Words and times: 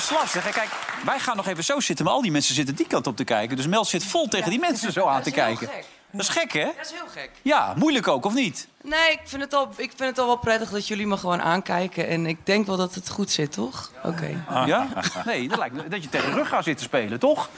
Best 0.00 0.20
lastig. 0.20 0.44
hè. 0.44 0.50
Kijk, 0.50 0.70
wij 1.04 1.18
gaan 1.18 1.36
nog 1.36 1.46
even 1.46 1.64
zo 1.64 1.80
zitten, 1.80 2.04
maar 2.04 2.14
al 2.14 2.22
die 2.22 2.30
mensen 2.30 2.54
zitten 2.54 2.74
die 2.74 2.86
kant 2.86 3.06
op 3.06 3.16
te 3.16 3.24
kijken. 3.24 3.56
Dus 3.56 3.66
Mel 3.66 3.84
zit 3.84 4.04
vol 4.04 4.28
tegen 4.28 4.50
die 4.50 4.58
mensen 4.58 4.92
zo 4.92 5.06
aan 5.06 5.22
te 5.22 5.30
kijken. 5.30 5.68
Dat 6.10 6.20
is 6.20 6.28
gek, 6.28 6.52
hè? 6.52 6.64
Dat 6.64 6.86
is 6.86 6.90
heel 6.92 7.08
gek. 7.12 7.30
Ja, 7.42 7.74
moeilijk 7.76 8.08
ook, 8.08 8.24
of 8.24 8.34
niet? 8.34 8.68
Nee, 8.82 9.12
ik 9.12 9.20
vind, 9.24 9.42
het 9.42 9.54
al, 9.54 9.68
ik 9.76 9.92
vind 9.96 10.08
het 10.08 10.18
al 10.18 10.26
wel 10.26 10.36
prettig 10.36 10.70
dat 10.70 10.88
jullie 10.88 11.06
me 11.06 11.16
gewoon 11.16 11.42
aankijken. 11.42 12.08
En 12.08 12.26
ik 12.26 12.46
denk 12.46 12.66
wel 12.66 12.76
dat 12.76 12.94
het 12.94 13.08
goed 13.08 13.30
zit, 13.30 13.52
toch? 13.52 13.90
Oké. 14.04 14.44
Ja? 14.66 14.88
Nee, 15.24 15.48
dat 15.48 15.58
lijkt 15.58 15.74
me 15.74 15.88
dat 15.88 16.02
je 16.02 16.08
tegen 16.08 16.32
rug 16.32 16.48
gaat 16.48 16.64
zitten 16.64 16.84
spelen, 16.86 17.18
toch? 17.18 17.48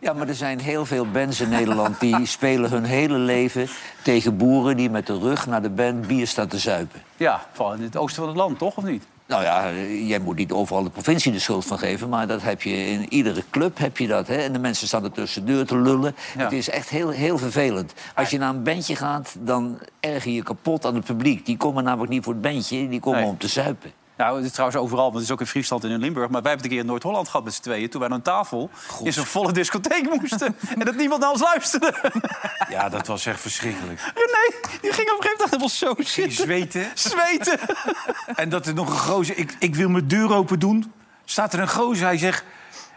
Ja, 0.00 0.12
maar 0.12 0.28
er 0.28 0.34
zijn 0.34 0.60
heel 0.60 0.86
veel 0.86 1.10
bands 1.10 1.40
in 1.40 1.48
Nederland 1.48 2.00
die 2.00 2.26
spelen 2.36 2.70
hun 2.70 2.84
hele 2.84 3.18
leven 3.18 3.68
tegen 4.02 4.36
boeren 4.36 4.76
die 4.76 4.90
met 4.90 5.06
de 5.06 5.18
rug 5.18 5.46
naar 5.46 5.62
de 5.62 5.70
band 5.70 6.06
bier 6.06 6.26
staan 6.26 6.48
te 6.48 6.58
zuipen. 6.58 7.02
Ja, 7.16 7.46
vooral 7.52 7.74
in 7.74 7.82
het 7.82 7.96
oosten 7.96 8.18
van 8.22 8.28
het 8.28 8.36
land, 8.36 8.58
toch, 8.58 8.76
of 8.76 8.84
niet? 8.84 9.04
Nou 9.28 9.42
ja, 9.42 9.72
jij 10.06 10.18
moet 10.18 10.36
niet 10.36 10.52
overal 10.52 10.82
de 10.82 10.90
provincie 10.90 11.32
de 11.32 11.38
schuld 11.38 11.64
van 11.64 11.78
geven, 11.78 12.08
maar 12.08 12.26
dat 12.26 12.42
heb 12.42 12.62
je 12.62 12.86
in 12.86 13.12
iedere 13.12 13.44
club 13.50 13.78
heb 13.78 13.98
je 13.98 14.06
dat. 14.06 14.26
Hè? 14.26 14.36
En 14.36 14.52
de 14.52 14.58
mensen 14.58 14.86
staan 14.86 15.04
er 15.04 15.12
tussendoor 15.12 15.64
te 15.64 15.78
lullen. 15.78 16.14
Ja. 16.36 16.42
Het 16.42 16.52
is 16.52 16.68
echt 16.68 16.88
heel, 16.88 17.08
heel 17.10 17.38
vervelend. 17.38 17.92
Als 18.14 18.30
je 18.30 18.38
naar 18.38 18.54
een 18.54 18.62
bandje 18.62 18.96
gaat, 18.96 19.36
dan 19.38 19.78
erger 20.00 20.32
je 20.32 20.42
kapot 20.42 20.84
aan 20.86 20.94
het 20.94 21.04
publiek. 21.04 21.46
Die 21.46 21.56
komen 21.56 21.84
namelijk 21.84 22.12
niet 22.12 22.24
voor 22.24 22.32
het 22.32 22.42
bandje, 22.42 22.88
die 22.88 23.00
komen 23.00 23.20
Nee. 23.20 23.28
om 23.30 23.38
te 23.38 23.48
zuipen. 23.48 23.92
Nou, 24.16 24.36
het 24.36 24.44
is 24.44 24.52
trouwens 24.52 24.80
overal, 24.80 25.04
want 25.04 25.14
het 25.14 25.24
is 25.24 25.30
ook 25.30 25.40
in 25.40 25.46
Friesland 25.46 25.84
en 25.84 25.90
in 25.90 25.98
Limburg. 25.98 26.28
Maar 26.28 26.42
wij 26.42 26.50
hebben 26.50 26.52
het 26.52 26.64
een 26.64 26.70
keer 26.70 26.80
in 26.80 26.86
Noord-Holland 26.86 27.28
gehad 27.28 27.44
met 27.44 27.54
z'n 27.54 27.62
tweeën... 27.62 27.88
toen 27.88 28.00
wij 28.00 28.10
aan 28.10 28.22
tafel 28.22 28.70
in 29.02 29.12
zo'n 29.12 29.24
volle 29.24 29.52
discotheek 29.52 30.20
moesten. 30.20 30.56
en 30.78 30.84
dat 30.84 30.94
niemand 30.94 31.20
naar 31.20 31.30
ons 31.30 31.40
luisterde. 31.40 31.94
Ja, 32.68 32.88
dat 32.88 33.06
was 33.06 33.26
echt 33.26 33.40
verschrikkelijk. 33.40 34.00
nee, 34.14 34.60
die 34.80 34.92
ging 34.92 35.10
op 35.10 35.16
een 35.16 35.22
gegeven 35.22 35.50
moment 35.50 35.50
helemaal 35.50 35.68
zo 35.68 35.94
zitten. 35.98 36.44
zweten. 36.44 36.90
Zweten. 36.94 37.58
En 38.34 38.48
dat 38.48 38.66
er 38.66 38.74
nog 38.74 38.88
een 38.88 38.98
gozer... 38.98 39.38
Ik, 39.38 39.56
ik 39.58 39.74
wil 39.74 39.88
mijn 39.88 40.08
deur 40.08 40.34
open 40.34 40.58
doen. 40.58 40.92
Staat 41.24 41.52
er 41.52 41.60
een 41.60 41.68
gozer, 41.68 42.06
hij 42.06 42.18
zegt... 42.18 42.44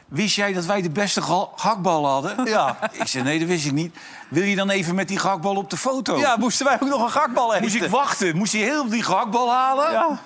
Wist 0.08 0.36
jij 0.36 0.54
dat 0.54 0.66
wij 0.66 0.82
de 0.82 0.90
beste 0.90 1.22
gehaktballen 1.22 2.12
hadden? 2.12 2.46
Ja. 2.46 2.78
Ik 2.92 3.08
zei, 3.08 3.24
nee, 3.24 3.40
dat 3.40 3.48
wist 3.48 3.66
ik 3.66 3.72
niet. 3.72 3.98
Wil 4.30 4.44
je 4.44 4.56
dan 4.56 4.70
even 4.70 4.96
met 4.96 5.08
die 5.08 5.20
gehaktbal 5.20 5.56
op 5.56 5.70
de 5.70 5.78
foto? 5.78 6.18
Ja, 6.18 6.36
moesten 6.38 6.66
wij 6.66 6.74
ook 6.74 6.90
nog 6.90 7.04
een 7.04 7.12
gakbal 7.12 7.50
eten. 7.54 7.64
Moest 7.64 7.76
ik 7.76 7.90
wachten? 7.90 8.38
Moest 8.38 8.54
hij 8.54 8.62
heel 8.62 8.90
die 8.90 9.04
gehaktbal 9.04 9.52
halen? 9.52 9.92
Ja. 9.92 10.20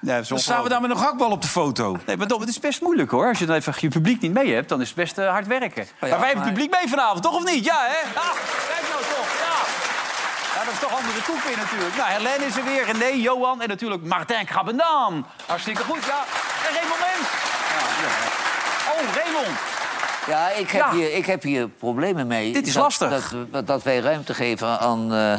Ja, 0.00 0.20
Dan 0.28 0.38
staan 0.38 0.62
we 0.62 0.68
daar 0.68 0.80
met 0.80 0.90
een 0.90 0.96
gehaktbal 0.96 1.30
op 1.30 1.42
de 1.42 1.48
foto. 1.48 1.96
Nee, 2.06 2.16
maar 2.16 2.26
Dom, 2.26 2.40
het 2.40 2.48
is 2.48 2.60
best 2.60 2.80
moeilijk 2.80 3.10
hoor. 3.10 3.26
Als 3.28 3.38
je 3.38 3.46
dan 3.46 3.56
even 3.56 3.74
je 3.76 3.88
publiek 3.88 4.20
niet 4.20 4.32
mee 4.32 4.54
hebt, 4.54 4.68
dan 4.68 4.80
is 4.80 4.86
het 4.86 4.96
best 4.96 5.18
eh, 5.18 5.28
hard 5.28 5.46
werken. 5.46 5.86
maar 6.00 6.10
wij 6.10 6.18
hebben 6.18 6.36
maar- 6.38 6.46
publiek 6.52 6.70
mee 6.70 6.88
vanavond, 6.88 7.22
toch 7.22 7.34
of 7.34 7.44
niet? 7.44 7.64
Ja, 7.64 7.78
hè? 7.80 8.00
Ja, 8.14 8.30
kijk 8.68 8.86
nou 8.90 9.02
toch, 9.02 9.28
ja. 9.44 9.56
Ja, 10.54 10.64
dat 10.64 10.72
is 10.72 10.80
toch 10.80 10.98
andere 10.98 11.22
koek 11.22 11.42
weer 11.44 11.56
natuurlijk. 11.56 11.96
Nou, 11.96 12.08
Helene 12.10 12.44
is 12.44 12.56
er 12.56 12.64
weer, 12.64 12.84
René, 12.84 13.22
Johan 13.22 13.62
en 13.62 13.68
natuurlijk 13.68 14.04
Martijn 14.04 14.46
Krabbenam. 14.46 15.26
Hartstikke 15.46 15.82
goed, 15.82 16.04
ja. 16.04 16.24
En. 16.68 16.74
Ja, 16.74 16.80
ja. 18.02 18.12
Oh, 18.92 19.14
Raymond. 19.14 19.58
Ja, 20.26 20.50
ik 20.50 20.70
heb, 20.70 20.80
Ja. 20.80 20.90
Hier, 20.92 21.14
ik 21.14 21.26
heb 21.26 21.42
hier 21.42 21.68
problemen 21.68 22.26
mee. 22.26 22.52
Dit 22.52 22.66
is 22.66 22.72
dat, 22.72 22.82
lastig. 22.82 23.34
Dat, 23.50 23.66
dat 23.66 23.82
wij 23.82 23.98
ruimte 24.00 24.34
geven 24.34 24.78
aan, 24.80 25.14
eh, 25.14 25.34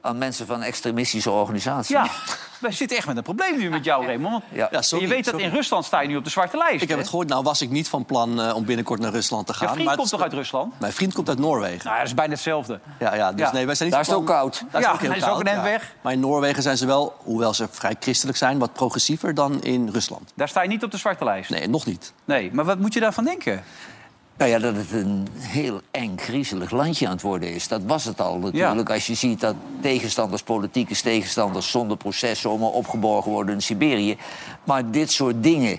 aan 0.00 0.18
mensen 0.18 0.46
van 0.46 0.62
extremistische 0.62 1.30
organisaties. 1.30 1.88
Ja, 1.88 2.06
wij 2.60 2.72
zitten 2.72 2.96
echt 2.96 3.06
met 3.06 3.16
een 3.16 3.22
probleem 3.22 3.58
nu 3.58 3.70
met 3.70 3.84
jou, 3.84 4.06
Raymond. 4.06 4.44
Ja. 4.52 4.58
Ja, 4.70 4.70
En 4.70 4.84
sorry, 4.84 5.04
je 5.04 5.10
weet 5.10 5.24
dat 5.24 5.34
sorry. 5.34 5.48
in 5.48 5.54
Rusland 5.54 5.84
sta 5.84 6.00
je 6.00 6.08
nu 6.08 6.16
op 6.16 6.24
de 6.24 6.30
zwarte 6.30 6.56
lijst. 6.56 6.74
Ik 6.74 6.80
heb 6.80 6.88
hè? 6.90 6.96
het 6.96 7.08
gehoord. 7.08 7.28
Nou 7.28 7.42
was 7.42 7.60
ik 7.62 7.70
niet 7.70 7.88
van 7.88 8.04
plan 8.04 8.40
eh, 8.40 8.54
om 8.54 8.64
binnenkort 8.64 9.00
naar 9.00 9.10
Rusland 9.10 9.46
te 9.46 9.54
gaan. 9.54 9.66
Je 9.66 9.72
vriend 9.72 9.86
maar 9.88 9.96
komt 9.96 10.10
toch 10.10 10.22
uit 10.22 10.32
Rusland? 10.32 10.80
Mijn 10.80 10.92
vriend 10.92 11.14
komt 11.14 11.28
uit 11.28 11.38
Noorwegen. 11.38 11.84
Nou, 11.84 11.90
ja, 11.90 11.98
dat 11.98 12.06
is 12.06 12.14
bijna 12.14 12.32
hetzelfde. 12.32 12.80
Ja, 12.98 13.14
ja, 13.14 13.32
dus 13.32 13.46
Ja. 13.46 13.52
nee, 13.52 13.66
wij 13.66 13.74
zijn 13.74 13.88
niet 13.88 13.98
Daar 13.98 14.06
is 14.06 14.12
het 14.12 14.16
ook 14.16 14.26
koud. 14.26 14.64
Daar 14.70 14.80
Ja, 14.82 14.92
ook 14.92 15.00
heel 15.00 15.08
hij 15.10 15.18
is 15.18 15.28
ook 15.28 15.44
een 15.44 15.62
weg. 15.62 15.94
Maar 16.00 16.12
in 16.12 16.20
Noorwegen 16.20 16.62
zijn 16.62 16.76
ze 16.76 16.86
wel, 16.86 17.14
hoewel 17.18 17.54
ze 17.54 17.68
vrij 17.70 17.96
christelijk 18.00 18.38
zijn... 18.38 18.58
wat 18.58 18.72
progressiever 18.72 19.34
dan 19.34 19.62
in 19.62 19.88
Rusland. 19.92 20.32
Daar 20.34 20.48
sta 20.48 20.62
je 20.62 20.68
niet 20.68 20.84
op 20.84 20.90
de 20.90 20.96
zwarte 20.96 21.24
lijst. 21.24 21.50
Nee, 21.50 21.68
nog 21.68 21.86
niet. 21.86 22.12
Nee, 22.24 22.50
maar 22.52 22.64
wat 22.64 22.78
moet 22.78 22.94
je 22.94 23.00
daarvan 23.00 23.24
denken? 23.24 23.64
Nou 24.40 24.52
ja, 24.52 24.58
dat 24.58 24.76
het 24.76 24.92
een 24.92 25.28
heel 25.38 25.80
eng, 25.90 26.16
griezelig 26.16 26.70
landje 26.70 27.06
aan 27.06 27.12
het 27.12 27.22
worden 27.22 27.54
is. 27.54 27.68
Dat 27.68 27.80
was 27.86 28.04
het 28.04 28.20
al 28.20 28.38
natuurlijk. 28.38 28.90
Als 28.90 29.06
je 29.06 29.14
ziet 29.14 29.40
dat 29.40 29.54
tegenstanders, 29.80 30.42
politieke 30.42 30.94
tegenstanders... 30.94 31.70
zonder 31.70 31.96
proces 31.96 32.40
zomaar 32.40 32.68
opgeborgen 32.68 33.30
worden 33.30 33.54
in 33.54 33.62
Siberië. 33.62 34.16
Maar 34.64 34.90
dit 34.90 35.10
soort 35.10 35.42
dingen, 35.42 35.78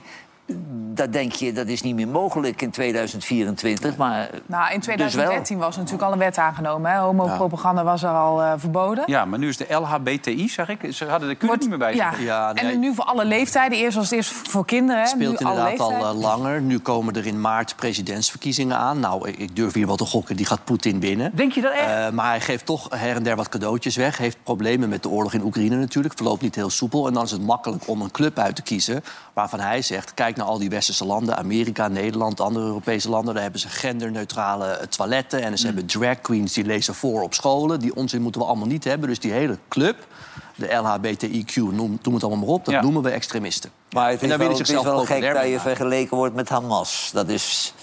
dat 0.94 1.13
denk 1.13 1.31
je, 1.31 1.53
dat 1.53 1.68
is 1.68 1.81
niet 1.81 1.95
meer 1.95 2.07
mogelijk 2.07 2.62
in 2.62 2.71
2024. 2.71 3.98
Maar 3.98 4.30
Nou, 4.45 4.74
in 4.74 4.77
Dus 4.80 4.86
wel. 4.88 4.95
2013 4.95 5.57
was 5.57 5.75
natuurlijk 5.75 6.03
al 6.03 6.12
een 6.12 6.18
wet 6.19 6.38
aangenomen. 6.38 6.92
hè. 6.92 6.98
Homopropaganda 7.00 7.83
was 7.83 8.03
er 8.03 8.09
al 8.09 8.42
eh, 8.42 8.53
verboden. 8.57 9.03
Ja, 9.07 9.25
maar 9.25 9.39
nu 9.39 9.48
is 9.48 9.57
de 9.57 9.65
LHBTI, 9.69 10.50
zeg 10.50 10.69
ik. 10.69 10.94
Ze 10.94 11.06
hadden 11.06 11.30
de 11.30 11.36
Q 11.36 11.42
er 11.42 11.45
Wordt- 11.48 11.62
niet 11.62 11.69
meer 11.69 11.80
bij. 11.80 11.95
ja. 11.95 12.12
Ja, 12.19 12.53
En 12.53 12.80
nu 12.80 12.94
voor 12.95 13.03
alle 13.03 13.25
leeftijden. 13.25 13.77
Eerst 13.77 13.95
was 13.95 14.06
het 14.06 14.13
eerst 14.13 14.31
voor 14.31 14.65
kinderen. 14.65 15.07
Speelt 15.07 15.39
nu 15.39 15.48
inderdaad 15.50 15.80
al 15.80 15.92
eh, 15.92 16.13
langer. 16.19 16.62
Nu 16.62 16.80
komen 16.80 17.13
er 17.15 17.25
in 17.25 17.42
maart 17.42 17.75
presidentsverkiezingen 17.75 18.77
aan. 18.77 19.00
Nou, 19.00 19.27
ik- 19.30 19.38
ik 19.38 19.56
durf 19.56 19.74
hier 19.74 19.88
wel 19.88 19.95
te 19.95 20.06
gokken, 20.06 20.36
die 20.36 20.45
gaat 20.45 20.63
Poetin 20.63 21.00
winnen. 21.00 21.31
Denk 21.36 21.51
je 21.51 21.62
dat 21.62 21.71
echt? 21.71 21.88
Eh, 21.88 22.09
maar 22.09 22.27
hij 22.30 22.42
geeft 22.42 22.65
toch 22.65 22.88
her 22.95 23.15
en 23.15 23.24
der 23.24 23.36
wat 23.36 23.50
cadeautjes 23.50 23.95
weg. 23.95 24.18
Heeft 24.18 24.38
problemen 24.44 24.89
met 24.89 25.04
de 25.04 25.09
oorlog 25.09 25.33
in 25.33 25.44
Oekraïne 25.44 25.75
natuurlijk. 25.75 26.13
Verloopt 26.15 26.42
niet 26.42 26.56
heel 26.56 26.69
soepel. 26.69 27.07
En 27.07 27.13
dan 27.13 27.24
is 27.24 27.31
het 27.31 27.42
makkelijk 27.45 27.88
om 27.88 28.01
een 28.01 28.12
club 28.12 28.39
uit 28.39 28.56
te 28.56 28.62
kiezen... 28.62 29.04
waarvan 29.33 29.59
hij 29.59 29.81
zegt, 29.81 30.13
kijk 30.13 30.36
naar 30.42 30.50
al 30.50 30.60
die 30.60 30.70
westerse 30.70 31.06
landen... 31.06 31.38
Amerika, 31.38 31.88
Nederland, 31.88 32.40
andere 32.40 32.66
Europese 32.66 33.10
landen... 33.10 33.34
daar 33.34 33.44
hebben 33.44 33.62
ze 33.62 33.68
genderneutrale 33.70 34.66
eh, 34.68 34.88
toiletten... 34.88 35.42
en 35.42 35.58
ze 35.58 35.66
hebben 35.66 35.86
drag 35.86 36.22
queens 36.22 36.54
die 36.54 36.66
lezen 36.66 36.96
voor 36.96 37.22
op 37.22 37.34
scholen. 37.34 37.80
Die 37.80 37.96
onzin 37.96 38.22
moeten 38.22 38.42
we 38.42 38.48
allemaal 38.48 38.68
niet 38.68 38.84
hebben. 38.84 39.10
Dus 39.10 39.20
die 39.20 39.32
hele 39.32 39.58
club, 39.70 40.08
de 40.56 40.68
LHBTIQ, 40.68 41.56
noem, 41.56 42.00
noem 42.02 42.14
het 42.14 42.24
allemaal 42.24 42.46
maar 42.46 42.56
op... 42.56 42.66
dat 42.66 42.74
Ja. 42.74 42.82
noemen 42.82 43.02
we 43.02 43.10
extremisten. 43.10 43.72
Maar 43.92 44.10
het 44.10 44.24
En 44.24 44.32
is 44.32 44.38
wel, 44.38 44.50
het 44.50 44.70
is 44.70 44.82
wel 44.82 45.06
gek 45.06 45.34
dat 45.34 45.48
je 45.48 45.60
vergeleken 45.60 46.18
wordt 46.18 46.36
met 46.36 46.50
Hamas. 46.50 47.10
Dat 47.14 47.30
is 47.30 47.74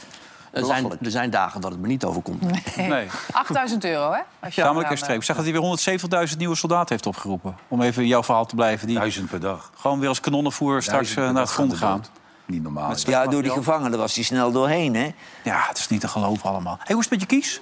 Er 0.51 0.65
zijn, 0.65 0.91
er 1.03 1.11
zijn 1.11 1.31
dagen 1.31 1.61
dat 1.61 1.71
het 1.71 1.81
me 1.81 1.87
niet 1.87 2.05
overkomt. 2.05 2.77
Nee. 2.77 3.07
8000 3.33 3.85
euro, 3.95 4.13
hè? 4.13 4.21
Extreem. 4.41 5.17
Ik 5.17 5.23
zag 5.23 5.37
dat 5.37 5.45
hij 5.45 5.55
weer 5.55 6.29
170.000 6.31 6.37
nieuwe 6.37 6.55
soldaten 6.55 6.89
heeft 6.89 7.07
opgeroepen. 7.07 7.57
Om 7.69 7.83
even 7.83 8.03
in 8.03 8.09
jouw 8.09 8.23
verhaal 8.23 8.47
te 8.47 8.55
blijven. 8.55 8.87
Die 8.87 8.97
Duizend 8.97 9.31
per 9.31 9.41
dag. 9.41 9.71
gewoon 9.77 9.99
weer 9.99 10.09
als 10.09 10.21
kanonnenvoer 10.21 10.83
straks 10.83 11.17
eh, 11.17 11.31
naar 11.31 11.43
het 11.43 11.51
front 11.51 11.75
gaan. 11.75 12.05
Niet 12.49 12.63
normaal. 12.63 12.89
Met 12.89 13.03
Ja, 13.03 13.27
door 13.27 13.43
die 13.43 13.51
gevangenen 13.51 13.99
was 13.99 14.15
hij 14.15 14.25
snel 14.25 14.53
doorheen, 14.53 14.95
hè? 14.95 15.15
Ja, 15.45 15.65
het 15.69 15.79
is 15.79 15.89
niet 15.89 16.01
te 16.01 16.09
geloven 16.09 16.49
allemaal. 16.51 16.77
Hey, 16.79 16.95
hoe 16.95 17.05
is 17.05 17.11
het 17.11 17.21
met 17.21 17.21
je 17.21 17.27
kies? 17.37 17.61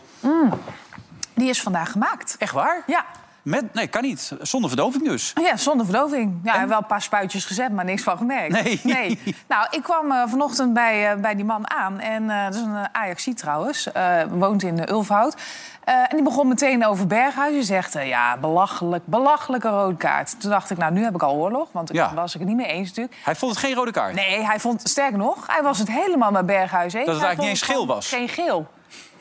Die 1.35 1.49
is 1.49 1.63
vandaag 1.63 1.91
gemaakt. 1.93 2.37
Echt 2.39 2.53
waar? 2.53 2.83
Ja. 2.87 3.05
Met, 3.47 3.75
nee, 3.75 3.87
kan 3.87 4.03
niet. 4.03 4.33
Zonder 4.41 4.71
verdoving 4.71 5.05
dus. 5.05 5.33
Ja, 5.41 5.57
zonder 5.57 5.87
verdoving. 5.87 6.41
Ja, 6.43 6.55
en... 6.61 6.69
wel 6.69 6.79
een 6.79 6.87
paar 6.87 7.03
spuitjes 7.03 7.45
gezet, 7.45 7.73
maar 7.73 7.85
niks 7.85 8.03
van 8.03 8.17
gemerkt. 8.17 8.55
Nee. 8.97 9.19
Nou, 9.49 9.67
ik 9.71 9.83
kwam 9.83 10.13
eh, 10.13 10.23
vanochtend 10.27 10.73
bij, 10.73 11.11
eh, 11.11 11.21
bij 11.21 11.35
die 11.35 11.45
man 11.45 11.71
aan. 11.71 12.01
En 12.01 12.31
eh, 12.31 12.45
dat 12.45 12.55
is 12.55 12.61
een 12.61 12.77
Ajaxie 12.93 13.35
trouwens. 13.35 13.89
woont 14.31 14.63
in 14.63 14.91
Ulfhout. 14.91 15.37
En 15.85 16.09
die 16.11 16.23
begon 16.23 16.49
meteen 16.49 16.87
over 16.87 17.07
Berghuis. 17.07 17.53
Die 17.53 17.63
zegt, 17.63 17.93
ja, 17.93 18.37
belachelijk, 18.37 19.07
belachelijke 19.07 19.69
rode 19.69 19.97
kaart. 19.97 20.41
Toen 20.41 20.51
dacht 20.51 20.71
ik, 20.71 20.77
nou, 20.79 20.93
nu 20.93 21.05
heb 21.05 21.15
ik 21.15 21.23
al 21.23 21.35
oorlog. 21.35 21.69
Want 21.73 21.91
ik 21.91 21.97
Ja. 21.97 22.15
was 22.15 22.35
ik 22.35 22.41
het 22.41 22.49
niet 22.49 22.57
mee 22.57 22.67
eens 22.67 22.89
natuurlijk. 22.89 23.17
Hij 23.25 23.35
vond 23.37 23.53
het 23.53 23.61
geen 23.61 23.75
rode 23.75 23.91
kaart. 23.91 24.15
Nee, 24.15 24.45
hij 24.45 24.61
vond, 24.61 24.89
sterker 24.89 25.19
nog, 25.19 25.47
hij 25.47 25.63
was 25.63 25.79
het 25.79 25.91
helemaal 25.91 26.31
met 26.31 26.47
Berghuis 26.47 26.93
eens. 26.93 27.07
Dat 27.07 27.15
het 27.15 27.25
Hij 27.25 27.27
eigenlijk 27.27 27.41
niet 27.41 27.69
eens 27.69 27.77
geel 27.77 27.87
was. 27.87 28.09
Geen 28.09 28.29
geel. 28.29 28.67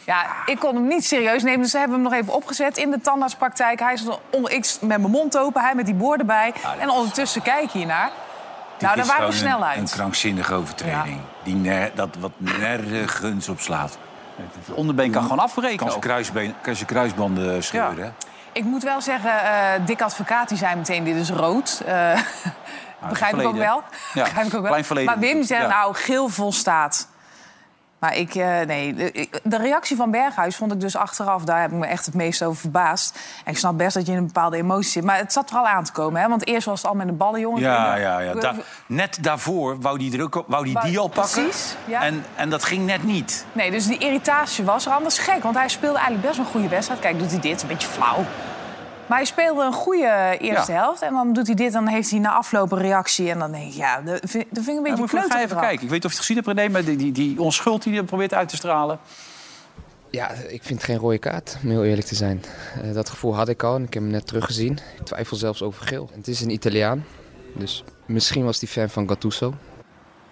Ja, 0.05 0.25
ik 0.45 0.59
kon 0.59 0.75
hem 0.75 0.87
niet 0.87 1.05
serieus 1.05 1.43
nemen, 1.43 1.61
dus 1.61 1.71
ze 1.71 1.77
hebben 1.77 1.95
hem 1.95 2.05
nog 2.05 2.13
even 2.13 2.33
opgezet 2.33 2.77
in 2.77 2.91
de 2.91 3.01
tandartspraktijk. 3.01 3.79
Hij 3.79 3.97
zat 3.97 4.19
onder, 4.29 4.51
ik 4.51 4.75
met 4.81 4.99
mijn 4.99 5.11
mond 5.11 5.37
open, 5.37 5.61
hij 5.61 5.75
met 5.75 5.85
die 5.85 5.95
boor 5.95 6.17
erbij. 6.17 6.53
en 6.79 6.89
ondertussen 6.89 7.41
kijk 7.41 7.69
je 7.69 7.85
naar. 7.85 8.11
Nou, 8.79 8.95
daar 8.95 9.05
waren 9.05 9.27
we 9.27 9.33
snel 9.35 9.57
Een 9.57 9.63
uit. 9.63 9.91
krankzinnige 9.91 10.53
overtreding. 10.53 11.19
Die 11.43 11.55
ner- 11.55 11.91
dat 11.95 12.09
wat 12.19 12.31
nergens 12.37 13.49
op 13.49 13.59
slaat. 13.59 13.97
Het 14.65 14.75
onderbeen 14.75 15.11
kan 15.11 15.21
gewoon 15.21 15.39
afbreken. 15.39 15.77
Kan 15.77 15.87
zijn, 15.87 15.97
ook. 15.99 16.05
kruisbeen, 16.05 16.53
kan 16.61 16.75
zijn 16.75 16.87
kruisbanden 16.87 17.63
scheuren. 17.63 17.97
Ja. 17.97 18.03
hè? 18.03 18.09
Ik 18.51 18.63
moet 18.63 18.83
wel 18.83 19.01
zeggen, 19.01 19.43
eh 19.43 19.85
Dick 19.85 20.01
Advocaat 20.01 20.49
die 20.49 20.57
zei 20.57 20.75
meteen, 20.75 21.03
dit 21.03 21.15
is 21.15 21.29
rood. 21.29 21.81
Eh, 21.85 22.19
begrijp 23.09 23.39
ik 23.39 23.47
ook 23.47 23.55
wel. 23.57 23.83
Ja, 24.13 24.23
begrijp 24.23 24.47
ik 24.47 24.53
ook 24.53 24.61
wel. 24.61 24.69
klein 24.69 24.85
verleden 24.85 25.11
Maar 25.11 25.19
Wim 25.19 25.43
ja. 25.47 25.67
nou, 25.67 25.93
geel 25.95 26.29
volstaat. 26.29 27.07
Maar 27.99 28.15
ik, 28.15 28.35
eh, 28.35 28.59
nee, 28.61 28.93
de, 28.93 29.27
de 29.43 29.57
reactie 29.57 29.95
van 29.95 30.11
Berghuis 30.11 30.55
vond 30.55 30.71
ik 30.71 30.79
dus 30.79 30.95
achteraf... 30.95 31.43
daar 31.43 31.61
heb 31.61 31.71
ik 31.71 31.77
me 31.77 31.85
echt 31.85 32.05
het 32.05 32.15
meest 32.15 32.43
over 32.43 32.59
verbaasd. 32.61 33.19
En 33.45 33.51
ik 33.51 33.57
snap 33.57 33.77
best 33.77 33.93
dat 33.93 34.05
je 34.05 34.11
in 34.11 34.17
een 34.17 34.25
bepaalde 34.25 34.57
emotie 34.57 34.91
zit. 34.91 35.03
Maar 35.03 35.17
het 35.17 35.33
zat 35.33 35.49
er 35.49 35.57
al 35.57 35.67
aan 35.67 35.83
te 35.83 35.91
komen, 35.91 36.21
hè? 36.21 36.27
Want 36.27 36.47
eerst 36.47 36.65
was 36.65 36.81
het 36.81 36.91
al 36.91 36.95
met 36.95 37.07
een 37.07 37.17
ballenjongen. 37.17 37.61
Ja, 37.61 37.95
ja, 37.95 38.19
ja. 38.19 38.33
Da- 38.33 38.53
net 38.87 39.17
daarvoor 39.21 39.79
wou 39.81 39.97
die, 39.97 40.23
ook, 40.23 40.43
wou 40.47 40.63
die, 40.63 40.79
die 40.79 40.99
al 40.99 41.07
pakken. 41.07 41.43
precies, 41.43 41.75
ja. 41.85 42.03
En, 42.03 42.25
en 42.35 42.49
dat 42.49 42.63
ging 42.63 42.85
net 42.85 43.03
niet. 43.03 43.45
Nee, 43.51 43.71
dus 43.71 43.87
die 43.87 43.97
irritatie 43.97 44.63
was 44.65 44.85
er 44.85 44.91
anders 44.91 45.17
gek. 45.17 45.43
Want 45.43 45.55
hij 45.55 45.67
speelde 45.69 45.97
eigenlijk 45.97 46.27
best 46.27 46.37
wel 46.37 46.45
een 46.45 46.51
goede 46.51 46.67
wedstrijd. 46.69 46.99
Kijk, 46.99 47.19
doet 47.19 47.31
hij 47.31 47.39
dit, 47.39 47.61
een 47.61 47.67
beetje 47.67 47.87
flauw. 47.87 48.25
Maar 49.07 49.17
hij 49.17 49.25
speelde 49.27 49.63
een 49.63 49.73
goede 49.73 50.37
eerste 50.39 50.71
Ja. 50.71 50.77
helft. 50.77 51.01
En 51.01 51.13
dan 51.13 51.33
doet 51.33 51.45
hij 51.47 51.55
dit, 51.55 51.71
dan 51.71 51.87
heeft 51.87 52.09
hij 52.09 52.19
na 52.19 52.31
afloop 52.31 52.71
een 52.71 52.77
reactie. 52.77 53.29
En 53.29 53.39
dan 53.39 53.51
denk 53.51 53.65
ik, 53.67 53.73
ja, 53.73 54.01
dat 54.01 54.19
vind, 54.23 54.45
dat 54.49 54.63
vind 54.63 54.67
ik 54.67 54.67
een 54.67 54.73
Ja, 54.75 54.81
beetje 55.01 55.17
je 55.17 55.29
ga 55.29 55.41
even 55.41 55.57
kijken. 55.57 55.83
Ik 55.83 55.89
weet 55.89 55.91
niet 55.91 56.05
of 56.05 56.11
je 56.11 56.17
het 56.17 56.25
gezien 56.25 56.35
hebt, 56.35 56.47
René, 56.47 56.69
maar 56.69 56.83
die, 56.85 56.95
die, 56.97 57.11
die 57.11 57.41
onschuld 57.41 57.83
die 57.83 57.93
hij 57.93 58.03
probeert 58.03 58.33
uit 58.33 58.49
te 58.49 58.55
stralen. 58.55 58.99
Ja, 60.09 60.29
ik 60.31 60.63
vind 60.63 60.81
het 60.81 60.83
geen 60.83 60.97
rode 60.97 61.17
kaart, 61.17 61.57
om 61.63 61.69
heel 61.69 61.83
eerlijk 61.83 62.07
te 62.07 62.15
zijn. 62.15 62.43
Eh, 62.83 62.93
dat 62.93 63.09
gevoel 63.09 63.35
had 63.35 63.49
ik 63.49 63.63
al 63.63 63.75
en 63.75 63.83
ik 63.83 63.93
heb 63.93 64.03
hem 64.03 64.11
net 64.11 64.27
teruggezien. 64.27 64.79
Ik 64.99 65.05
twijfel 65.05 65.37
zelfs 65.37 65.61
over 65.61 65.87
geel. 65.87 66.09
Het 66.15 66.27
is 66.27 66.41
een 66.41 66.49
Italiaan, 66.49 67.05
dus 67.53 67.83
misschien 68.05 68.45
was 68.45 68.59
hij 68.59 68.69
fan 68.69 68.89
van 68.89 69.07
Gattuso. 69.07 69.53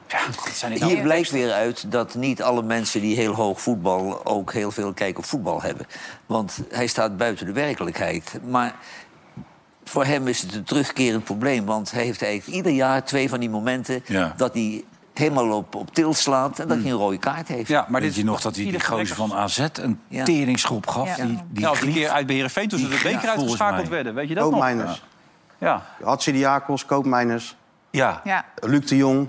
Ja, 0.08 0.20
dat 0.26 0.50
zijn 0.54 0.72
niet 0.72 0.82
Hier 0.84 0.92
nou... 0.92 1.04
blijkt 1.04 1.30
weer 1.32 1.52
uit 1.52 1.92
dat 1.92 2.16
niet 2.16 2.42
alle 2.44 2.62
mensen 2.64 3.02
die 3.02 3.16
heel 3.16 3.34
hoog 3.34 3.62
voetbal 3.62 4.26
ook 4.26 4.54
heel 4.54 4.72
veel 4.72 4.94
kijk 4.94 5.18
op 5.18 5.26
voetbal 5.26 5.62
hebben. 5.62 5.86
Want 6.26 6.60
hij 6.70 6.88
staat 6.88 7.18
buiten 7.18 7.46
de 7.46 7.52
werkelijkheid. 7.54 8.40
Maar 8.48 8.76
voor 9.84 10.06
hem 10.06 10.28
is 10.28 10.42
het 10.42 10.54
een 10.54 10.64
terugkerend 10.64 11.24
probleem. 11.24 11.66
Want 11.66 11.92
hij 11.92 12.04
heeft 12.04 12.22
eigenlijk 12.24 12.58
ieder 12.58 12.72
jaar 12.72 13.04
twee 13.04 13.30
van 13.30 13.40
die 13.40 13.50
momenten 13.50 14.02
Ja. 14.06 14.34
dat 14.38 14.54
hij 14.54 14.84
helemaal 15.14 15.52
op, 15.58 15.76
op 15.76 15.94
til 15.94 16.14
slaat 16.14 16.60
en 16.60 16.68
dat 16.68 16.78
hij 16.78 16.86
een 16.92 16.98
rode 16.98 17.18
kaart 17.18 17.48
heeft. 17.48 17.68
Ja, 17.70 17.86
maar 17.90 18.02
dit 18.02 18.16
je 18.16 18.24
nog 18.24 18.42
dat 18.42 18.56
hij 18.56 18.66
die 18.66 18.84
gozer 18.84 19.16
van 19.16 19.34
AZ 19.34 19.60
een 19.74 20.00
Ja. 20.08 20.24
teringschop 20.24 20.88
gaf? 20.88 21.18
Ja. 21.18 21.26
Die, 21.26 21.40
die 21.50 21.66
glief- 21.68 21.94
keer 21.94 22.10
uit 22.10 22.26
Beheerenveen 22.28 22.68
toen 22.70 22.80
ze 22.80 22.88
die 22.88 22.98
de 22.98 23.04
beker 23.04 23.30
uitgeschakeld 23.30 23.88
werden. 23.88 24.14
Weet 24.14 24.28
je 24.28 24.34
dat 24.36 24.44
nog? 24.44 24.54
Koopmijners. 24.54 25.04
Ja. 25.58 25.84
Hatsidiakos, 26.04 26.86
Koopmijners. 26.86 27.56
Ja, 27.90 28.22
Ja. 28.24 28.46
Luc 28.56 28.86
de 28.88 28.96
Jong. 28.98 29.28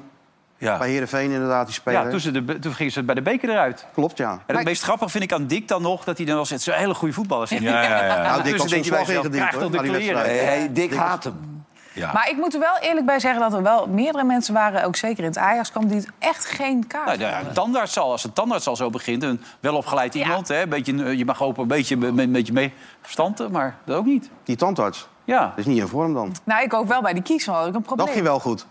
Ja. 0.64 0.78
Bij 0.78 0.88
Heerenveen 0.88 1.30
inderdaad, 1.30 1.66
die 1.66 1.74
speler. 1.74 2.04
Ja, 2.04 2.10
toen, 2.10 2.20
ze 2.20 2.30
de, 2.44 2.58
toen 2.58 2.74
gingen 2.74 2.92
ze 2.92 3.02
bij 3.02 3.14
de 3.14 3.22
beker 3.22 3.48
eruit. 3.50 3.86
Klopt, 3.94 4.16
ja. 4.18 4.38
En 4.46 4.56
het 4.56 4.64
meest 4.64 4.82
grappig 4.82 5.10
vind 5.10 5.24
ik 5.24 5.32
aan 5.32 5.46
Dick 5.46 5.68
dan 5.68 5.82
nog... 5.82 6.04
dat 6.04 6.16
hij 6.16 6.26
dan 6.26 6.34
wel 6.34 6.44
zegt, 6.44 6.62
zo'n 6.62 6.74
hele 6.74 6.94
goede 6.94 7.14
voetballer 7.14 7.52
is. 7.52 7.58
Ja, 7.58 7.82
ja, 7.82 8.06
ja. 8.06 8.22
Nou, 8.28 8.42
Dick 8.42 8.56
bij 8.56 8.68
zo'n 8.68 8.84
slag 8.84 9.08
ingediend, 9.08 9.72
de 9.72 9.78
kleren. 9.82 10.20
hij- 10.22 10.70
Dick 10.72 10.94
haat 10.94 11.24
hem. 11.24 11.52
Ja. 11.92 12.12
Maar 12.12 12.28
ik 12.30 12.36
moet 12.36 12.54
er 12.54 12.60
wel 12.60 12.76
eerlijk 12.80 13.06
bij 13.06 13.20
zeggen 13.20 13.40
dat 13.40 13.52
er 13.52 13.62
wel 13.62 13.86
meerdere 13.86 14.24
mensen 14.24 14.54
waren... 14.54 14.84
ook 14.84 14.96
zeker 14.96 15.18
in 15.18 15.28
het 15.28 15.38
Ajax 15.38 15.70
kwam, 15.70 15.86
die 15.86 15.96
het 15.96 16.08
echt 16.18 16.44
geen 16.46 16.86
kaart 16.86 17.06
Nou, 17.06 17.18
ja, 17.18 17.40
een 17.40 17.52
tandarts 17.52 17.92
zal, 17.92 18.10
als 18.10 18.24
een 18.24 18.32
tandarts 18.32 18.66
al 18.66 18.76
zo 18.76 18.90
begint, 18.90 19.22
een 19.22 19.40
welopgeleid 19.60 20.14
Ja. 20.14 20.20
iemand... 20.24 20.48
Hè, 20.48 20.62
een 20.62 20.68
beetje, 20.68 21.04
eh, 21.04 21.12
je 21.18 21.24
mag 21.24 21.38
hopen 21.38 21.62
een 21.62 21.68
beetje 21.68 21.96
met 21.96 22.18
een 22.18 22.32
beetje 22.32 22.52
mee 22.52 22.72
verstanden, 23.02 23.50
maar 23.50 23.76
dat 23.84 23.96
ook 23.96 24.04
niet. 24.06 24.30
Die 24.44 24.56
tandarts. 24.56 25.08
Ja, 25.24 25.40
Dat 25.40 25.52
is 25.58 25.66
niet 25.66 25.78
in 25.78 25.88
vorm 25.88 26.14
dan. 26.14 26.34
Nou, 26.44 26.62
ik 26.62 26.74
ook 26.74 26.88
wel 26.88 27.02
bij 27.02 27.12
die 27.12 27.22
kies, 27.22 27.46
had 27.46 27.66
ik 27.66 27.74
een 27.74 27.82
probleem. 27.82 28.06
Dat 28.06 28.14
ging 28.14 28.26
wel 28.26 28.40
goed. 28.40 28.66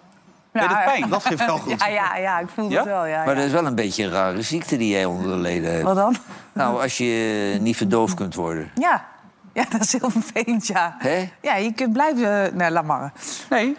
Deed 0.53 0.61
het 0.63 0.71
Ja, 0.71 0.83
pijn. 0.83 1.09
Dat 1.09 1.25
ging 1.25 1.45
wel 1.45 1.57
goed. 1.67 1.79
Ja, 1.79 1.87
ja, 1.87 2.15
ja, 2.17 2.39
ik 2.39 2.47
voelde 2.55 2.73
Ja? 2.73 2.79
het 2.79 2.87
wel. 2.89 3.05
Ja, 3.05 3.17
Maar 3.17 3.27
ja. 3.27 3.35
dat 3.35 3.45
is 3.45 3.51
wel 3.51 3.65
een 3.65 3.75
beetje 3.75 4.03
een 4.03 4.11
rare 4.11 4.41
ziekte 4.41 4.77
die 4.77 4.89
jij 4.89 5.05
onder 5.05 5.27
de 5.31 5.37
leden 5.37 5.71
hebt. 5.71 5.83
Wat 5.83 5.95
dan? 5.95 6.15
Nou, 6.53 6.81
als 6.81 6.97
je 6.97 7.57
niet 7.61 7.77
verdoofd 7.77 8.13
kunt 8.13 8.35
worden. 8.35 8.71
Ja. 8.75 9.05
ja, 9.53 9.65
dat 9.69 9.81
is 9.81 9.91
heel 9.91 10.09
vervelend, 10.09 10.67
ja. 10.67 10.95
Hè? 10.99 11.29
Ja, 11.41 11.55
je 11.55 11.73
kunt 11.73 11.93
blijven... 11.93 12.57
Nee, 12.57 12.71
laat 12.71 12.83
maar. 12.83 13.11
nee. 13.49 13.75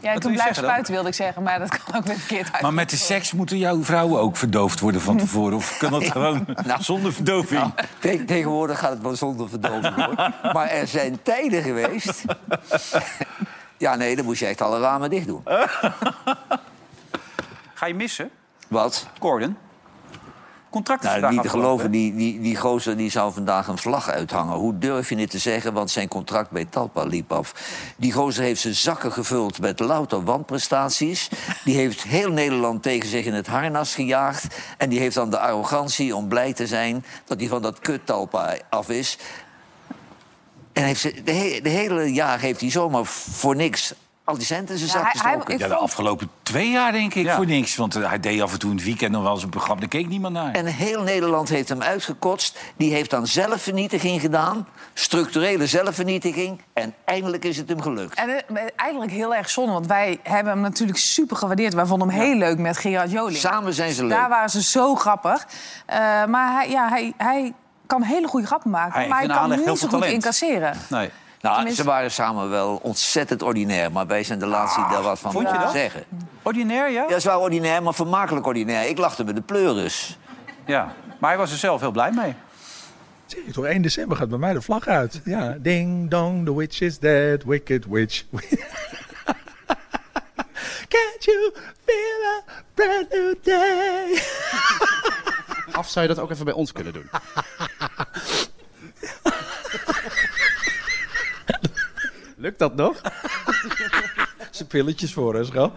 Ja, 0.00 0.12
je 0.12 0.18
kunt 0.20 0.22
je 0.34 0.40
blijven 0.40 0.54
zeggen 0.54 0.54
dan? 0.54 0.64
spuiten, 0.70 0.92
wilde 0.92 1.08
ik 1.08 1.14
zeggen. 1.14 1.42
Maar 1.42 1.58
dat 1.58 1.68
kan 1.84 1.94
ook 1.96 2.04
weer 2.06 2.16
verkeerd 2.18 2.52
uit. 2.52 2.62
Maar 2.62 2.74
met 2.74 2.90
de 2.90 2.96
seks 2.96 3.32
moeten 3.32 3.58
jouw 3.58 3.82
vrouwen 3.82 4.20
ook 4.20 4.36
verdoofd 4.36 4.80
worden 4.80 5.00
van 5.00 5.16
tevoren? 5.16 5.56
Of 5.56 5.76
kan 5.78 5.90
dat 5.90 6.04
gewoon 6.16 6.46
zonder 6.78 7.12
verdoving? 7.12 7.72
Te- 7.98 8.24
tegenwoordig 8.24 8.78
gaat 8.78 8.90
het 8.90 9.02
wel 9.02 9.16
zonder 9.16 9.48
verdoving 9.48 9.94
hoor. 9.94 10.14
Maar 10.52 10.66
er 10.68 10.86
zijn 10.86 11.18
tijden 11.22 11.62
geweest. 11.62 12.24
Ja, 13.78 13.94
nee, 13.94 14.16
dan 14.16 14.24
moest 14.24 14.40
je 14.40 14.46
echt 14.46 14.60
alle 14.60 14.80
ramen 14.80 15.10
dicht 15.10 15.26
doen. 15.26 15.42
Ga 17.74 17.86
je 17.86 17.94
missen, 17.94 18.30
Wat? 18.68 19.06
Gordon? 19.20 19.56
Contract 20.70 21.04
is 21.04 21.10
Nou, 21.10 21.32
niet 21.32 21.42
te 21.42 21.48
geloven, 21.48 21.90
die, 21.90 22.14
die, 22.14 22.40
die 22.40 22.56
gozer 22.56 22.96
die 22.96 23.10
zou 23.10 23.32
vandaag 23.32 23.68
een 23.68 23.78
vlag 23.78 24.10
uithangen. 24.10 24.56
Hoe 24.56 24.78
durf 24.78 25.08
je 25.08 25.16
dit 25.16 25.30
te 25.30 25.38
zeggen? 25.38 25.72
Want 25.72 25.90
zijn 25.90 26.08
contract 26.08 26.50
bij 26.50 26.64
Talpa 26.64 27.04
liep 27.04 27.32
af. 27.32 27.54
Die 27.96 28.12
gozer 28.12 28.42
heeft 28.42 28.60
zijn 28.60 28.74
zakken 28.74 29.12
gevuld 29.12 29.60
met 29.60 29.80
louter 29.80 30.24
wanprestaties. 30.24 31.28
Die 31.64 31.76
heeft 31.76 32.02
heel 32.02 32.30
Nederland 32.30 32.82
tegen 32.82 33.08
zich 33.08 33.24
in 33.24 33.34
het 33.34 33.46
harnas 33.46 33.94
gejaagd. 33.94 34.46
En 34.78 34.88
die 34.88 34.98
heeft 34.98 35.14
dan 35.14 35.30
de 35.30 35.38
arrogantie 35.38 36.16
om 36.16 36.28
blij 36.28 36.52
te 36.52 36.66
zijn 36.66 37.04
dat 37.24 37.40
hij 37.40 37.48
van 37.48 37.62
dat 37.62 37.78
kut 37.78 38.06
Talpa 38.06 38.56
af 38.70 38.88
is. 38.88 39.18
En 40.76 40.84
heeft 40.84 41.00
ze, 41.00 41.22
de, 41.24 41.32
he- 41.32 41.60
de 41.62 41.68
hele 41.68 42.12
jaar 42.12 42.40
heeft 42.40 42.60
hij 42.60 42.70
zomaar 42.70 43.04
voor 43.04 43.56
niks 43.56 43.94
al 44.24 44.34
die 44.36 44.44
centen 44.46 44.74
in 44.74 44.80
zijn 44.86 45.02
Ja, 45.04 45.10
zak 45.12 45.22
gestoken. 45.22 45.58
Ja, 45.58 45.68
de 45.68 45.74
afgelopen 45.74 46.30
twee 46.42 46.70
jaar 46.70 46.92
denk 46.92 47.14
ik 47.14 47.24
Ja. 47.24 47.36
voor 47.36 47.46
niks. 47.46 47.76
Want 47.76 47.96
eh, 47.96 48.08
hij 48.08 48.20
deed 48.20 48.40
af 48.40 48.52
en 48.52 48.58
toe 48.58 48.70
in 48.70 48.76
het 48.76 48.84
weekend 48.84 49.12
nog 49.12 49.22
wel 49.22 49.32
eens 49.32 49.42
een 49.42 49.48
programma. 49.48 49.80
Daar 49.80 49.88
keek 49.88 50.08
niemand 50.08 50.34
naar. 50.34 50.52
En 50.54 50.66
heel 50.66 51.02
Nederland 51.02 51.48
heeft 51.48 51.68
hem 51.68 51.82
uitgekotst. 51.82 52.58
Die 52.76 52.92
heeft 52.92 53.10
dan 53.10 53.26
zelfvernietiging 53.26 54.20
gedaan. 54.20 54.68
Structurele 54.94 55.66
zelfvernietiging. 55.66 56.60
En 56.72 56.94
eindelijk 57.04 57.44
is 57.44 57.56
het 57.56 57.68
hem 57.68 57.82
gelukt. 57.82 58.14
En 58.18 58.28
eh, 58.28 58.62
eigenlijk 58.76 59.12
heel 59.12 59.34
erg 59.34 59.50
zonde, 59.50 59.72
want 59.72 59.86
wij 59.86 60.18
hebben 60.22 60.52
hem 60.52 60.62
natuurlijk 60.62 60.98
super 60.98 61.36
gewaardeerd. 61.36 61.74
Wij 61.74 61.86
vonden 61.86 62.08
hem 62.08 62.18
heel 62.20 62.36
leuk 62.36 62.58
met 62.58 62.76
Gerard 62.76 63.10
Joling. 63.10 63.36
Samen 63.38 63.72
zijn 63.74 63.92
ze 63.92 64.02
leuk. 64.02 64.10
Daar 64.16 64.28
waren 64.28 64.50
ze 64.50 64.62
zo 64.62 64.94
grappig. 64.94 65.46
Eh, 65.86 65.96
maar 66.24 66.52
hij, 66.52 66.70
ja, 66.70 66.88
hij, 66.88 67.12
hij 67.16 67.52
kan 67.86 68.02
hele 68.02 68.26
goede 68.26 68.46
grappen 68.46 68.70
maken. 68.70 68.98
Hij 69.00 69.08
maar 69.08 69.18
hij 69.18 69.26
kan 69.28 69.50
niet 69.50 69.64
zo 69.64 69.74
goed 69.74 69.90
talent. 69.90 70.12
incasseren. 70.12 70.76
Nee. 70.88 71.10
Nou, 71.40 71.54
Tenminste- 71.54 71.82
ze 71.82 71.88
waren 71.88 72.10
samen 72.10 72.50
wel 72.50 72.78
ontzettend 72.82 73.42
ordinair. 73.42 73.92
Maar 73.92 74.06
wij 74.06 74.22
zijn 74.24 74.38
de 74.38 74.46
laatste 74.46 74.80
die 74.80 74.88
daar 74.90 75.02
wat 75.02 75.18
van 75.18 75.32
moeten 75.32 75.70
zeggen. 75.70 76.04
Ordinair, 76.42 76.90
ja? 76.90 77.04
Ja, 77.08 77.18
ze 77.18 77.26
waren 77.28 77.42
ordinair, 77.42 77.82
maar 77.82 77.94
vermakelijk 77.94 78.46
ordinair. 78.46 78.88
Ik 78.88 78.98
lachte 78.98 79.24
met 79.24 79.34
de 79.34 79.40
pleuris. 79.42 80.18
Ja. 80.66 80.92
Maar 81.18 81.30
hij 81.30 81.38
was 81.38 81.50
er 81.52 81.56
zelf 81.58 81.80
heel 81.80 81.90
blij 81.90 82.10
mee. 82.12 82.34
Zeg 83.26 83.40
je 83.46 83.52
toch, 83.52 83.64
1 83.64 83.82
december 83.82 84.16
gaat 84.16 84.28
bij 84.28 84.38
mij 84.38 84.52
de 84.52 84.62
vlag 84.62 84.86
uit. 84.86 85.20
Ja, 85.24 85.56
ding 85.58 86.10
dong, 86.10 86.44
the 86.44 86.56
witch 86.56 86.80
is 86.80 86.98
dead, 86.98 87.44
wicked 87.44 87.86
witch. 87.88 88.24
Can't 90.88 91.24
you 91.24 91.52
feel 91.84 92.24
a 92.36 92.42
brand 92.74 93.10
new 93.10 93.34
day? 93.42 94.18
Af 95.72 95.88
zou 95.88 96.06
je 96.08 96.14
dat 96.14 96.22
ook 96.24 96.30
even 96.30 96.44
bij 96.44 96.54
ons 96.54 96.72
kunnen 96.72 96.92
doen? 96.92 97.10
Lukt 102.46 102.58
dat 102.58 102.74
nog? 102.74 103.00
Zijn 104.50 104.68
pilletjes 104.68 105.12
voor, 105.12 105.34
hè, 105.34 105.44
schat? 105.44 105.72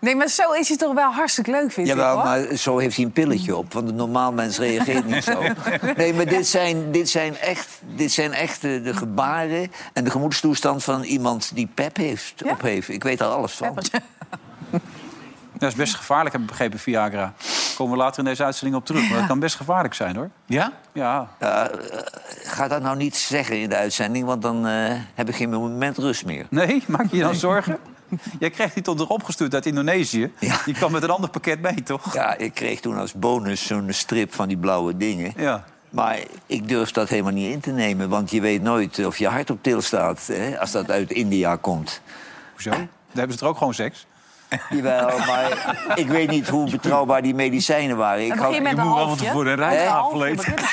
Nee, 0.00 0.16
maar 0.16 0.28
zo 0.28 0.52
is 0.52 0.68
hij 0.68 0.76
toch 0.76 0.94
wel 0.94 1.12
hartstikke 1.12 1.50
leuk, 1.50 1.72
vind 1.72 1.88
ik. 1.88 1.94
Jawel, 1.94 2.16
maar 2.16 2.56
zo 2.56 2.78
heeft 2.78 2.96
hij 2.96 3.04
een 3.04 3.12
pilletje 3.12 3.56
op. 3.56 3.72
Want 3.72 3.88
een 3.88 3.94
normaal 3.94 4.32
mens 4.32 4.58
reageert 4.58 5.06
niet 5.06 5.24
zo. 5.24 5.42
Nee, 5.96 6.14
maar 6.14 6.26
dit 6.26 6.46
zijn, 6.46 6.92
dit 6.92 7.08
zijn 7.08 7.36
echt, 7.36 7.68
dit 7.96 8.12
zijn 8.12 8.32
echt 8.32 8.60
de, 8.60 8.80
de 8.82 8.94
gebaren 8.94 9.72
en 9.92 10.04
de 10.04 10.10
gemoedstoestand 10.10 10.84
van 10.84 11.02
iemand 11.02 11.50
die 11.54 11.68
pep 11.74 11.96
heeft, 11.96 12.42
op 12.44 12.60
heeft. 12.60 12.88
Ik 12.88 13.02
weet 13.02 13.18
daar 13.18 13.28
alles 13.28 13.52
van. 13.52 13.74
Dat 15.58 15.70
is 15.70 15.74
best 15.74 15.94
gevaarlijk, 15.94 16.32
heb 16.32 16.40
ik 16.40 16.48
begrepen, 16.48 16.78
Viagra. 16.78 17.34
Daar 17.76 17.86
komen 17.86 17.98
we 18.00 18.04
later 18.04 18.24
in 18.24 18.30
deze 18.30 18.44
uitzending 18.44 18.76
op 18.76 18.86
terug. 18.86 19.08
Maar 19.08 19.18
dat 19.18 19.26
kan 19.26 19.38
best 19.38 19.56
gevaarlijk 19.56 19.94
zijn, 19.94 20.16
hoor. 20.16 20.30
Ja? 20.46 20.72
Ja. 20.92 21.28
Ja, 21.40 21.70
eh, 21.70 21.78
ga 22.44 22.68
dat 22.68 22.82
nou 22.82 22.96
niet 22.96 23.16
zeggen 23.16 23.60
in 23.60 23.68
de 23.68 23.76
uitzending, 23.76 24.24
want 24.24 24.42
dan 24.42 24.66
eh, 24.66 24.92
heb 25.14 25.28
ik 25.28 25.34
geen 25.34 25.50
moment 25.50 25.98
rust 25.98 26.24
meer. 26.24 26.46
Nee? 26.50 26.82
Maak 26.86 27.10
je 27.10 27.16
je 27.16 27.22
dan 27.22 27.34
zorgen? 27.34 27.78
Jij 28.40 28.50
kreeg 28.50 28.72
die 28.72 28.82
tot 28.82 29.00
erop 29.00 29.22
gestuurd 29.22 29.54
uit 29.54 29.66
Indonesië. 29.66 30.32
Die 30.64 30.74
kwam 30.74 30.92
met 30.92 31.02
een 31.02 31.10
ander 31.10 31.30
pakket 31.30 31.60
mee, 31.60 31.82
toch? 31.82 32.14
Ja, 32.14 32.36
ik 32.36 32.54
kreeg 32.54 32.80
toen 32.80 32.98
als 32.98 33.12
bonus 33.12 33.66
zo'n 33.66 33.92
strip 33.92 34.34
van 34.34 34.48
die 34.48 34.56
blauwe 34.56 34.96
dingen. 34.96 35.32
Ja. 35.36 35.64
Maar 35.90 36.18
ik 36.46 36.68
durf 36.68 36.90
dat 36.90 37.08
helemaal 37.08 37.32
niet 37.32 37.52
in 37.52 37.60
te 37.60 37.70
nemen, 37.70 38.08
want 38.08 38.30
je 38.30 38.40
weet 38.40 38.62
nooit 38.62 39.06
of 39.06 39.18
je 39.18 39.28
hart 39.28 39.50
op 39.50 39.58
til 39.62 39.80
staat 39.80 40.26
hè, 40.26 40.60
als 40.60 40.70
dat 40.70 40.90
uit 40.90 41.10
India 41.10 41.56
komt. 41.56 42.00
Hoezo? 42.52 42.70
Daar 42.70 42.88
hebben 43.12 43.36
ze 43.36 43.44
er 43.44 43.50
ook 43.50 43.58
gewoon 43.58 43.74
seks? 43.74 44.06
Jawel, 44.70 45.18
maar 45.18 45.76
ik 45.94 46.08
weet 46.08 46.30
niet 46.30 46.48
hoe 46.48 46.70
betrouwbaar 46.70 47.22
die 47.22 47.34
medicijnen 47.34 47.96
waren. 47.96 48.24
Ik 48.24 48.34
begin 48.34 48.52
je 48.52 48.60
moet 48.60 48.74
wel 48.76 49.08
van 49.08 49.16
tevoren 49.16 49.62
een 49.62 49.70
eten. 49.70 50.36
beginnen. 50.36 50.64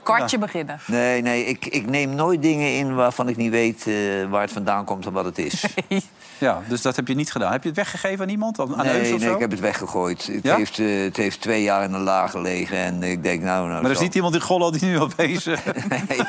Kwartje 0.02 0.38
beginnen. 0.38 0.79
Nee, 0.87 1.23
nee, 1.23 1.45
ik, 1.45 1.67
ik 1.67 1.87
neem 1.87 2.14
nooit 2.14 2.43
dingen 2.43 2.76
in 2.76 2.95
waarvan 2.95 3.29
ik 3.29 3.37
niet 3.37 3.50
weet 3.50 3.87
eh, 3.87 3.95
waar 4.31 4.41
het 4.41 4.52
vandaan 4.52 4.85
komt 4.85 5.07
en 5.07 5.12
wat 5.12 5.25
het 5.25 5.38
is. 5.38 5.64
Ja, 6.38 6.61
dus 6.69 6.83
dat 6.83 6.97
heb 6.97 7.09
je 7.09 7.14
niet 7.14 7.33
gedaan. 7.33 7.52
Heb 7.52 7.62
je 7.62 7.69
het 7.69 7.76
weggegeven 7.76 8.25
aan 8.25 8.29
iemand? 8.31 8.61
Aan 8.61 8.76
aan 8.76 8.87
nee, 8.87 9.19
zo? 9.19 9.33
ik 9.35 9.38
heb 9.41 9.50
het 9.50 9.61
weggegooid. 9.61 10.26
Het, 10.26 10.43
Ja? 10.43 10.57
heeft, 10.57 10.79
eh, 10.79 11.02
het 11.02 11.17
heeft 11.17 11.41
twee 11.41 11.62
jaar 11.62 11.85
in 11.85 11.93
een 11.93 12.00
laag 12.00 12.31
gelegen 12.31 12.76
en 12.76 13.02
ik 13.02 13.23
denk, 13.23 13.43
nou... 13.43 13.69
nou 13.69 13.81
Maar 13.83 13.91
er 13.91 13.97
is 13.97 14.02
niet 14.02 14.14
iemand 14.14 14.35
in 14.35 14.41
Gollo 14.41 14.71
die 14.71 14.85
nu 14.85 15.00
opeens... 15.00 15.47
eh, 15.47 15.59
Nee, 16.09 16.21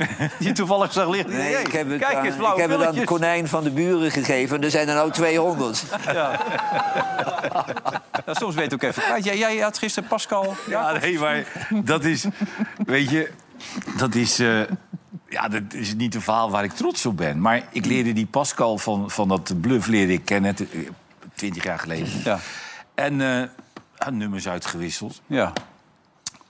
die 0.38 0.52
toevallig 0.52 0.92
zag 0.92 1.08
liggen. 1.08 1.30
nee, 1.30 1.54
ik 1.56 1.72
heb 1.72 1.90
het, 1.90 2.00
kijk 2.00 2.14
aan, 2.14 2.24
eens, 2.24 2.36
blauwe 2.36 2.62
ik 2.62 2.68
heb 2.70 2.78
het 2.78 2.88
aan 2.98 3.04
konijn 3.04 3.48
van 3.48 3.64
de 3.64 3.70
buren 3.70 4.10
gegeven. 4.10 4.56
en 4.56 4.64
Er 4.64 4.70
zijn 4.70 4.88
er 4.88 4.94
nou 4.94 5.10
200. 5.10 5.84
Ja, 8.26 8.34
soms 8.34 8.54
weet 8.54 8.72
ik 8.72 8.72
ook 8.72 8.82
even. 8.82 9.22
Jij, 9.22 9.38
jij 9.38 9.56
had 9.58 9.78
gisteren 9.78 10.08
Pascal... 10.08 10.54
Ja, 10.68 10.92
nee, 10.98 11.18
maar 11.18 11.44
dat 11.84 12.04
is... 12.04 12.24
Weet 12.86 13.10
je, 13.10 13.30
dat 13.96 14.14
is... 14.14 14.38
eh, 14.38 14.60
ja, 15.28 15.48
dat 15.48 15.62
is 15.72 15.94
niet 15.94 16.14
een 16.14 16.22
verhaal 16.22 16.50
waar 16.50 16.64
ik 16.64 16.72
trots 16.72 17.06
op 17.06 17.16
ben. 17.16 17.40
Maar 17.40 17.62
ik 17.70 17.84
leerde 17.86 18.12
die 18.12 18.26
Pascal 18.26 18.78
van, 18.78 19.10
van 19.10 19.28
dat 19.28 19.60
bluff 19.60 19.86
leerde 19.86 20.12
ik 20.12 20.24
kennen... 20.24 20.56
eh, 20.58 20.88
twintig 21.34 21.64
jaar 21.64 21.78
geleden. 21.78 22.08
Ja. 22.24 22.38
En 22.94 23.20
eh, 23.20 24.08
nummers 24.12 24.48
uitgewisseld. 24.48 25.20
Ja. 25.26 25.52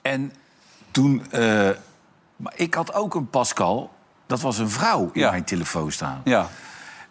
En 0.03 0.33
toen... 0.91 1.27
eh, 1.31 1.69
maar 2.43 2.53
ik 2.57 2.75
had 2.75 2.95
ook 2.95 3.15
een 3.15 3.29
Pascal... 3.31 3.91
Dat 4.27 4.41
was 4.41 4.59
een 4.59 4.71
vrouw 4.71 5.11
in 5.13 5.21
Ja. 5.21 5.31
mijn 5.31 5.45
telefoon 5.45 5.93
staan. 5.93 6.21
Ja. 6.25 6.49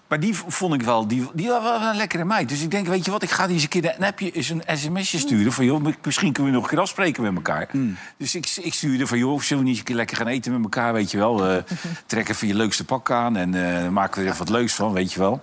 Maar 0.07 0.19
die 0.19 0.35
v- 0.35 0.43
vond 0.47 0.73
ik 0.73 0.81
wel, 0.81 1.07
die, 1.07 1.29
die 1.33 1.47
was 1.47 1.63
wel 1.63 1.81
een 1.81 1.95
lekkere 1.95 2.25
meid. 2.25 2.49
Dus 2.49 2.61
ik 2.61 2.71
denk, 2.71 2.87
weet 2.87 3.05
je 3.05 3.11
wat, 3.11 3.23
ik 3.23 3.29
ga 3.29 3.45
die 3.45 3.53
eens 3.53 3.63
een 3.63 3.69
keer 3.69 3.95
een 3.97 4.03
appje, 4.05 4.31
eens 4.31 4.49
een 4.49 4.63
sms'je 4.77 5.17
sturen. 5.19 5.51
Van 5.51 5.65
joh, 5.65 5.85
misschien 6.03 6.31
kunnen 6.33 6.51
we 6.51 6.57
nog 6.57 6.67
een 6.67 6.73
keer 6.73 6.79
afspreken 6.83 7.23
met 7.23 7.35
elkaar. 7.35 7.69
Dus 8.17 8.35
ik, 8.35 8.51
ik 8.61 8.73
stuurde 8.73 9.07
van 9.07 9.17
joh, 9.17 9.41
zullen 9.41 9.63
we 9.63 9.69
niet 9.69 9.69
eens 9.69 9.77
een 9.79 9.83
keer 9.85 9.95
lekker 9.95 10.17
gaan 10.17 10.27
eten 10.27 10.51
met 10.51 10.63
elkaar, 10.63 10.93
weet 10.93 11.11
je 11.11 11.17
wel. 11.17 11.47
Eh, 11.47 11.63
trek 12.05 12.29
even 12.29 12.47
je 12.47 12.53
leukste 12.53 12.85
pak 12.85 13.11
aan 13.11 13.35
en 13.37 13.83
eh 13.83 13.87
maken 13.89 14.15
we 14.15 14.21
er 14.25 14.31
even 14.33 14.45
wat 14.45 14.49
leuks 14.55 14.73
van, 14.73 14.91
weet 14.93 15.13
je 15.13 15.19
wel. 15.19 15.41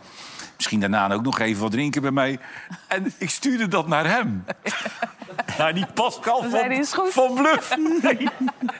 Misschien 0.58 0.80
daarna 0.80 1.12
ook 1.12 1.22
nog 1.22 1.38
even 1.38 1.62
wat 1.62 1.70
drinken 1.70 2.02
bij 2.02 2.10
mij. 2.10 2.38
En 2.86 3.12
ik 3.18 3.30
stuurde 3.30 3.68
dat 3.68 3.88
naar 3.88 4.06
hem. 4.06 4.44
Naar 5.58 5.74
die 5.74 5.86
Pascal 5.94 6.42
hij, 6.42 6.84
van, 6.84 7.00
goed. 7.00 7.12
van 7.12 7.34
Bluff. 7.34 7.76
Nee, 7.76 8.28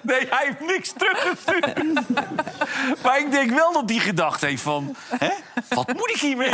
nee, 0.02 0.26
hij 0.30 0.44
heeft 0.47 0.61
niks 0.75 0.92
teruggestuurd. 0.97 1.75
Maar 3.02 3.18
ik 3.18 3.30
denk 3.30 3.50
wel 3.50 3.73
dat 3.73 3.90
hij 3.90 3.99
gedacht 3.99 4.40
heeft 4.40 4.62
van... 4.62 4.97
Hè? 5.18 5.28
Wat 5.68 5.92
moet 5.92 6.11
ik 6.11 6.20
hiermee? 6.20 6.50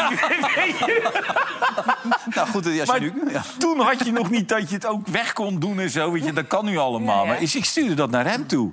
Weet 0.57 0.79
je? 0.79 1.03
Nou 2.35 2.49
goed, 2.49 2.67
als 2.67 2.75
je 2.75 2.85
Maar 2.87 3.01
nu... 3.01 3.13
Ja. 3.31 3.43
toen 3.59 3.81
had 3.81 4.05
je 4.05 4.13
nog 4.13 4.31
niet 4.31 4.49
dat 4.49 4.69
je 4.69 4.75
het 4.75 4.87
ook 4.87 5.07
weg 5.07 5.33
kon 5.33 5.59
doen 5.59 5.81
en 5.81 5.91
zo. 5.91 6.13
Weet 6.13 6.25
je, 6.25 6.33
dat 6.33 6.47
kan 6.47 6.65
nu 6.65 6.77
allemaal. 6.77 7.17
Ja, 7.17 7.23
ja. 7.23 7.29
Maar 7.29 7.43
is- 7.43 7.55
ik 7.57 7.65
stuurde 7.65 7.95
dat 7.95 8.11
naar 8.11 8.27
hem 8.27 8.47
toe. 8.47 8.73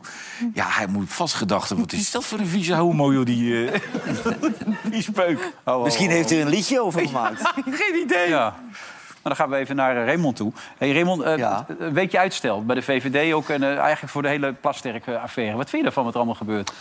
Ja, 0.54 0.66
hij 0.70 0.88
moet 0.88 1.14
vast 1.14 1.34
gedacht 1.34 1.68
hebben... 1.70 1.86
wat 1.86 1.96
is 2.00 2.12
dat 2.12 2.26
voor 2.26 2.40
een 2.40 2.48
vieze 2.48 2.74
homo, 2.74 3.14
joh, 3.14 3.26
die, 3.26 3.68
eh, 3.68 3.80
die 4.84 5.02
speuk. 5.02 5.54
Oh, 5.66 5.76
oh, 5.78 5.84
Misschien 5.84 6.08
oh, 6.08 6.14
heeft 6.14 6.30
hij 6.30 6.40
er 6.40 6.41
een 6.42 6.50
liedje 6.50 6.82
over 6.82 7.08
gemaakt. 7.08 7.42
Geen 7.82 8.02
idee. 8.04 8.30
Ja. 8.30 8.56
Maar 9.22 9.36
dan 9.36 9.36
gaan 9.36 9.50
we 9.50 9.56
even 9.56 9.76
naar 9.76 9.98
eh, 9.98 10.06
Raymond 10.06 10.36
toe. 10.36 10.52
Hey, 10.78 10.92
Raymond, 10.92 11.22
eh, 11.22 11.38
Ja. 11.38 11.66
een 11.80 11.94
weekje 11.94 12.20
uitstel 12.20 12.66
bij 12.66 12.76
de 12.76 12.82
VVD 12.82 13.34
ook... 13.34 13.50
en 13.50 13.64
eh, 13.64 13.78
eigenlijk 13.78 14.12
voor 14.14 14.22
de 14.22 14.28
hele 14.28 14.54
Plasterk-affaire. 14.54 15.58
Wat 15.58 15.70
vind 15.70 15.82
je 15.82 15.88
ervan 15.88 16.04
wat 16.04 16.14
er 16.14 16.20
allemaal 16.20 16.38
gebeurt? 16.38 16.72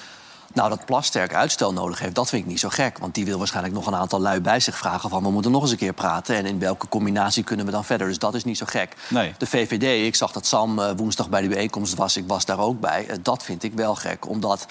Nou, 0.53 0.69
dat 0.69 0.85
Plasterk 0.85 1.35
uitstel 1.35 1.73
nodig 1.73 1.99
heeft, 1.99 2.15
dat 2.15 2.29
vind 2.29 2.43
ik 2.43 2.49
niet 2.49 2.61
zo 2.61 2.69
gek. 2.69 2.99
Want 2.99 3.15
die 3.15 3.25
wil 3.25 3.39
waarschijnlijk 3.39 3.75
nog 3.75 3.87
een 3.87 3.95
aantal 3.95 4.21
lui 4.21 4.41
bij 4.41 4.61
zich 4.61 4.77
vragen... 4.77 5.11
van 5.11 5.23
we 5.23 5.31
moeten 5.31 5.51
nog 5.51 5.63
eens 5.63 5.71
een 5.71 5.77
keer 5.77 5.93
praten 5.93 6.37
en 6.37 6.47
in 6.47 6.59
welke 6.59 6.89
combinatie 6.89 7.45
kunnen 7.45 7.67
we 7.67 7.73
dan 7.73 7.85
verder. 7.85 8.07
Dus 8.07 8.19
dat 8.19 8.35
is 8.35 8.45
niet 8.45 8.59
zo 8.59 8.67
gek. 8.69 8.97
Nee. 9.09 9.35
De 9.39 9.47
VVD, 9.47 10.07
ik 10.07 10.15
zag 10.15 10.33
dat 10.33 10.47
Sam 10.47 10.79
eh, 10.79 10.91
woensdag 10.97 11.29
bij 11.29 11.41
de 11.43 11.49
bijeenkomst 11.49 11.95
was, 11.95 12.17
ik 12.17 12.25
was 12.27 12.45
daar 12.45 12.59
ook 12.59 12.81
bij. 12.81 13.07
Eh, 13.09 13.17
dat 13.23 13.43
vind 13.43 13.63
ik 13.63 13.73
wel 13.75 13.95
gek, 13.95 14.29
omdat... 14.29 14.67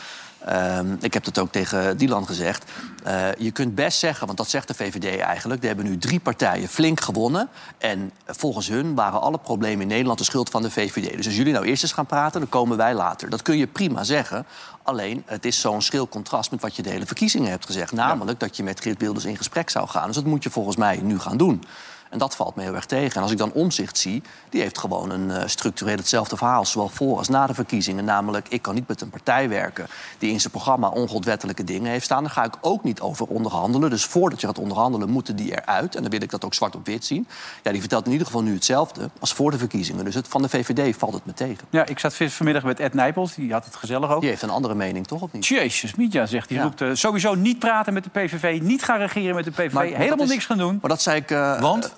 ehm, 0.45 0.95
ik 1.01 1.13
heb 1.13 1.23
dat 1.23 1.39
ook 1.39 1.51
tegen 1.51 1.97
Dylan 1.97 2.25
gezegd. 2.25 2.71
eh, 3.03 3.27
je 3.37 3.51
kunt 3.51 3.75
best 3.75 3.99
zeggen, 3.99 4.25
want 4.25 4.37
dat 4.37 4.49
zegt 4.49 4.67
de 4.67 4.73
VVD 4.73 5.19
eigenlijk... 5.19 5.61
er 5.61 5.67
hebben 5.67 5.85
nu 5.85 5.97
drie 5.97 6.19
partijen 6.19 6.67
flink 6.67 7.01
gewonnen. 7.01 7.49
En 7.77 8.11
volgens 8.25 8.67
hun 8.67 8.95
waren 8.95 9.21
alle 9.21 9.37
problemen 9.37 9.81
in 9.81 9.87
Nederland 9.87 10.17
de 10.17 10.23
schuld 10.23 10.49
van 10.49 10.61
de 10.61 10.71
VVD. 10.71 11.15
Dus 11.15 11.25
als 11.25 11.35
jullie 11.35 11.53
nou 11.53 11.65
eerst 11.65 11.83
eens 11.83 11.91
gaan 11.91 12.05
praten, 12.05 12.39
dan 12.39 12.49
komen 12.49 12.77
wij 12.77 12.93
later. 12.93 13.29
Dat 13.29 13.41
kun 13.41 13.57
je 13.57 13.67
prima 13.67 14.03
zeggen. 14.03 14.45
Alleen, 14.83 15.23
het 15.25 15.45
is 15.45 15.59
zo'n 15.59 15.81
schril 15.81 16.07
contrast 16.07 16.51
met 16.51 16.61
wat 16.61 16.75
je 16.75 16.81
de 16.81 16.89
hele 16.89 17.05
verkiezingen 17.05 17.49
hebt 17.49 17.65
gezegd. 17.65 17.91
Namelijk 17.91 18.39
dat 18.39 18.57
je 18.57 18.63
met 18.63 18.81
Geert 18.81 18.99
Wilders 18.99 19.25
in 19.25 19.37
gesprek 19.37 19.69
zou 19.69 19.87
gaan. 19.87 20.05
Dus 20.05 20.15
dat 20.15 20.25
moet 20.25 20.43
je 20.43 20.49
volgens 20.49 20.75
mij 20.75 20.99
nu 21.03 21.19
gaan 21.19 21.37
doen. 21.37 21.63
En 22.09 22.17
dat 22.17 22.35
valt 22.35 22.55
me 22.55 22.63
heel 22.63 22.75
erg 22.75 22.85
tegen. 22.85 23.15
En 23.15 23.21
als 23.21 23.31
ik 23.31 23.37
dan 23.37 23.51
omzicht 23.51 23.97
zie, 23.97 24.21
die 24.49 24.61
heeft 24.61 24.77
gewoon 24.77 25.09
een 25.11 25.31
eh, 25.31 25.47
structureel 25.47 25.95
hetzelfde 25.95 26.37
verhaal, 26.37 26.65
zowel 26.65 26.89
voor 26.89 27.17
als 27.17 27.27
na 27.29 27.47
de 27.47 27.53
verkiezingen. 27.53 28.05
Namelijk, 28.05 28.47
ik 28.49 28.61
kan 28.61 28.75
niet 28.75 28.87
met 28.87 29.01
een 29.01 29.09
partij 29.09 29.49
werken 29.49 29.87
die 30.17 30.31
in 30.31 30.39
zijn 30.39 30.51
programma 30.51 30.87
ongodwettelijke 30.87 31.63
dingen 31.63 31.91
heeft 31.91 32.05
staan. 32.05 32.23
Daar 32.23 32.31
ga 32.31 32.43
ik 32.43 32.53
ook 32.61 32.83
niet 32.83 33.01
over 33.01 33.25
onderhandelen. 33.27 33.89
Dus 33.89 34.05
voordat 34.05 34.41
je 34.41 34.47
gaat 34.47 34.57
onderhandelen, 34.59 35.09
moeten 35.09 35.35
die 35.35 35.51
eruit. 35.51 35.95
En 35.95 36.01
dan 36.01 36.11
wil 36.11 36.21
ik 36.21 36.29
dat 36.29 36.45
ook 36.45 36.53
zwart 36.53 36.75
op 36.75 36.85
wit 36.85 37.05
zien. 37.05 37.27
Ja, 37.63 37.71
die 37.71 37.79
vertelt 37.79 38.05
in 38.05 38.11
ieder 38.11 38.25
geval 38.27 38.41
nu 38.43 38.53
hetzelfde 38.53 39.09
als 39.19 39.33
voor 39.33 39.51
de 39.51 39.57
verkiezingen. 39.57 40.05
Dus 40.05 40.15
het, 40.15 40.27
van 40.27 40.41
de 40.41 40.49
VVD 40.49 40.95
valt 40.97 41.13
het 41.13 41.25
me 41.25 41.33
tegen. 41.33 41.67
Ja, 41.69 41.85
ik 41.85 41.99
zat 41.99 42.15
vanmiddag 42.15 42.63
met 42.63 42.79
Ed 42.79 42.93
Nijpels. 42.93 43.33
Die 43.35 43.51
had 43.53 43.65
het 43.65 43.75
gezellig 43.75 44.09
ook. 44.11 44.21
Die 44.21 44.29
heeft 44.29 44.41
een 44.41 44.49
andere 44.49 44.75
mening, 44.75 45.07
toch? 45.07 45.21
Of 45.21 45.31
niet? 45.31 45.45
Jezus, 45.45 45.95
Mietja 45.95 46.25
zegt, 46.25 46.47
die 46.47 46.57
Ja. 46.57 46.63
roept 46.63 46.81
eh, 46.81 46.89
sowieso 46.93 47.35
niet 47.35 47.59
praten 47.59 47.93
met 47.93 48.03
de 48.03 48.09
PVV... 48.09 48.59
niet 48.61 48.83
gaan 48.83 48.97
regeren 48.99 49.35
met 49.35 49.45
de 49.45 49.51
PVV, 49.51 49.73
Maar- 49.73 49.85
helemaal 49.85 50.25
niks 50.27 50.45
gaan 50.45 50.57
doen. 50.57 50.77
Maar 50.81 50.89
dat 50.89 51.01
zei 51.01 51.17
ik. 51.17 51.31
eh, 51.31 51.61
Want? 51.61 51.93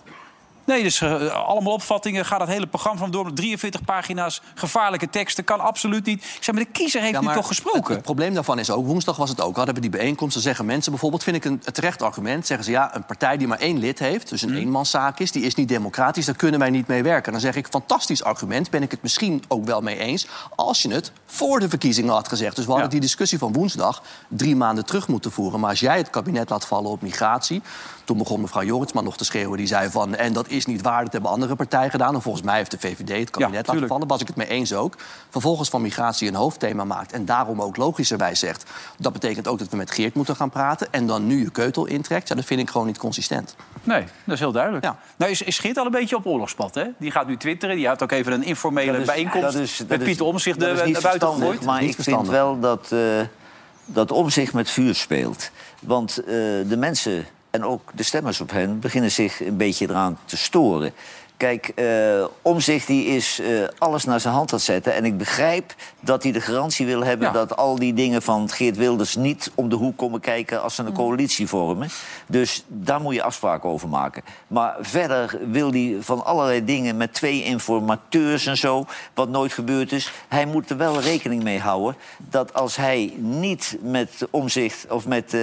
Nee, 0.66 0.84
dus 0.84 1.02
eh, 1.02 1.46
allemaal 1.48 1.74
opvattingen. 1.74 2.26
Gaat 2.26 2.40
het 2.40 2.50
hele 2.50 2.68
programma 2.68 3.00
van 3.00 3.12
door 3.12 3.26
met 3.26 3.36
43 3.36 3.84
pagina's. 3.84 4.42
Gevaarlijke 4.56 5.10
teksten. 5.10 5.44
Kan 5.44 5.60
absoluut 5.60 6.06
niet. 6.06 6.24
Ik 6.24 6.44
zeg, 6.44 6.56
maar 6.56 6.64
de 6.64 6.70
kiezer 6.72 7.02
heeft 7.02 7.14
Ja, 7.14 7.22
nu 7.22 7.34
toch 7.34 7.48
gesproken? 7.48 7.82
Het, 7.84 7.90
het 7.90 8.02
probleem 8.02 8.34
daarvan 8.34 8.60
is 8.60 8.72
ook, 8.72 8.86
woensdag 8.86 9.16
was 9.16 9.30
het 9.30 9.42
ook, 9.42 9.56
hadden 9.56 9.76
we 9.76 9.82
die 9.82 9.90
bijeenkomst. 9.90 10.34
Dan 10.34 10.44
zeggen 10.44 10.66
mensen 10.66 10.92
bijvoorbeeld, 10.92 11.24
vind 11.24 11.36
ik 11.36 11.46
een 11.46 11.62
een 11.64 11.74
terecht 11.74 12.02
argument. 12.02 12.46
Zeggen 12.48 12.66
ze 12.66 12.72
ja, 12.72 12.96
een 12.96 13.06
partij 13.06 13.38
die 13.38 13.48
maar 13.48 13.60
één 13.60 13.80
lid 13.80 14.00
heeft, 14.00 14.30
dus 14.30 14.42
een 14.42 14.50
Mhm. 14.50 14.58
eenmanszaak 14.60 15.20
is, 15.20 15.32
die 15.32 15.44
is 15.44 15.56
niet 15.56 15.68
democratisch, 15.68 16.26
daar 16.26 16.36
kunnen 16.36 16.60
wij 16.60 16.70
niet 16.70 16.88
mee 16.88 17.04
werken. 17.04 17.32
Dan 17.32 17.42
zeg 17.42 17.56
ik, 17.56 17.68
fantastisch 17.68 18.24
argument, 18.24 18.70
ben 18.70 18.82
ik 18.84 18.92
het 18.92 19.02
misschien 19.02 19.44
ook 19.48 19.66
wel 19.66 19.82
mee 19.82 19.98
eens. 19.98 20.28
Als 20.56 20.82
je 20.82 20.94
het 20.94 21.12
voor 21.26 21.60
de 21.60 21.70
verkiezingen 21.70 22.14
had 22.14 22.28
gezegd. 22.28 22.56
Dus 22.56 22.66
we 22.66 22.72
hadden 22.72 22.90
die 22.90 23.00
discussie 23.00 23.38
van 23.38 23.54
woensdag 23.54 24.02
drie 24.28 24.56
maanden 24.56 24.86
terug 24.86 25.08
moeten 25.08 25.32
voeren. 25.32 25.60
Maar 25.60 25.70
als 25.70 25.80
jij 25.80 25.98
het 25.98 26.10
kabinet 26.10 26.50
laat 26.50 26.66
vallen 26.66 26.92
op 26.92 27.02
migratie. 27.02 27.62
Toen 28.04 28.18
begon 28.18 28.42
mevrouw 28.42 28.64
Joritsma 28.64 29.02
nog 29.02 29.18
te 29.18 29.26
schreeuwen. 29.26 29.58
Die 29.58 29.68
zei 29.68 29.90
van, 29.90 30.16
en 30.16 30.34
dat 30.34 30.50
is 30.52 30.66
niet 30.66 30.82
waar, 30.82 31.04
dat 31.04 31.12
hebben 31.14 31.32
andere 31.32 31.56
partijen 31.56 31.90
gedaan. 31.92 32.16
En 32.16 32.22
volgens 32.22 32.44
mij 32.44 32.56
heeft 32.58 32.72
de 32.72 32.80
VVD 32.80 33.20
het 33.20 33.30
kabinet 33.30 33.54
laten 33.54 33.70
tuurlijk. 33.72 33.92
vallen. 33.92 34.08
Was 34.08 34.22
ik 34.22 34.28
het 34.28 34.36
mee 34.36 34.48
eens 34.48 34.74
ook. 34.74 34.96
Vervolgens 35.30 35.70
van 35.70 35.82
migratie 35.82 36.28
een 36.28 36.36
hoofdthema 36.36 36.84
maakt. 36.84 37.12
En 37.12 37.26
daarom 37.26 37.62
ook 37.62 37.78
logischerwijs 37.78 38.40
zegt... 38.40 38.70
dat 38.98 39.14
betekent 39.14 39.48
ook 39.48 39.60
dat 39.60 39.70
we 39.70 39.78
met 39.78 39.92
Geert 39.92 40.14
moeten 40.16 40.36
gaan 40.36 40.50
praten. 40.50 40.88
En 40.92 41.08
dan 41.08 41.28
nu 41.28 41.40
je 41.44 41.52
keutel 41.52 41.86
intrekt. 41.86 42.28
Ja, 42.28 42.36
dat 42.36 42.46
vind 42.46 42.60
ik 42.60 42.70
gewoon 42.70 42.88
niet 42.88 42.98
consistent. 42.98 43.56
Nee, 43.84 44.04
dat 44.24 44.34
is 44.34 44.40
heel 44.40 44.52
duidelijk. 44.52 44.86
Nou 45.18 45.32
is, 45.32 45.42
is 45.42 45.60
Geert 45.60 45.78
al 45.78 45.86
een 45.86 45.92
beetje 45.92 46.16
op 46.16 46.26
oorlogspad, 46.26 46.76
hè? 46.76 46.86
Die 46.98 47.12
gaat 47.12 47.28
nu 47.28 47.38
twitteren. 47.38 47.76
Die 47.76 47.88
had 47.88 48.04
ook 48.04 48.12
even 48.12 48.32
een 48.34 48.44
informele 48.44 48.92
Dat 48.92 49.02
is- 49.02 49.06
bijeenkomst 49.08 49.52
dat 49.54 49.62
is- 49.62 49.78
dat 49.78 49.88
met 49.88 50.00
is- 50.02 50.06
Pieter 50.06 50.26
naar 50.92 51.02
buiten 51.02 51.28
gegooid. 51.34 51.66
Maar 51.66 51.84
ik 51.84 51.96
vind 52.00 52.28
wel 52.28 52.60
dat, 52.60 52.92
eh 52.92 53.00
dat 53.86 54.12
Omzicht 54.12 54.54
met 54.54 54.70
vuur 54.70 54.96
speelt. 54.96 55.50
Want 55.80 56.18
eh, 56.18 56.26
de 56.68 56.76
mensen 56.78 57.26
en 57.52 57.64
ook 57.64 57.92
de 57.96 58.04
stemmers 58.04 58.42
op 58.42 58.52
hen 58.52 58.80
beginnen 58.80 59.12
zich 59.12 59.42
een 59.46 59.58
beetje 59.58 59.90
eraan 59.90 60.18
te 60.26 60.38
storen. 60.38 60.94
Kijk, 61.42 61.72
eh 61.76 62.26
Omzicht 62.42 62.88
die 62.88 63.06
is 63.06 63.40
eh, 63.40 63.64
alles 63.78 64.04
naar 64.04 64.20
zijn 64.20 64.34
hand 64.34 64.52
aan 64.52 64.58
het 64.58 64.66
zetten. 64.66 64.94
En 64.94 65.06
ik 65.06 65.18
begrijp 65.18 65.76
dat 66.00 66.24
hij 66.24 66.32
de 66.32 66.42
garantie 66.42 66.86
wil 66.86 67.04
hebben... 67.04 67.34
dat 67.34 67.58
al 67.58 67.76
die 67.76 67.94
dingen 67.94 68.22
van 68.22 68.50
Geert 68.50 68.78
Wilders 68.78 69.16
niet 69.16 69.52
om 69.56 69.70
de 69.70 69.76
hoek 69.76 69.98
komen 69.98 70.20
kijken... 70.20 70.62
als 70.62 70.76
ze 70.76 70.84
een 70.84 70.94
coalitie 70.94 71.48
vormen. 71.48 71.90
Dus 72.28 72.66
daar 72.68 73.02
moet 73.02 73.14
je 73.14 73.24
afspraken 73.24 73.70
over 73.70 73.90
maken. 73.90 74.24
Maar 74.48 74.76
verder 74.82 75.40
wil 75.52 75.72
hij 75.72 75.98
van 76.00 76.26
allerlei 76.26 76.66
dingen 76.66 76.98
met 76.98 77.14
twee 77.14 77.44
informateurs 77.44 78.46
en 78.46 78.58
zo... 78.58 78.86
wat 79.14 79.30
nooit 79.30 79.54
gebeurd 79.54 79.92
is. 79.92 80.12
Hij 80.28 80.46
moet 80.46 80.70
er 80.70 80.78
wel 80.78 81.00
rekening 81.00 81.44
mee 81.44 81.60
houden... 81.60 81.96
dat 82.18 82.54
als 82.54 82.76
hij 82.76 83.14
niet 83.18 83.78
met 83.82 84.28
Omzicht 84.30 84.86
of 84.90 85.08
met 85.08 85.34
eh 85.34 85.42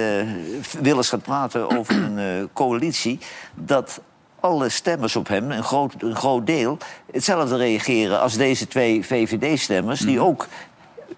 Wilders 0.81 1.09
gaat 1.09 1.23
praten 1.23 1.77
over 1.77 1.95
een 1.95 2.49
coalitie... 2.53 3.19
dat 3.55 4.01
alle 4.39 4.69
stemmers 4.69 5.15
op 5.15 5.27
hem, 5.27 5.51
een 5.51 5.63
groot, 5.63 5.93
een 5.97 6.15
groot 6.15 6.45
deel, 6.45 6.77
hetzelfde 7.11 7.57
reageren 7.57 8.19
als 8.19 8.37
deze 8.37 8.67
twee 8.67 9.05
VVD-stemmers, 9.05 9.99
die 9.99 10.19
ook 10.19 10.47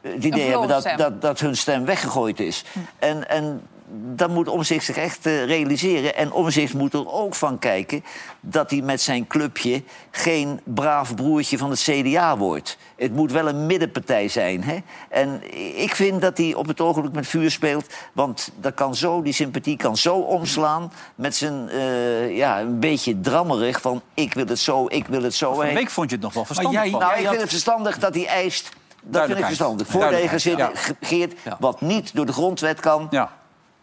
het 0.01 0.23
idee 0.23 0.49
hebben 0.49 0.67
dat, 0.67 0.93
dat, 0.97 1.21
dat 1.21 1.39
hun 1.39 1.57
stem 1.57 1.85
weggegooid 1.85 2.39
is. 2.39 2.63
En, 2.99 3.29
en 3.29 3.61
dan 3.93 4.31
moet 4.33 4.47
Omzicht 4.47 4.85
zich 4.85 4.97
echt 4.97 5.25
eh, 5.25 5.45
realiseren. 5.45 6.15
En 6.15 6.31
Omzicht 6.31 6.73
moet 6.73 6.93
er 6.93 7.11
ook 7.11 7.35
van 7.35 7.59
kijken 7.59 8.03
dat 8.39 8.69
hij 8.71 8.81
met 8.81 9.01
zijn 9.01 9.27
clubje 9.27 9.83
geen 10.11 10.59
braaf 10.63 11.15
broertje 11.15 11.57
van 11.57 11.69
het 11.69 11.79
CDA 11.79 12.37
wordt. 12.37 12.77
Het 12.95 13.13
moet 13.15 13.31
wel 13.31 13.47
een 13.47 13.65
middenpartij 13.65 14.27
zijn. 14.27 14.63
Hè? 14.63 14.77
En 15.09 15.41
ik 15.81 15.95
vind 15.95 16.21
dat 16.21 16.37
hij 16.37 16.53
op 16.53 16.67
het 16.67 16.81
ogenblik 16.81 17.13
met 17.13 17.27
vuur 17.27 17.51
speelt. 17.51 17.85
Want 18.13 18.51
dat 18.55 18.73
kan 18.73 18.95
zo, 18.95 19.21
die 19.21 19.33
sympathie 19.33 19.77
kan 19.77 19.97
zo 19.97 20.15
omslaan 20.15 20.91
met 21.15 21.35
zijn 21.35 21.69
eh, 21.69 22.37
ja, 22.37 22.59
een 22.59 22.79
beetje 22.79 23.19
drammerig 23.19 23.81
van 23.81 24.01
ik 24.13 24.33
wil 24.33 24.47
het 24.47 24.59
zo, 24.59 24.85
ik 24.87 25.07
wil 25.07 25.23
het 25.23 25.33
zo. 25.33 25.53
Van 25.53 25.73
week 25.73 25.89
vond 25.89 26.09
je 26.09 26.15
het 26.15 26.23
nog 26.25 26.33
wel 26.33 26.45
verstandig. 26.45 26.81
nou, 26.99 27.11
ik 27.13 27.27
vind 27.27 27.41
het 27.41 27.49
verstandig 27.49 27.97
dat 27.99 28.13
hij 28.15 28.25
eist. 28.27 28.69
Dat 29.03 29.25
vind 29.25 29.37
ik 29.37 29.45
verstandig. 29.45 29.87
Voor 29.87 30.09
de 30.09 30.39
zit 30.39 30.57
ja. 30.57 30.71
Ge- 30.73 30.95
Geert, 31.01 31.33
wat 31.59 31.81
niet 31.81 32.15
door 32.15 32.25
de 32.25 32.33
grondwet 32.33 32.79
kan, 32.79 33.07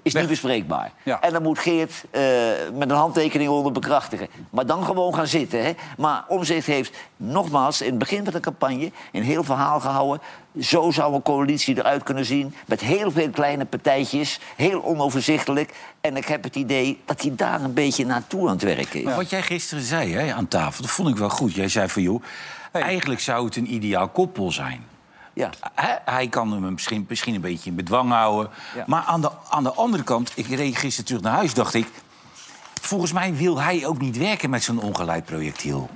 is 0.02 0.14
niet 0.14 0.28
bespreekbaar. 0.28 0.92
En 1.20 1.32
dan 1.32 1.42
moet 1.42 1.58
Geert 1.58 2.04
eh, 2.10 2.22
met 2.74 2.90
een 2.90 2.96
handtekening 2.96 3.50
onder 3.50 3.72
bekrachtigen. 3.72 4.28
Maar 4.50 4.66
dan 4.66 4.84
gewoon 4.84 5.14
gaan 5.14 5.26
zitten. 5.26 5.64
Hè. 5.64 5.72
Maar 5.96 6.24
Omzicht 6.28 6.66
heeft 6.66 6.96
nogmaals 7.16 7.80
in 7.80 7.88
het 7.88 7.98
begin 7.98 8.24
van 8.24 8.32
de 8.32 8.40
campagne 8.40 8.92
een 9.12 9.22
heel 9.22 9.44
verhaal 9.44 9.80
gehouden. 9.80 10.20
Zo 10.60 10.90
zou 10.90 11.14
een 11.14 11.22
coalitie 11.22 11.78
eruit 11.78 12.02
kunnen 12.02 12.24
zien. 12.24 12.54
Met 12.66 12.80
heel 12.80 13.10
veel 13.10 13.30
kleine 13.30 13.64
partijtjes. 13.64 14.40
Heel 14.56 14.84
onoverzichtelijk. 14.84 15.74
En 16.00 16.16
ik 16.16 16.26
heb 16.26 16.42
het 16.42 16.56
idee 16.56 17.00
dat 17.04 17.22
hij 17.22 17.32
daar 17.36 17.60
een 17.60 17.74
beetje 17.74 18.06
naartoe 18.06 18.48
aan 18.48 18.54
het 18.54 18.62
werken 18.62 19.02
is. 19.02 19.14
Wat 19.14 19.30
jij 19.30 19.42
gisteren 19.42 19.84
zei 19.84 20.12
hè, 20.12 20.34
aan 20.34 20.48
tafel, 20.48 20.82
dat 20.82 20.92
vond 20.92 21.08
ik 21.08 21.16
wel 21.16 21.30
goed. 21.30 21.54
Jij 21.54 21.68
zei 21.68 21.88
van, 21.88 22.02
joh, 22.02 22.22
eigenlijk 22.72 23.20
zou 23.20 23.44
het 23.44 23.56
een 23.56 23.74
ideaal 23.74 24.08
koppel 24.08 24.52
zijn. 24.52 24.84
Ja. 25.38 25.50
Hij, 25.74 26.02
hij 26.04 26.28
kan 26.28 26.52
hem 26.52 26.72
misschien, 26.72 27.06
misschien 27.08 27.34
een 27.34 27.40
beetje 27.40 27.70
in 27.70 27.76
bedwang 27.76 28.10
houden. 28.10 28.52
Ja. 28.74 28.84
Maar 28.86 29.02
aan 29.02 29.20
de, 29.20 29.30
aan 29.50 29.62
de 29.62 29.72
andere 29.72 30.02
kant, 30.02 30.32
ik 30.34 30.46
reed 30.46 30.76
gisteren 30.76 31.04
terug 31.06 31.22
naar 31.22 31.32
huis, 31.32 31.54
dacht 31.54 31.74
ik... 31.74 31.88
volgens 32.80 33.12
mij 33.12 33.34
wil 33.34 33.60
hij 33.60 33.86
ook 33.86 34.00
niet 34.00 34.16
werken 34.16 34.50
met 34.50 34.62
zo'n 34.62 34.80
ongeleid 34.80 35.24
projectiel. 35.24 35.90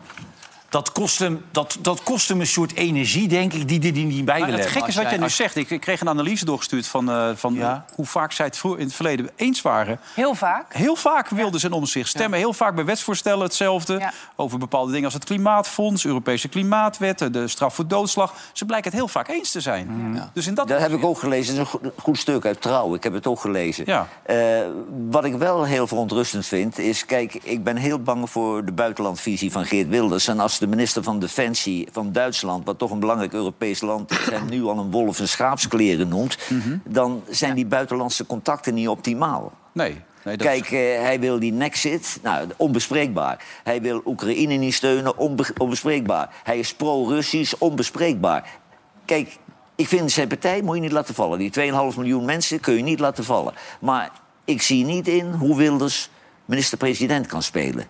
Dat 0.72 0.92
kost, 0.92 1.18
hem, 1.18 1.44
dat, 1.50 1.78
dat 1.80 2.02
kost 2.02 2.28
hem 2.28 2.40
een 2.40 2.46
soort 2.46 2.74
energie, 2.74 3.28
denk 3.28 3.52
ik, 3.52 3.68
die 3.68 3.78
hij 3.78 3.88
er 3.88 4.06
niet 4.06 4.24
bij 4.24 4.38
Maar 4.38 4.48
wil 4.48 4.58
het 4.58 4.66
gekke 4.66 4.88
is 4.88 4.96
wat 4.96 5.10
jij 5.10 5.18
nu 5.18 5.30
zegt. 5.30 5.56
Ik, 5.56 5.70
ik 5.70 5.80
kreeg 5.80 6.00
een 6.00 6.08
analyse 6.08 6.44
doorgestuurd 6.44 6.86
van, 6.86 7.10
eh, 7.10 7.30
van 7.34 7.82
hoe 7.94 8.06
vaak 8.06 8.32
zij 8.32 8.46
het 8.46 8.58
vroeger 8.58 8.80
in 8.80 8.86
het 8.86 8.94
verleden 8.94 9.30
eens 9.36 9.62
waren. 9.62 10.00
Heel 10.14 10.34
vaak. 10.34 10.74
Heel 10.74 10.96
vaak 10.96 11.28
wilden 11.28 11.60
ze 11.60 11.70
om 11.70 11.86
zich 11.86 12.08
stemmen. 12.08 12.38
Heel 12.38 12.52
vaak 12.52 12.74
bij 12.74 12.84
wetsvoorstellen 12.84 13.42
hetzelfde. 13.42 14.12
Over 14.36 14.58
bepaalde 14.58 14.90
dingen 14.90 15.04
als 15.04 15.14
het 15.14 15.24
Klimaatfonds, 15.24 16.04
Europese 16.04 16.48
Klimaatwetten, 16.48 17.32
de 17.32 17.48
straf 17.48 17.74
voor 17.74 17.86
doodslag. 17.86 18.34
Ze 18.52 18.64
blijken 18.64 18.90
het 18.90 18.98
heel 18.98 19.08
vaak 19.08 19.28
eens 19.28 19.50
te 19.50 19.60
zijn. 19.60 20.20
Dus 20.32 20.46
in 20.46 20.54
dat 20.54 20.68
Dat 20.68 20.80
heb 20.80 20.92
ik 20.92 21.04
ook 21.04 21.18
gelezen. 21.18 21.56
Dat 21.56 21.66
is 21.66 21.72
een 21.72 21.80
goed, 21.80 21.92
goed 21.96 22.18
stuk 22.18 22.44
uit 22.44 22.60
Trouw. 22.60 22.94
Ik 22.94 23.02
heb 23.02 23.12
het 23.12 23.26
ook 23.26 23.40
gelezen. 23.40 23.84
Ja. 23.86 24.08
Eh, 24.22 24.36
wat 25.10 25.24
ik 25.24 25.34
wel 25.34 25.64
heel 25.64 25.86
verontrustend 25.86 26.46
vind, 26.46 26.78
is... 26.78 27.04
Kijk, 27.04 27.34
ik 27.34 27.64
ben 27.64 27.76
heel 27.76 27.98
bang 27.98 28.30
voor 28.30 28.64
de 28.64 28.72
buitenlandvisie 28.72 29.52
van 29.52 29.64
Geert 29.64 29.88
Wilders. 29.88 30.28
En 30.28 30.40
als 30.40 30.58
de 30.62 30.68
minister 30.68 31.02
van 31.02 31.18
Defensie 31.18 31.88
van 31.92 32.12
Duitsland... 32.12 32.64
wat 32.64 32.78
toch 32.78 32.90
een 32.90 33.00
belangrijk 33.00 33.32
Europees 33.32 33.80
land 33.80 34.10
is... 34.10 34.28
en 34.28 34.48
nu 34.48 34.64
al 34.64 34.78
een 34.78 34.90
wolf 34.90 35.20
en 35.20 35.28
schaapskleren 35.28 36.08
noemt... 36.08 36.38
dan 36.84 37.22
zijn 37.28 37.54
die 37.54 37.66
buitenlandse 37.66 38.26
contacten 38.26 38.74
niet 38.74 38.88
optimaal. 38.88 39.52
Nee. 39.72 40.00
nee 40.24 40.36
dat 40.36 40.46
Kijk, 40.46 40.64
eh, 40.64 41.02
hij 41.02 41.20
wil 41.20 41.38
die 41.38 41.52
Nexit, 41.52 42.18
nou, 42.22 42.48
onbespreekbaar. 42.56 43.44
Hij 43.64 43.82
wil 43.82 44.02
Oekraïne 44.04 44.54
niet 44.54 44.74
steunen, 44.74 45.18
onbe- 45.18 45.54
onbespreekbaar. 45.58 46.30
Hij 46.42 46.58
is 46.58 46.74
pro-Russisch, 46.74 47.54
onbespreekbaar. 47.58 48.50
Kijk, 49.04 49.38
ik 49.76 49.88
vind 49.88 50.10
zijn 50.10 50.28
partij 50.28 50.62
moet 50.62 50.74
je 50.74 50.80
niet 50.80 50.92
laten 50.92 51.14
vallen. 51.14 51.38
Die 51.38 51.50
2,5 51.50 51.96
miljoen 51.96 52.24
mensen 52.24 52.60
kun 52.60 52.74
je 52.74 52.82
niet 52.82 53.00
laten 53.00 53.24
vallen. 53.24 53.54
Maar 53.80 54.10
ik 54.44 54.62
zie 54.62 54.84
niet 54.84 55.08
in 55.08 55.32
hoe 55.32 55.56
Wilders 55.56 56.10
minister-president 56.44 57.26
kan 57.26 57.42
spelen. 57.42 57.86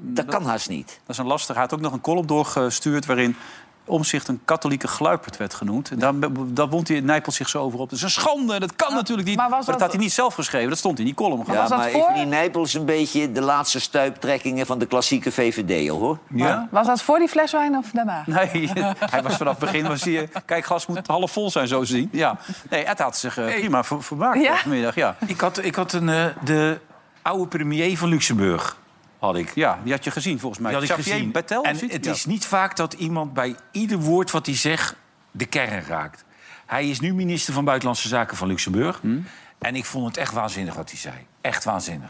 Dat 0.00 0.24
kan 0.26 0.44
haast 0.46 0.68
niet. 0.68 0.86
Dat 0.86 1.08
is 1.16 1.18
een 1.18 1.26
lastig. 1.26 1.54
Hij 1.54 1.64
had 1.64 1.74
ook 1.74 1.80
nog 1.80 1.92
een 1.92 2.00
column 2.00 2.26
doorgestuurd 2.26 3.06
waarin 3.06 3.36
Omzicht 3.84 4.28
een 4.28 4.40
katholieke 4.44 4.88
gluiperd 4.88 5.36
werd 5.36 5.54
genoemd. 5.54 5.90
En 5.90 5.98
daar, 5.98 6.12
daar 6.46 6.68
wond 6.68 6.88
hij, 6.88 7.00
nijpelt 7.00 7.34
zich 7.34 7.48
zo 7.48 7.62
over 7.62 7.78
op. 7.78 7.88
Dat 7.90 7.98
is 7.98 8.04
een 8.04 8.10
schande, 8.10 8.60
dat 8.60 8.76
kan 8.76 8.94
natuurlijk 8.94 9.28
niet. 9.28 9.36
Maar, 9.36 9.48
was 9.48 9.58
dat 9.58 9.74
dat- 9.74 9.80
had 9.82 9.92
hij 9.92 10.00
niet 10.00 10.12
zelf 10.12 10.34
geschreven, 10.34 10.68
dat 10.68 10.78
stond 10.78 10.98
in 10.98 11.04
die 11.04 11.14
column. 11.14 11.44
gewoon. 11.44 11.60
Ja, 11.68 11.76
maar 11.76 11.86
ik 11.90 11.92
vind 12.04 12.14
die 12.14 12.24
Nijpels 12.24 12.74
een 12.74 12.84
beetje 12.84 13.32
de 13.32 13.40
laatste 13.40 13.80
stuiptrekkingen 13.80 14.66
van 14.66 14.78
de 14.78 14.86
klassieke 14.86 15.32
VVD, 15.32 15.88
hoor. 15.88 16.18
Ja? 16.34 16.68
Was 16.70 16.86
dat 16.86 17.02
voor 17.02 17.18
die 17.18 17.28
fles 17.28 17.52
wijn 17.52 17.76
of 17.76 17.90
daarna? 17.90 18.22
Nee, 18.26 18.70
hij 19.10 19.22
was 19.22 19.36
vanaf 19.36 19.60
het 19.60 19.70
begin. 19.70 19.86
Was 19.88 20.02
hij, 20.04 20.28
kijk, 20.44 20.64
glas 20.64 20.86
moet 20.86 21.06
half 21.06 21.30
vol 21.32 21.50
zijn, 21.50 21.68
zo 21.68 21.84
zien. 21.84 22.08
Ja. 22.12 22.36
Nee, 22.70 22.84
het 22.86 22.98
had 22.98 23.16
zich 23.16 23.38
eh, 23.38 23.44
prima 23.54 23.84
ver- 23.84 24.02
vermaakt 24.02 24.42
Ja? 24.42 24.56
vanmiddag. 24.56 24.94
Ja. 24.94 25.16
Ik 25.26 25.40
had, 25.40 25.64
ik 25.64 25.74
had 25.74 25.92
een, 25.92 26.08
eh, 26.08 26.24
de 26.44 26.78
oude 27.22 27.46
premier 27.46 27.98
van 27.98 28.08
Luxemburg. 28.08 28.76
Had 29.18 29.36
ik. 29.36 29.54
Ja, 29.54 29.80
die 29.82 29.92
had 29.92 30.04
je 30.04 30.10
gezien 30.10 30.38
volgens 30.38 30.60
mij. 30.60 30.70
Die 30.70 30.80
had 30.80 30.88
ik 30.88 30.94
Xavier 30.96 31.14
gezien. 31.14 31.32
Bettel, 31.32 31.62
en 31.62 31.76
het 31.76 32.04
ja. 32.04 32.12
is 32.12 32.24
niet 32.24 32.46
vaak 32.46 32.76
dat 32.76 32.92
iemand 32.92 33.32
bij 33.34 33.56
ieder 33.72 33.98
woord 33.98 34.30
wat 34.30 34.46
hij 34.46 34.56
zegt 34.56 34.94
de 35.30 35.46
kern 35.46 35.82
raakt. 35.82 36.24
Hij 36.66 36.88
is 36.90 37.00
nu 37.00 37.14
minister 37.14 37.54
van 37.54 37.64
Buitenlandse 37.64 38.08
Zaken 38.08 38.36
van 38.36 38.48
Luxemburg. 38.48 39.00
Hm? 39.00 39.18
En 39.58 39.76
ik 39.76 39.84
vond 39.84 40.06
het 40.06 40.16
echt 40.16 40.32
waanzinnig 40.32 40.74
wat 40.74 40.90
hij 40.90 40.98
zei. 40.98 41.14
Echt 41.40 41.64
waanzinnig. 41.64 42.08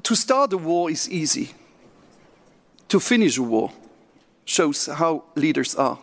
To 0.00 0.14
start 0.14 0.52
a 0.52 0.58
war 0.58 0.90
is 0.90 1.08
easy. 1.08 1.48
To 2.86 3.00
finish 3.00 3.38
a 3.38 3.42
war 3.42 3.70
shows 4.44 4.86
how 4.86 5.22
leaders 5.34 5.76
are. 5.76 5.96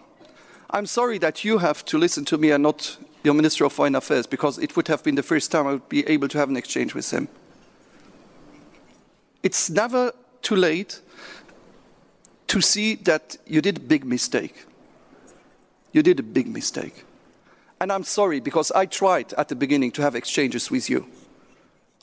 I'm 0.76 0.86
sorry 0.86 1.20
that 1.20 1.40
you 1.40 1.60
have 1.60 1.84
to 1.84 1.98
listen 1.98 2.24
to 2.24 2.38
me 2.38 2.54
and 2.54 2.62
not 2.62 3.00
your 3.22 3.36
Minister 3.36 3.66
of 3.66 3.74
Foreign 3.74 3.96
Affairs, 3.96 4.28
because 4.28 4.62
it 4.62 4.74
would 4.74 4.88
have 4.88 5.04
been 5.04 5.16
the 5.16 5.24
first 5.24 5.52
time 5.52 5.68
I 5.68 5.72
would 5.72 5.88
be 5.88 6.04
able 6.08 6.28
to 6.28 6.38
have 6.38 6.50
an 6.50 6.58
exchange 6.58 6.94
with 6.94 7.10
him. 7.12 7.28
It's 9.44 9.70
never 9.70 10.14
too 10.42 10.56
late 10.56 11.02
to 12.48 12.62
see 12.62 12.96
that 12.96 13.38
you 13.46 13.62
did 13.62 13.78
a 13.78 13.82
big 13.82 14.06
mistake. 14.06 14.66
You 15.92 16.02
did 16.02 16.20
a 16.20 16.24
big 16.24 16.48
mistake. 16.48 17.06
And 17.80 17.92
I'm 17.92 18.04
sorry 18.04 18.40
because 18.40 18.72
I 18.72 18.86
tried 18.86 19.34
at 19.34 19.50
the 19.50 19.56
beginning 19.56 19.92
to 19.92 20.02
have 20.02 20.16
exchanges 20.16 20.72
with 20.72 20.90
you. 20.90 21.06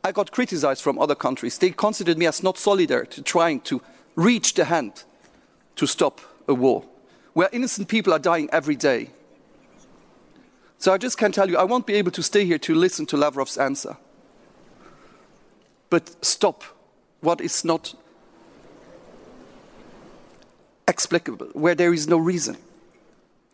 I 0.05 0.12
got 0.12 0.33
criticized 0.33 0.83
from 0.83 0.98
other 0.98 1.14
countries. 1.14 1.59
They 1.59 1.70
considered 1.70 2.18
me 2.18 2.26
as 2.26 2.42
not 2.42 2.57
solidar 2.57 3.09
to 3.11 3.22
trying 3.22 3.61
to 3.62 3.81
reach 4.14 4.55
the 4.55 4.66
hand 4.66 5.05
to 5.76 5.87
stop 5.87 6.20
a 6.46 6.55
war 6.55 6.85
where 7.33 7.48
innocent 7.53 7.88
people 7.88 8.12
are 8.12 8.18
dying 8.18 8.48
every 8.53 8.76
day. 8.76 9.11
So 10.79 10.92
I 10.92 10.98
just 10.98 11.18
can 11.18 11.33
tell 11.33 11.48
you, 11.48 11.57
I 11.57 11.64
won't 11.64 11.87
be 11.87 11.94
able 11.94 12.11
to 12.12 12.22
stay 12.22 12.44
here 12.44 12.59
to 12.59 12.74
listen 12.74 13.07
to 13.07 13.16
Lavrov's 13.16 13.59
answer. 13.59 13.96
But 15.90 16.24
stop 16.24 16.64
what 17.20 17.40
is 17.40 17.62
not 17.62 17.94
explicable, 20.87 21.46
where 21.54 21.74
there 21.74 21.92
is 21.92 22.06
no 22.06 22.18
reason. 22.18 22.56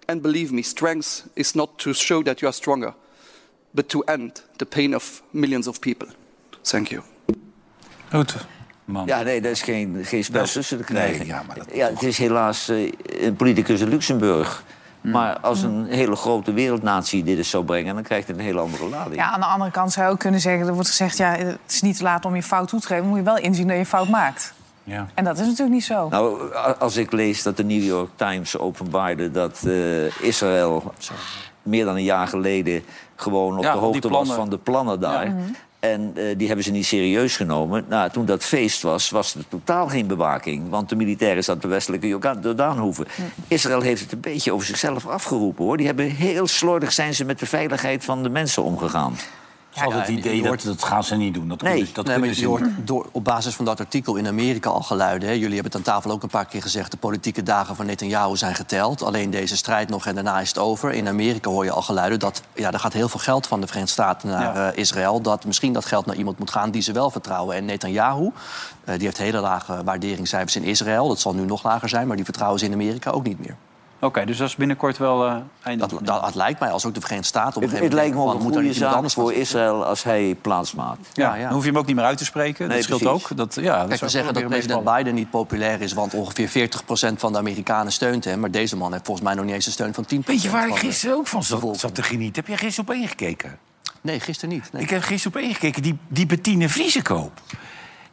And 0.08 0.22
believe 0.22 0.52
me, 0.52 0.62
strength 0.62 1.26
is 1.34 1.54
not 1.54 1.78
to 1.78 1.92
show 1.92 2.22
that 2.22 2.40
you 2.40 2.48
are 2.48 2.54
stronger, 2.54 2.94
but 3.74 3.88
to 3.88 4.02
end 4.06 4.42
the 4.58 4.64
pain 4.66 4.94
of 4.94 5.22
millions 5.32 5.66
of 5.66 5.80
people. 5.80 6.08
Thank 6.62 6.88
you. 6.90 7.02
Goed, 8.10 8.34
man. 8.84 9.06
Ja, 9.06 9.22
nee, 9.22 9.40
daar 9.40 9.50
is 9.50 9.62
geen, 9.62 10.04
geen 10.04 10.24
spel 10.24 10.38
Dat 10.38 10.46
is- 10.46 10.52
tussen 10.52 10.84
te 10.86 10.92
nee, 10.92 11.02
krijgen. 11.02 11.26
ja, 11.26 11.42
maar 11.42 11.56
dat- 11.56 11.74
ja, 11.74 11.88
het 11.88 12.02
is 12.02 12.18
helaas 12.18 12.68
eh, 12.68 12.92
een 13.06 13.36
politicus 13.36 13.80
in 13.80 13.88
Luxemburg. 13.88 14.64
Hmm. 15.06 15.14
Maar 15.14 15.38
als 15.40 15.62
een 15.62 15.86
hele 15.88 16.16
grote 16.16 16.52
wereldnatie 16.52 17.24
dit 17.24 17.38
eens 17.38 17.50
zou 17.50 17.64
brengen... 17.64 17.94
dan 17.94 18.02
krijgt 18.02 18.28
het 18.28 18.36
een 18.36 18.42
hele 18.42 18.60
andere 18.60 18.88
lading. 18.88 19.14
Ja, 19.14 19.30
aan 19.30 19.40
de 19.40 19.46
andere 19.46 19.70
kant 19.70 19.92
zou 19.92 20.06
je 20.06 20.12
ook 20.12 20.18
kunnen 20.18 20.40
zeggen... 20.40 20.66
er 20.66 20.74
wordt 20.74 20.88
gezegd, 20.88 21.16
ja, 21.16 21.30
het 21.30 21.58
is 21.68 21.82
niet 21.82 21.96
te 21.96 22.02
laat 22.02 22.24
om 22.24 22.34
je 22.34 22.42
fout 22.42 22.68
toe 22.68 22.80
te 22.80 22.86
geven... 22.86 23.06
moet 23.06 23.18
je 23.18 23.24
wel 23.24 23.38
inzien 23.38 23.68
dat 23.68 23.76
je 23.76 23.86
fout 23.86 24.08
maakt. 24.08 24.54
Ja. 24.84 25.06
En 25.14 25.24
dat 25.24 25.38
is 25.38 25.46
natuurlijk 25.46 25.70
niet 25.70 25.84
zo. 25.84 26.08
Nou, 26.08 26.54
als 26.78 26.96
ik 26.96 27.12
lees 27.12 27.42
dat 27.42 27.56
de 27.56 27.64
New 27.64 27.82
York 27.82 28.10
Times 28.16 28.58
openbaarde... 28.58 29.30
dat 29.30 29.62
eh, 29.66 30.22
Israël 30.22 30.92
meer 31.62 31.84
dan 31.84 31.96
een 31.96 32.02
jaar 32.02 32.28
geleden... 32.28 32.82
gewoon 33.16 33.56
op 33.56 33.64
Ja, 33.64 33.72
de 33.72 33.78
hoogte 33.78 34.08
was 34.08 34.32
van 34.32 34.50
de 34.50 34.58
plannen 34.58 35.00
daar... 35.00 35.28
Mhm. 35.28 35.40
En 35.80 36.12
eh, 36.14 36.24
die 36.36 36.46
hebben 36.46 36.64
ze 36.64 36.70
niet 36.70 36.86
serieus 36.86 37.36
genomen. 37.36 37.84
Nou, 37.88 38.10
toen 38.10 38.24
dat 38.24 38.44
feest 38.44 38.82
was, 38.82 39.10
was 39.10 39.34
er 39.34 39.48
totaal 39.48 39.88
geen 39.88 40.06
bewaking. 40.06 40.68
Want 40.70 40.88
de 40.88 40.96
militairen 40.96 41.44
zaten 41.44 41.62
de 41.62 41.68
westelijke 41.68 42.08
Jorda- 42.08 42.38
Jordaanhoeven. 42.42 43.06
Israël 43.48 43.80
heeft 43.80 44.00
het 44.00 44.12
een 44.12 44.20
beetje 44.20 44.52
over 44.52 44.66
zichzelf 44.66 45.06
afgeroepen, 45.06 45.64
hoor. 45.64 45.76
Die 45.76 45.86
hebben 45.86 46.10
heel 46.10 46.46
slordig 46.46 46.92
zijn 46.92 47.14
ze 47.14 47.24
met 47.24 47.38
de 47.38 47.46
veiligheid 47.46 48.04
van 48.04 48.22
de 48.22 48.28
mensen 48.28 48.62
omgegaan. 48.62 49.16
Ze 49.76 49.82
hadden 49.82 50.00
het 50.00 50.08
idee 50.10 50.38
dat 50.38 50.46
hoort- 50.48 50.64
dat 50.64 50.82
gaan 50.84 51.04
ze 51.04 51.14
niet 51.16 51.34
doen. 51.34 51.48
Dat 51.48 51.62
Nee. 51.62 51.72
dat 51.92 51.94
nee, 51.94 52.04
maar 52.04 52.12
kunnen 52.14 52.28
je 52.28 52.34
ze 52.34 52.46
hoort 52.46 52.60
niet. 52.76 52.86
door, 52.86 53.06
op 53.12 53.24
basis 53.24 53.54
van 53.54 53.64
dat 53.64 53.80
artikel 53.80 54.16
in 54.16 54.26
Amerika 54.26 54.70
al 54.70 54.82
geluiden. 54.82 55.28
Hè. 55.28 55.34
Jullie 55.34 55.54
hebben 55.54 55.72
het 55.72 55.74
aan 55.76 55.94
tafel 55.94 56.10
ook 56.10 56.22
een 56.22 56.28
paar 56.28 56.44
keer 56.46 56.62
gezegd... 56.62 56.90
de 56.90 56.96
politieke 56.96 57.42
dagen 57.42 57.76
van 57.76 57.86
Netanyahu 57.86 58.36
zijn 58.36 58.54
geteld. 58.54 59.02
Alleen 59.02 59.30
deze 59.30 59.56
strijd 59.56 59.88
nog 59.88 60.06
en 60.06 60.14
daarna 60.14 60.40
is 60.40 60.48
het 60.48 60.58
over. 60.58 60.92
In 60.92 61.08
Amerika 61.08 61.50
hoor 61.50 61.64
je 61.64 61.70
al 61.70 61.82
geluiden 61.82 62.18
dat... 62.18 62.42
Ja, 62.54 62.72
er 62.72 62.78
gaat 62.80 62.92
heel 62.92 63.08
veel 63.08 63.20
geld 63.20 63.46
van 63.46 63.60
de 63.60 63.66
Verenigde 63.66 63.92
Staten 63.92 64.28
naar 64.28 64.56
Ja. 64.56 64.70
eh, 64.70 64.78
Israël. 64.78 65.20
Dat 65.20 65.44
misschien 65.44 65.72
dat 65.72 65.84
geld 65.84 66.06
naar 66.06 66.16
iemand 66.16 66.38
moet 66.38 66.50
gaan 66.50 66.70
die 66.70 66.82
ze 66.82 66.92
wel 66.92 67.10
vertrouwen. 67.10 67.56
En 67.56 67.64
Netanyahu, 67.64 68.30
eh, 68.84 68.94
die 68.94 69.04
heeft 69.04 69.18
hele 69.18 69.40
lage 69.40 69.84
waarderingscijfers 69.84 70.56
in 70.56 70.62
Israël. 70.64 71.08
Dat 71.08 71.20
zal 71.20 71.34
nu 71.34 71.44
nog 71.44 71.62
lager 71.62 71.88
zijn, 71.88 72.06
maar 72.06 72.16
die 72.16 72.24
vertrouwen 72.24 72.58
ze 72.58 72.64
in 72.66 72.72
Amerika 72.72 73.10
ook 73.10 73.24
niet 73.24 73.38
meer. 73.38 73.56
Oké, 74.06 74.24
dus 74.24 74.36
dat 74.36 74.48
is 74.48 74.56
binnenkort 74.56 74.98
wel 74.98 75.26
eh 75.26 75.36
einde. 75.62 75.86
Dat, 75.86 76.06
dat, 76.06 76.24
het 76.24 76.34
lijkt 76.34 76.60
mij, 76.60 76.70
als 76.70 76.86
ook 76.86 76.94
de 76.94 77.00
Verenigde 77.00 77.28
Staten... 77.28 77.56
op 77.56 77.56
een 77.56 77.62
Het, 77.62 77.70
gegeven 77.70 77.84
het 77.84 77.94
lijkt 77.94 78.14
me 78.14 78.20
moment 78.20 78.40
ook 78.40 78.48
een 78.48 78.54
goede 78.54 78.72
zaak 78.72 78.94
anders 78.94 79.14
voor 79.14 79.32
Israël 79.32 79.84
als 79.84 80.02
hij 80.02 80.36
plaatsmaakt. 80.40 81.08
ja, 81.12 81.28
ja, 81.28 81.34
ja. 81.34 81.42
Dan 81.42 81.52
hoef 81.52 81.64
je 81.64 81.70
hem 81.70 81.78
ook 81.78 81.86
niet 81.86 81.96
meer 81.96 82.04
uit 82.04 82.18
te 82.18 82.24
spreken. 82.24 82.68
Nee, 82.68 82.76
dat 82.76 82.84
scheelt 82.84 83.02
precies. 83.02 83.30
ook. 83.30 83.36
Dat, 83.36 83.54
ja, 83.54 83.78
dat 83.78 83.88
Kijk, 83.88 84.00
we 84.00 84.08
zeggen 84.08 84.34
dat 84.34 84.46
president. 84.46 84.84
Biden 84.84 85.14
niet 85.14 85.30
populair 85.30 85.80
is... 85.80 85.92
want 85.92 86.14
ongeveer 86.14 86.68
40% 87.12 87.12
van 87.16 87.32
de 87.32 87.38
Amerikanen 87.38 87.92
steunt 87.92 88.24
hem. 88.24 88.40
Maar 88.40 88.50
deze 88.50 88.76
man 88.76 88.92
heeft 88.92 89.04
volgens 89.04 89.26
mij 89.26 89.36
nog 89.36 89.44
niet 89.44 89.54
eens 89.54 89.66
een 89.66 89.72
steun 89.72 89.94
van 89.94 90.04
10%. 90.04 90.08
Weet 90.24 90.42
je 90.42 90.50
waar 90.50 90.68
ik 90.68 90.76
gisteren 90.76 91.16
ook 91.16 91.26
van 91.26 91.42
zat, 91.42 91.78
zat 91.78 91.94
te 91.94 92.02
genieten? 92.02 92.34
Heb 92.34 92.46
jij 92.46 92.56
gisteren 92.56 92.90
op 92.90 92.96
één 92.96 93.08
gekeken? 93.08 93.58
Nee, 94.00 94.20
gisteren 94.20 94.54
niet. 94.54 94.72
Nee. 94.72 94.82
Ik 94.82 94.90
heb 94.90 95.02
gisteren 95.02 95.38
op 95.38 95.44
één 95.44 95.54
gekeken. 95.54 95.82
Die, 95.82 95.98
die 96.08 96.26
Bettine 96.26 96.68
Vriesekoop. 96.68 97.40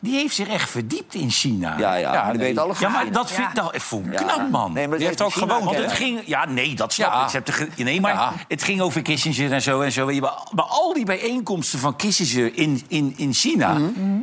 Die 0.03 0.15
heeft 0.15 0.35
zich 0.35 0.47
echt 0.47 0.69
verdiept 0.69 1.13
in 1.13 1.29
China. 1.29 1.75
Ja, 1.77 1.95
ja, 1.95 2.29
die 2.31 2.39
weet 2.39 2.57
alle 2.57 2.73
Ja, 2.79 2.89
maar 2.89 3.11
dat 3.11 3.31
vind 3.31 3.47
ik 3.47 3.53
nou 3.53 3.79
voor 3.79 4.01
knap, 4.01 4.49
man. 4.51 4.73
Nee, 4.73 4.87
maar 4.87 4.97
Die 4.97 5.07
heeft 5.07 5.21
ook 5.21 5.31
China 5.31 5.45
gewoond, 5.45 5.63
Want 5.63 5.77
het 5.77 5.91
ging, 5.91 6.21
ja, 6.25 6.45
nee, 6.45 6.75
dat 6.75 6.93
snap 6.93 7.13
Ja. 7.13 7.23
ik. 7.23 7.29
Ze 7.29 7.41
ge- 7.51 7.83
nee, 7.83 8.01
maar 8.01 8.13
Ja. 8.13 8.33
het 8.47 8.63
ging 8.63 8.81
over 8.81 9.01
Kissinger 9.01 9.51
en 9.51 9.61
zo 9.61 9.81
en 9.81 9.91
zo. 9.91 10.05
weet 10.05 10.15
je, 10.15 10.21
Maar, 10.21 10.65
al 10.65 10.93
die 10.93 11.05
bijeenkomsten 11.05 11.79
van 11.79 11.95
Kissinger 11.95 12.57
in, 12.57 12.81
in, 12.87 13.13
in 13.17 13.33
China... 13.33 13.77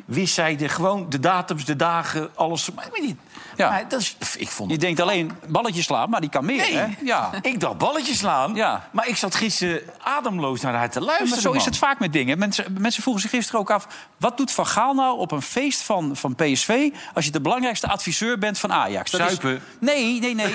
Wist 0.04 0.34
zij 0.34 0.56
de, 0.56 0.68
gewoon 0.68 1.06
de 1.08 1.20
datums, 1.20 1.64
de 1.64 1.76
dagen, 1.76 2.30
alles. 2.34 2.70
Maar, 2.74 2.86
ik 2.86 2.92
weet 2.92 3.06
niet. 3.06 3.18
Ja. 3.56 3.68
Maar 3.70 3.88
dat 3.88 4.00
is, 4.00 4.16
ik 4.36 4.48
vond 4.48 4.70
Je 4.70 4.78
denkt 4.78 5.00
alleen 5.00 5.32
balletjes 5.48 5.84
slaan, 5.84 6.10
maar 6.10 6.20
die 6.20 6.30
kan 6.30 6.44
meer, 6.44 6.56
Nee, 6.56 6.76
hè? 6.76 6.86
Ja. 7.02 7.30
ik 7.42 7.60
dacht 7.60 7.78
balletjes 7.78 8.18
slaan. 8.18 8.54
Ja. 8.54 8.88
Maar 8.90 9.08
ik 9.08 9.16
zat 9.16 9.34
gisteren 9.34 9.80
ademloos 10.02 10.60
naar 10.60 10.74
haar 10.74 10.90
te 10.90 11.00
luisteren. 11.00 11.30
maar 11.30 11.40
zo 11.40 11.52
is 11.52 11.64
het 11.64 11.76
vaak 11.76 11.98
met 11.98 12.12
dingen. 12.12 12.38
Mensen, 12.38 12.76
mensen 12.78 13.02
vroegen 13.02 13.22
zich 13.22 13.30
gisteren 13.30 13.60
ook 13.60 13.70
af... 13.70 13.86
wat 14.16 14.36
doet 14.36 14.52
Van 14.52 14.66
Gaal 14.66 14.94
nou 14.94 15.18
op 15.18 15.32
een 15.32 15.42
feest 15.42 15.82
van, 15.82 16.16
van 16.16 16.34
PSV... 16.34 16.88
als 17.14 17.24
je 17.24 17.30
de 17.30 17.40
belangrijkste 17.40 17.88
adviseur 17.88 18.38
bent 18.38 18.58
van 18.58 18.72
Ajax? 18.72 19.10
Dat 19.10 19.30
is- 19.30 19.38
nee, 19.78 20.20
nee, 20.20 20.34
nee. 20.34 20.54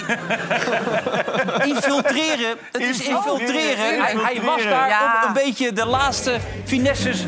infiltreren. 1.74 2.58
Het 2.72 2.82
is 2.82 3.00
infiltreren. 3.00 4.02
Hij, 4.02 4.16
hij 4.16 4.42
was 4.42 4.64
daar 4.64 4.88
Ja. 4.90 5.22
om 5.22 5.28
een 5.28 5.44
beetje 5.44 5.74
de 5.74 5.86
laatste 5.86 6.40
finesses 6.66 7.24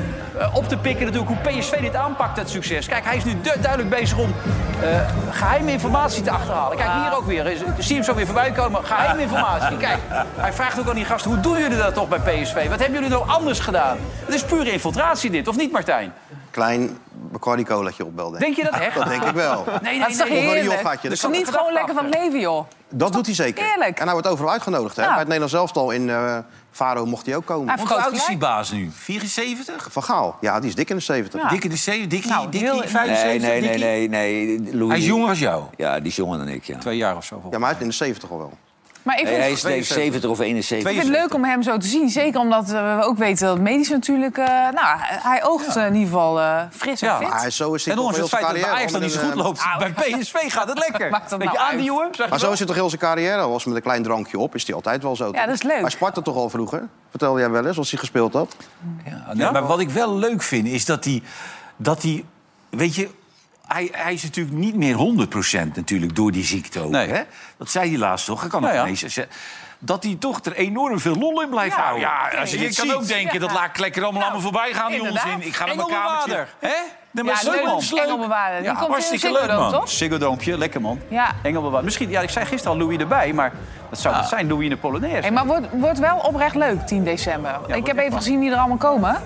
op 0.53 0.67
te 0.67 0.77
pikken... 0.77 1.05
natuurlijk 1.05 1.31
hoe 1.31 1.51
PSV 1.51 1.79
dit 1.81 1.95
aanpakt, 1.95 2.37
het 2.37 2.49
succes. 2.49 2.87
Kijk, 2.87 3.05
hij 3.05 3.15
is 3.15 3.23
nu 3.23 3.41
du- 3.41 3.59
duidelijk 3.61 3.89
bezig 3.89 4.17
om 4.17 4.33
eh, 4.81 4.89
geheime 5.31 5.71
informatie 5.71 6.23
te 6.23 6.31
achterhalen. 6.31 6.77
Kijk, 6.77 6.89
hier 7.03 7.15
ook 7.17 7.25
weer. 7.25 7.47
Ik 7.47 7.57
zie 7.77 7.95
hem 7.95 8.03
zo 8.03 8.13
weer 8.15 8.25
voorbij 8.25 8.51
komen. 8.51 8.83
Geheime 8.85 9.21
informatie. 9.21 9.77
Kijk, 9.77 9.97
hij 10.35 10.53
vraagt 10.53 10.79
ook 10.79 10.87
aan 10.89 10.95
die 10.95 11.05
gasten... 11.05 11.31
hoe 11.31 11.39
doen 11.39 11.57
jullie 11.57 11.77
dat 11.77 11.93
toch 11.93 12.07
bij 12.07 12.19
PSV? 12.19 12.53
Wat 12.69 12.79
hebben 12.79 12.93
jullie 12.93 13.09
nou 13.09 13.27
anders 13.29 13.59
gedaan? 13.59 13.97
Het 14.25 14.33
is 14.35 14.43
pure 14.43 14.71
infiltratie 14.71 15.29
dit, 15.29 15.47
of 15.47 15.55
niet, 15.57 15.71
Martijn? 15.71 16.13
Klein 16.57 16.97
Bacardi 17.31 17.63
colaatje 17.63 18.05
opbelden. 18.05 18.39
Denk 18.39 18.55
je 18.55 18.63
dat 18.63 18.73
echt? 18.79 18.95
Dat 18.95 19.07
denk 19.07 19.23
ik 19.23 19.33
wel. 19.33 19.63
Nee, 19.65 19.73
Dat 19.73 19.81
nee, 19.81 19.99
is 20.07 20.17
toch 20.17 20.29
nee. 20.29 20.37
Of 20.37 20.43
een 20.43 20.49
heerlijk? 20.49 21.01
Dus 21.01 21.21
dat 21.21 21.31
niet 21.31 21.47
gewoon 21.47 21.73
lekker 21.73 21.93
van 21.95 22.05
het 22.05 22.13
leven, 22.13 22.39
joh. 22.39 22.65
Dat 22.89 23.13
doet 23.13 23.25
hij 23.25 23.35
zeker. 23.35 23.65
Heerlijk. 23.65 23.97
En 23.97 24.03
hij 24.03 24.13
wordt 24.13 24.27
overal 24.27 24.51
uitgenodigd. 24.51 24.95
Hè? 24.95 25.01
Ja. 25.01 25.07
Bij 25.09 25.17
het 25.17 25.25
Nederlands 25.27 25.53
elftal 25.53 25.91
in 25.91 26.09
eh 26.09 26.37
Faro 26.71 27.05
mocht 27.05 27.25
hij 27.25 27.35
ook 27.35 27.45
komen. 27.45 27.73
Hij 27.73 27.83
Hoe 27.87 27.95
oud 28.01 28.13
is 28.13 28.25
die 28.25 28.37
baas 28.37 28.71
nu? 28.71 28.89
74? 28.93 29.87
Van 29.91 30.03
Gaal, 30.03 30.37
ja, 30.41 30.59
die 30.59 30.69
is 30.69 30.75
dik 30.75 30.89
in 30.89 30.95
de 30.95 31.01
70. 31.01 31.41
Ja. 31.41 31.49
Dikke 31.49 31.67
de 31.67 31.75
7? 31.75 32.09
Dikkie, 32.09 32.31
Nou, 32.31 32.49
Dikkie, 32.49 32.69
heel- 32.69 32.81
75? 32.87 33.49
Nee, 33.49 33.61
nee, 33.61 33.77
nee, 33.77 34.07
nee, 34.09 34.59
nee. 34.59 34.75
Louis, 34.75 34.89
Hij 34.91 34.97
is 34.99 35.05
jonger 35.05 35.29
als 35.29 35.39
jou. 35.39 35.63
Ja, 35.77 35.99
die 35.99 36.07
is 36.07 36.15
jonger 36.15 36.37
dan 36.37 36.47
ik, 36.47 36.63
ja. 36.63 36.77
Twee 36.77 36.97
jaar 36.97 37.15
of 37.15 37.25
zo. 37.25 37.41
Ja, 37.51 37.57
maar 37.57 37.67
hij 37.67 37.75
is 37.77 37.81
in 37.83 37.89
de 37.89 37.95
70 37.95 38.31
al 38.31 38.37
wel. 38.37 38.57
Maar 39.07 39.17
ik 39.19 39.23
Nee, 39.23 39.31
vind, 39.33 39.43
hij 39.43 39.51
is 39.51 39.63
nee, 39.63 39.83
70 39.83 40.29
of 40.29 40.39
71. 40.39 40.91
ik 40.91 40.97
vind 41.01 41.13
het 41.13 41.21
leuk 41.21 41.33
om 41.33 41.43
hem 41.43 41.63
zo 41.63 41.77
te 41.77 41.87
zien. 41.87 42.09
Zeker 42.09 42.39
omdat 42.39 42.71
eh, 42.71 42.97
we 42.97 43.03
ook 43.03 43.17
weten 43.17 43.47
dat 43.47 43.59
medisch 43.59 43.89
natuurlijk... 43.89 44.37
eh, 44.37 44.45
nou, 44.47 44.97
hij 45.01 45.43
oogt 45.43 45.75
eh, 45.75 45.85
in 45.85 45.93
ieder 45.93 46.07
geval 46.07 46.39
eh, 46.39 46.61
fris 46.71 47.01
en 47.01 47.07
Ja. 47.07 47.17
fit. 47.17 47.27
Maar 47.29 47.37
hij 47.37 47.47
is 47.47 47.55
zo 47.55 47.73
is 47.73 47.85
hij 47.85 47.93
En 47.93 47.99
ondanks 47.99 48.19
heel 48.19 48.27
het 48.29 48.37
zijn 48.39 48.43
feit 48.51 48.61
dat 48.63 48.71
bij 48.71 48.71
carrière. 48.71 48.77
Ajax 48.77 48.91
dan 48.91 49.01
niet 49.01 49.11
zo 49.11 49.19
goed 49.19 49.35
loopt... 49.35 49.95
bij 49.97 50.19
PSV 50.19 50.51
gaat 50.53 50.67
het 50.69 50.77
lekker. 50.89 51.09
Maakt 51.17 51.29
dat 51.29 51.39
nou 51.43 51.57
aan 51.57 51.75
die 51.75 51.85
jongen? 51.85 52.09
Maar 52.29 52.39
zo 52.39 52.51
is 52.51 52.59
het 52.59 52.67
toch 52.67 52.77
heel 52.77 52.89
zijn 52.89 53.01
carrière 53.01 53.41
al. 53.41 53.51
Was 53.51 53.65
met 53.65 53.75
een 53.75 53.81
klein 53.81 54.03
drankje 54.03 54.37
op, 54.39 54.55
is 54.55 54.65
hij 54.65 54.75
altijd 54.75 55.03
wel 55.03 55.15
zo. 55.15 55.29
Ja, 55.31 55.45
dat 55.45 55.55
is 55.55 55.63
leuk. 55.63 55.81
Hij 55.81 55.89
spartte 55.89 56.21
toch 56.21 56.35
al 56.35 56.49
vroeger? 56.49 56.87
Vertelde 57.09 57.39
jij 57.39 57.49
wel 57.49 57.65
eens 57.65 57.77
als 57.77 57.89
hij 57.91 57.99
gespeeld 57.99 58.33
had? 58.33 58.55
Ja, 59.05 59.33
nee, 59.33 59.51
Maar 59.51 59.65
wat 59.67 59.79
ik 59.79 59.89
wel 59.89 60.15
leuk 60.17 60.41
vind, 60.41 60.67
is 60.67 60.85
dat 60.85 61.03
hij... 61.03 61.21
Dat 61.77 62.01
hij 62.01 62.25
weet 62.69 62.95
je, 62.95 63.09
hij, 63.67 63.89
hij 63.91 64.13
is 64.13 64.23
natuurlijk 64.23 64.57
niet 64.57 64.75
meer 64.75 64.95
100% 65.65 65.67
natuurlijk 65.75 66.15
door 66.15 66.31
die 66.31 66.43
ziekte 66.43 66.79
ook. 66.79 66.91
Nee. 66.91 67.07
Hè? 67.07 67.21
Dat 67.57 67.69
zei 67.69 67.89
hij 67.89 67.97
laatst 67.97 68.25
toch? 68.25 68.43
Ik 68.43 68.49
kan 68.49 68.61
Nou 68.61 68.73
ja. 68.73 68.81
ineens 68.81 68.99
zeggen. 68.99 69.27
Dat 69.79 70.03
hij 70.03 70.15
toch 70.19 70.39
er 70.45 70.53
enorm 70.53 70.99
veel 70.99 71.15
lol 71.15 71.41
in 71.41 71.49
blijft 71.49 71.75
Ja, 71.75 71.81
houden. 71.81 72.01
Ja, 72.07 72.39
als 72.39 72.51
je 72.51 72.59
je 72.59 72.65
dit 72.67 72.75
kan 72.75 72.85
ziet. 72.85 72.95
ook 72.95 73.07
denken, 73.07 73.39
dat 73.39 73.51
laat 73.51 73.65
ik 73.69 73.77
lekker 73.77 74.03
allemaal 74.03 74.23
aan 74.23 74.33
me 74.35 74.41
voorbij 74.41 74.73
gaan, 74.73 74.87
die 74.87 74.97
inderdaad. 74.97 75.25
onzin. 75.25 75.41
Ik 75.47 75.55
ga 75.55 75.65
naar 75.65 75.75
mijn 75.75 75.87
Engelbewaarder, 75.87 76.47
kamertje. 76.59 76.67
hè? 76.67 76.73
Nee, 77.11 77.23
maar 77.23 77.33
Ja, 77.33 77.39
is 77.77 77.91
leuk. 77.91 77.99
Engelbewaarder. 78.03 78.57
Die 78.61 78.67
Ja, 78.69 78.75
komt 78.75 78.91
hartstikke 78.91 79.31
leuk, 79.31 79.47
man. 79.47 79.71
toch? 79.71 80.57
Lekker 80.57 80.81
man. 80.81 80.99
Ja. 81.07 81.31
Engelbewaarder. 81.43 81.83
Misschien, 81.83 82.09
ja, 82.09 82.21
ik 82.21 82.29
zei 82.29 82.45
gisteren 82.45 82.77
al 82.77 82.83
Louis 82.85 82.97
erbij, 82.99 83.33
maar 83.33 83.51
dat 83.89 83.99
zou 83.99 84.15
het 84.15 84.27
zijn, 84.27 84.47
Louis 84.47 84.63
in 84.63 84.69
de 84.69 84.77
Polonaise. 84.77 85.21
Hey, 85.21 85.31
maar 85.31 85.45
wordt, 85.45 85.67
wordt 85.71 85.99
wel 85.99 86.17
oprecht 86.17 86.55
leuk, 86.55 86.87
10 86.87 87.03
december. 87.03 87.59
ik 87.75 87.87
heb 87.87 87.97
even 87.97 88.13
gezien 88.17 88.39
wie 88.39 88.51
er 88.51 88.57
allemaal 88.57 88.77
komen. 88.77 89.21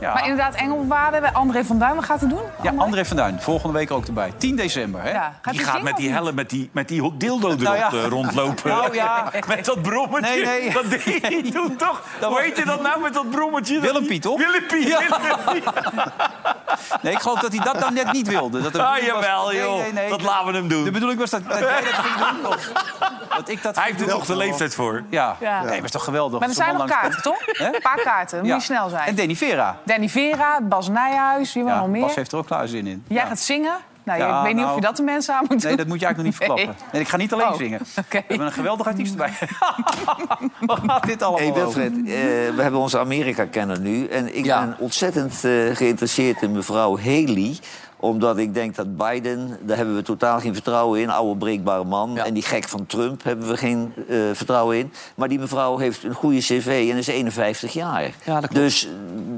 Ja. 0.00 0.12
Maar 0.12 0.22
inderdaad, 0.22 0.54
Engelbewaarder, 0.54 1.32
André 1.32 1.64
van 1.64 1.78
Duin, 1.78 1.94
wat 1.94 2.04
gaat 2.04 2.20
hij 2.20 2.28
doen? 2.28 2.42
ja, 2.62 2.72
André 2.76 3.04
van 3.04 3.16
Duin, 3.16 3.40
volgende 3.40 3.78
week 3.78 3.90
ook 3.90 4.06
erbij. 4.06 4.32
10 4.36 4.56
december, 4.56 5.02
hè? 5.02 5.10
Ja. 5.10 5.32
Gaat 5.42 5.54
Die 5.54 5.64
gaat 5.64 5.82
met 5.82 5.96
die 5.96 6.10
helm, 6.10 6.34
met 6.34 6.50
die, 6.50 6.70
met 6.72 6.88
die 6.88 7.16
dildo 7.16 7.46
erop 7.48 7.60
Nou 7.60 7.76
ja. 7.76 7.88
eh, 7.92 8.04
rondlopen. 8.06 8.70
Nou 8.70 8.94
ja. 8.94 9.24
Met 9.48 9.64
dat 9.64 9.82
brommetje. 9.82 10.44
Nee, 10.44 10.60
nee. 10.60 10.72
Dat 10.72 10.90
deed 10.90 11.04
hij 11.22 11.42
toen 11.52 11.76
toch? 11.76 12.02
Dat 12.20 12.28
Hoe 12.28 12.36
was- 12.38 12.46
heet 12.46 12.56
je 12.56 12.64
dat 12.64 12.82
nou 12.82 13.00
met 13.00 13.14
dat 13.14 13.30
brommetje? 13.30 13.80
Willempie, 13.80 14.20
toch? 14.20 14.38
Willempie. 14.38 14.86
Ja. 14.88 14.98
Willempie. 14.98 15.62
Nee, 17.02 17.12
ik 17.12 17.18
geloof 17.18 17.38
dat 17.40 17.52
hij 17.52 17.64
dat 17.64 17.80
dan 17.80 17.94
net 17.94 18.12
niet 18.12 18.28
wilde. 18.28 18.60
Dat 18.62 18.78
Ah, 18.78 18.90
was- 18.90 19.00
jawel, 19.04 19.46
Nee, 19.48 19.56
joh. 19.56 19.78
nee, 19.80 19.92
nee. 19.92 20.08
Dat 20.10 20.22
laten 20.22 20.46
we 20.46 20.52
hem 20.52 20.68
doen. 20.68 20.84
De 20.84 20.90
bedoeling 20.90 21.20
was 21.20 21.30
dat, 21.30 21.48
dat 21.48 21.58
jij 21.58 21.80
dat 21.80 21.92
ging 21.92 22.14
doen. 22.42 22.46
Of 22.46 22.72
dat 23.36 23.48
ik 23.48 23.62
dat 23.62 23.76
Hij 23.76 23.84
heeft 23.84 24.00
er 24.00 24.06
nog 24.08 24.26
de 24.26 24.36
leeftijd 24.36 24.74
voor. 24.74 25.02
Ja. 25.10 25.36
Ja. 25.40 25.62
Nee, 25.62 25.74
maar 25.76 25.84
is 25.84 25.90
toch 25.90 26.04
geweldig. 26.04 26.40
Maar 26.40 26.48
er 26.48 26.54
zijn 26.54 26.76
nog 26.76 26.86
kaarten, 26.86 27.22
toch? 27.22 27.38
Een 27.46 27.80
paar 27.82 28.00
kaarten, 28.04 28.38
dan 28.38 28.46
moet 28.46 28.56
je 28.56 28.62
snel 28.66 28.88
zijn. 28.88 29.06
En 29.06 29.14
Danny 29.14 29.34
Vera. 29.36 29.76
Danny 29.88 30.08
Vera, 30.08 30.60
Bas 30.62 30.88
Nijhuis, 30.88 31.52
wie 31.52 31.62
wil 31.64 31.72
Ja, 31.72 31.78
nog 31.78 31.88
meer? 31.88 32.00
Bas 32.00 32.14
heeft 32.14 32.32
er 32.32 32.38
ook 32.38 32.46
klaar 32.46 32.68
zin 32.68 32.86
in. 32.86 33.04
Jij 33.06 33.26
gaat 33.26 33.38
zingen. 33.40 33.76
Nou, 34.02 34.20
Ja, 34.20 34.38
ik 34.38 34.44
weet 34.44 34.54
niet 34.54 34.62
of 34.64 34.68
nou, 34.70 34.80
je 34.80 34.86
dat 34.86 34.96
de 34.96 35.02
mensen 35.02 35.34
aan 35.34 35.40
moet 35.48 35.50
doen. 35.50 35.68
Nee, 35.68 35.76
dat 35.76 35.86
moet 35.86 36.00
je 36.00 36.06
eigenlijk 36.06 36.36
nog 36.38 36.48
niet 36.48 36.48
Nee. 36.56 36.66
verklappen. 36.66 36.92
Nee, 36.92 37.02
ik 37.02 37.08
ga 37.08 37.16
niet 37.16 37.32
alleen 37.32 37.46
Oh, 37.46 37.54
zingen. 37.56 37.80
We 37.94 38.22
hebben 38.26 38.46
een 38.46 38.52
geweldig 38.52 38.86
artiest 38.86 39.16
bij. 39.16 39.30
Waar 40.60 40.78
gaat 40.86 41.06
dit 41.06 41.22
allemaal 41.22 41.40
Hey 41.40 41.48
over? 41.64 41.80
Wilfred, 41.80 41.92
eh, 41.92 42.54
we 42.56 42.62
hebben 42.62 42.80
onze 42.80 42.98
Amerika-kenner 42.98 43.80
nu. 43.80 44.06
En 44.06 44.36
ik 44.36 44.42
ben 44.44 44.76
ontzettend 44.78 45.44
eh, 45.44 45.50
geïnteresseerd 45.76 46.42
in 46.42 46.52
mevrouw 46.52 46.98
Haley 46.98 47.56
omdat 48.00 48.38
ik 48.38 48.54
denk 48.54 48.74
dat 48.74 48.96
Biden, 48.96 49.58
daar 49.62 49.76
hebben 49.76 49.94
we 49.94 50.02
totaal 50.02 50.40
geen 50.40 50.54
vertrouwen 50.54 51.00
in. 51.00 51.10
Oude 51.10 51.38
breekbare 51.38 51.84
man. 51.84 52.18
En 52.18 52.34
die 52.34 52.42
gek 52.42 52.68
van 52.68 52.86
Trump 52.86 53.24
hebben 53.24 53.48
we 53.48 53.56
geen 53.56 53.92
eh, 54.08 54.16
vertrouwen 54.32 54.78
in. 54.78 54.92
Maar 55.14 55.28
die 55.28 55.38
mevrouw 55.38 55.78
heeft 55.78 56.04
een 56.04 56.14
goede 56.14 56.38
cv 56.38 56.88
en 56.90 56.96
is 56.96 57.06
51 57.06 57.72
jaar. 57.72 58.14
dus 58.52 58.88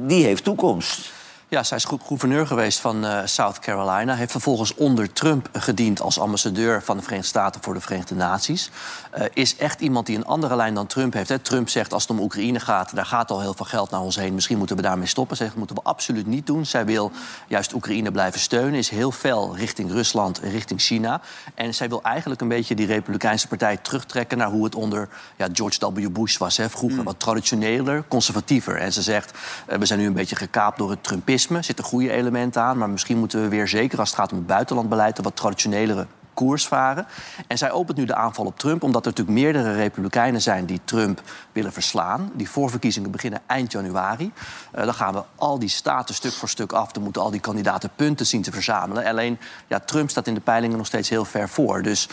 die 0.06 0.24
heeft 0.24 0.44
toekomst. 0.44 1.12
Ja, 1.50 1.62
zij 1.62 1.76
is 1.76 1.84
gou- 1.84 2.00
gouverneur 2.06 2.46
geweest 2.46 2.78
van 2.80 3.04
eh, 3.04 3.18
South 3.24 3.58
Carolina. 3.58 4.14
Heeft 4.14 4.30
vervolgens 4.30 4.74
onder 4.74 5.12
Trump 5.12 5.48
gediend 5.52 6.00
als 6.00 6.18
ambassadeur 6.20 6.82
van 6.82 6.96
de 6.96 7.02
Verenigde 7.02 7.28
Staten 7.28 7.62
voor 7.62 7.74
de 7.74 7.80
Verenigde 7.80 8.14
Naties. 8.14 8.70
Eh, 9.10 9.24
is 9.32 9.56
echt 9.56 9.80
iemand 9.80 10.06
die 10.06 10.16
een 10.16 10.26
andere 10.26 10.56
lijn 10.56 10.74
dan 10.74 10.86
Trump 10.86 11.12
heeft. 11.12 11.28
Hè. 11.28 11.38
Trump 11.38 11.68
zegt 11.68 11.92
als 11.92 12.02
het 12.02 12.10
om 12.10 12.20
Oekraïne 12.20 12.60
gaat, 12.60 12.94
daar 12.94 13.06
gaat 13.06 13.30
al 13.30 13.40
heel 13.40 13.54
veel 13.54 13.66
geld 13.66 13.90
naar 13.90 14.00
ons 14.00 14.16
heen. 14.16 14.34
Misschien 14.34 14.58
moeten 14.58 14.76
we 14.76 14.82
daarmee 14.82 15.06
stoppen. 15.06 15.36
Zij 15.36 15.46
zegt, 15.46 15.58
dat 15.58 15.66
moeten 15.68 15.84
we 15.84 15.90
absoluut 15.90 16.26
niet 16.26 16.46
doen. 16.46 16.66
Zij 16.66 16.84
wil 16.84 17.10
juist 17.48 17.72
Oekraïne 17.72 18.10
blijven 18.10 18.40
steunen. 18.40 18.74
Is 18.74 18.88
heel 18.88 19.10
fel 19.10 19.56
richting 19.56 19.90
Rusland 19.90 20.40
en 20.40 20.50
richting 20.50 20.80
China. 20.80 21.20
En 21.54 21.74
zij 21.74 21.88
wil 21.88 22.02
eigenlijk 22.02 22.40
een 22.40 22.48
beetje 22.48 22.74
die 22.74 22.86
Republikeinse 22.86 23.48
partij 23.48 23.76
terugtrekken 23.76 24.38
naar 24.38 24.50
hoe 24.50 24.64
het 24.64 24.74
onder 24.74 25.08
ja, 25.36 25.48
George 25.52 25.92
W. 25.92 26.08
Bush 26.10 26.36
was. 26.36 26.56
Hè. 26.56 26.70
Vroeger 26.70 27.02
wat 27.02 27.18
traditioneler, 27.20 28.04
conservatiever. 28.08 28.76
En 28.76 28.92
ze 28.92 29.02
zegt, 29.02 29.38
eh, 29.66 29.78
we 29.78 29.86
zijn 29.86 29.98
nu 29.98 30.06
een 30.06 30.12
beetje 30.12 30.36
gekaapt 30.36 30.78
door 30.78 30.90
het 30.90 31.02
Trumpisme. 31.04 31.38
Er 31.48 31.64
zitten 31.64 31.84
goede 31.84 32.10
elementen 32.10 32.62
aan. 32.62 32.78
Maar 32.78 32.90
misschien 32.90 33.18
moeten 33.18 33.42
we 33.42 33.48
weer, 33.48 33.68
zeker 33.68 33.98
als 33.98 34.10
het 34.10 34.18
gaat 34.18 34.32
om 34.32 34.38
het 34.38 34.46
buitenlandbeleid... 34.46 35.18
een 35.18 35.24
wat 35.24 35.36
traditionelere 35.36 36.06
koers 36.34 36.66
varen. 36.66 37.06
En 37.46 37.58
zij 37.58 37.70
opent 37.70 37.98
nu 37.98 38.04
de 38.04 38.14
aanval 38.14 38.44
op 38.44 38.58
Trump... 38.58 38.82
omdat 38.82 39.06
er 39.06 39.10
natuurlijk 39.10 39.38
meerdere 39.38 39.72
republikeinen 39.72 40.42
zijn 40.42 40.66
die 40.66 40.80
Trump 40.84 41.22
willen 41.52 41.72
verslaan. 41.72 42.30
Die 42.34 42.50
voorverkiezingen 42.50 43.10
beginnen 43.10 43.40
eind 43.46 43.72
januari. 43.72 44.32
Eh, 44.72 44.84
dan 44.84 44.94
gaan 44.94 45.14
we 45.14 45.22
al 45.36 45.58
die 45.58 45.68
staten 45.68 46.14
stuk 46.14 46.32
voor 46.32 46.48
stuk 46.48 46.72
af. 46.72 46.92
Dan 46.92 47.02
moeten 47.02 47.22
al 47.22 47.30
die 47.30 47.40
kandidaten 47.40 47.90
punten 47.96 48.26
zien 48.26 48.42
te 48.42 48.52
verzamelen. 48.52 49.04
Alleen, 49.04 49.38
ja, 49.66 49.78
Trump 49.78 50.10
staat 50.10 50.26
in 50.26 50.34
de 50.34 50.40
peilingen 50.40 50.76
nog 50.76 50.86
steeds 50.86 51.08
heel 51.08 51.24
ver 51.24 51.48
voor. 51.48 51.82
Dus 51.82 52.08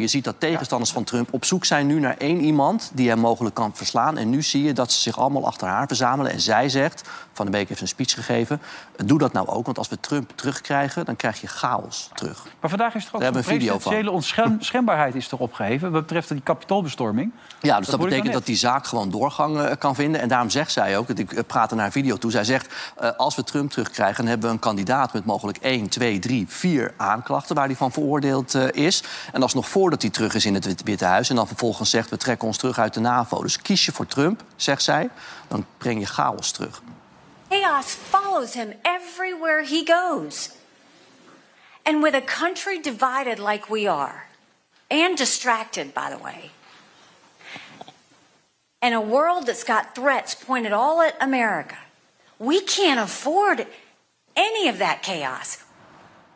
je 0.00 0.06
ziet 0.06 0.24
dat 0.24 0.34
tegenstanders 0.38 0.92
van 0.92 1.04
Trump 1.04 1.32
op 1.32 1.44
zoek 1.44 1.64
zijn 1.64 1.86
nu 1.86 2.00
naar 2.00 2.16
één 2.18 2.40
iemand... 2.40 2.90
die 2.94 3.08
hem 3.08 3.18
mogelijk 3.18 3.54
kan 3.54 3.70
verslaan. 3.74 4.16
En 4.16 4.30
nu 4.30 4.42
zie 4.42 4.62
je 4.62 4.72
dat 4.72 4.92
ze 4.92 5.00
zich 5.00 5.18
allemaal 5.18 5.46
achter 5.46 5.68
haar 5.68 5.86
verzamelen. 5.86 6.32
En 6.32 6.40
zij 6.40 6.68
zegt, 6.68 7.08
Van 7.32 7.46
de 7.46 7.52
Beek 7.52 7.68
heeft 7.68 7.80
een 7.80 7.88
speech 7.88 8.14
gegeven... 8.14 8.60
doe 9.04 9.18
dat 9.18 9.32
nou 9.32 9.48
ook, 9.48 9.64
want 9.64 9.78
als 9.78 9.88
we 9.88 10.00
Trump 10.00 10.32
terugkrijgen... 10.34 11.04
dan 11.04 11.16
krijg 11.16 11.40
je 11.40 11.46
chaos 11.46 12.10
terug. 12.14 12.46
Maar 12.60 12.70
vandaag 12.70 12.94
is 12.94 13.06
er 13.06 13.14
ook 13.14 13.20
Daar 13.20 13.34
een 13.34 13.42
presidentiële 13.42 14.10
onschendbaarheid 14.10 15.14
is 15.14 15.28
toch 15.28 15.40
opgeheven... 15.40 15.92
wat 15.92 16.00
betreft 16.00 16.28
die 16.28 16.40
kapitoolbestorming. 16.40 17.32
Ja, 17.60 17.78
dus 17.78 17.86
dat, 17.88 18.00
betekent 18.00 18.32
dat 18.32 18.46
die 18.46 18.56
zaak 18.56 18.86
gewoon 18.86 19.10
doorgang 19.10 19.60
eh, 19.60 19.76
kan 19.78 19.94
vinden. 19.94 20.20
En 20.20 20.28
daarom 20.28 20.50
zegt 20.50 20.72
zij 20.72 20.98
ook, 20.98 21.08
ik 21.08 21.32
eh, 21.32 21.44
praatte 21.46 21.74
naar 21.74 21.86
een 21.86 21.92
video 21.92 22.16
toe... 22.16 22.30
zij 22.30 22.44
zegt, 22.44 22.74
eh, 22.96 23.10
als 23.16 23.34
we 23.34 23.44
Trump 23.44 23.70
terugkrijgen... 23.70 24.16
dan 24.16 24.26
hebben 24.26 24.48
we 24.48 24.54
een 24.54 24.60
kandidaat 24.60 25.12
met 25.12 25.24
mogelijk 25.24 25.58
1, 25.58 25.88
2, 25.88 26.18
3, 26.18 26.44
4 26.48 26.94
aanklachten... 26.96 27.54
waar 27.54 27.66
hij 27.66 27.76
van 27.76 27.92
veroordeeld 27.92 28.54
is. 28.54 29.02
En 29.32 29.42
is 29.42 29.54
nog 29.54 29.68
voordat 29.82 30.02
hij 30.02 30.10
terug 30.10 30.34
is 30.34 30.44
in 30.44 30.54
het 30.54 30.64
Wit- 30.64 30.82
Witte 30.82 31.04
Huis. 31.04 31.28
En 31.30 31.36
dan 31.36 31.46
vervolgens 31.46 31.90
zegt, 31.90 32.10
we 32.10 32.16
trekken 32.16 32.46
ons 32.46 32.56
terug 32.56 32.78
uit 32.78 32.94
de 32.94 33.00
NAVO. 33.00 33.42
Dus 33.42 33.62
kies 33.62 33.84
je 33.84 33.92
voor 33.92 34.06
Trump, 34.06 34.42
zegt 34.56 34.82
zij, 34.82 35.10
dan 35.48 35.66
breng 35.78 36.00
je 36.00 36.06
chaos 36.06 36.50
terug. 36.50 36.82
Chaos 37.48 37.86
follows 38.10 38.54
him 38.54 38.72
everywhere 38.82 39.64
he 39.66 39.82
goes. 39.86 40.50
And 41.82 42.02
with 42.02 42.14
a 42.14 42.20
country 42.38 42.80
divided 42.82 43.38
like 43.38 43.64
we 43.68 43.90
are, 43.90 44.22
and 44.88 45.16
distracted, 45.18 45.92
by 45.92 46.08
the 46.10 46.22
way, 46.22 46.50
and 48.78 48.94
a 48.94 49.00
world 49.00 49.46
that's 49.46 49.64
got 49.64 49.84
threats 49.94 50.36
pointed 50.46 50.72
all 50.72 51.02
at 51.02 51.14
America, 51.18 51.76
we 52.36 52.62
can't 52.64 53.00
afford 53.00 53.66
any 54.34 54.68
of 54.68 54.78
that 54.78 55.02
chaos. 55.02 55.58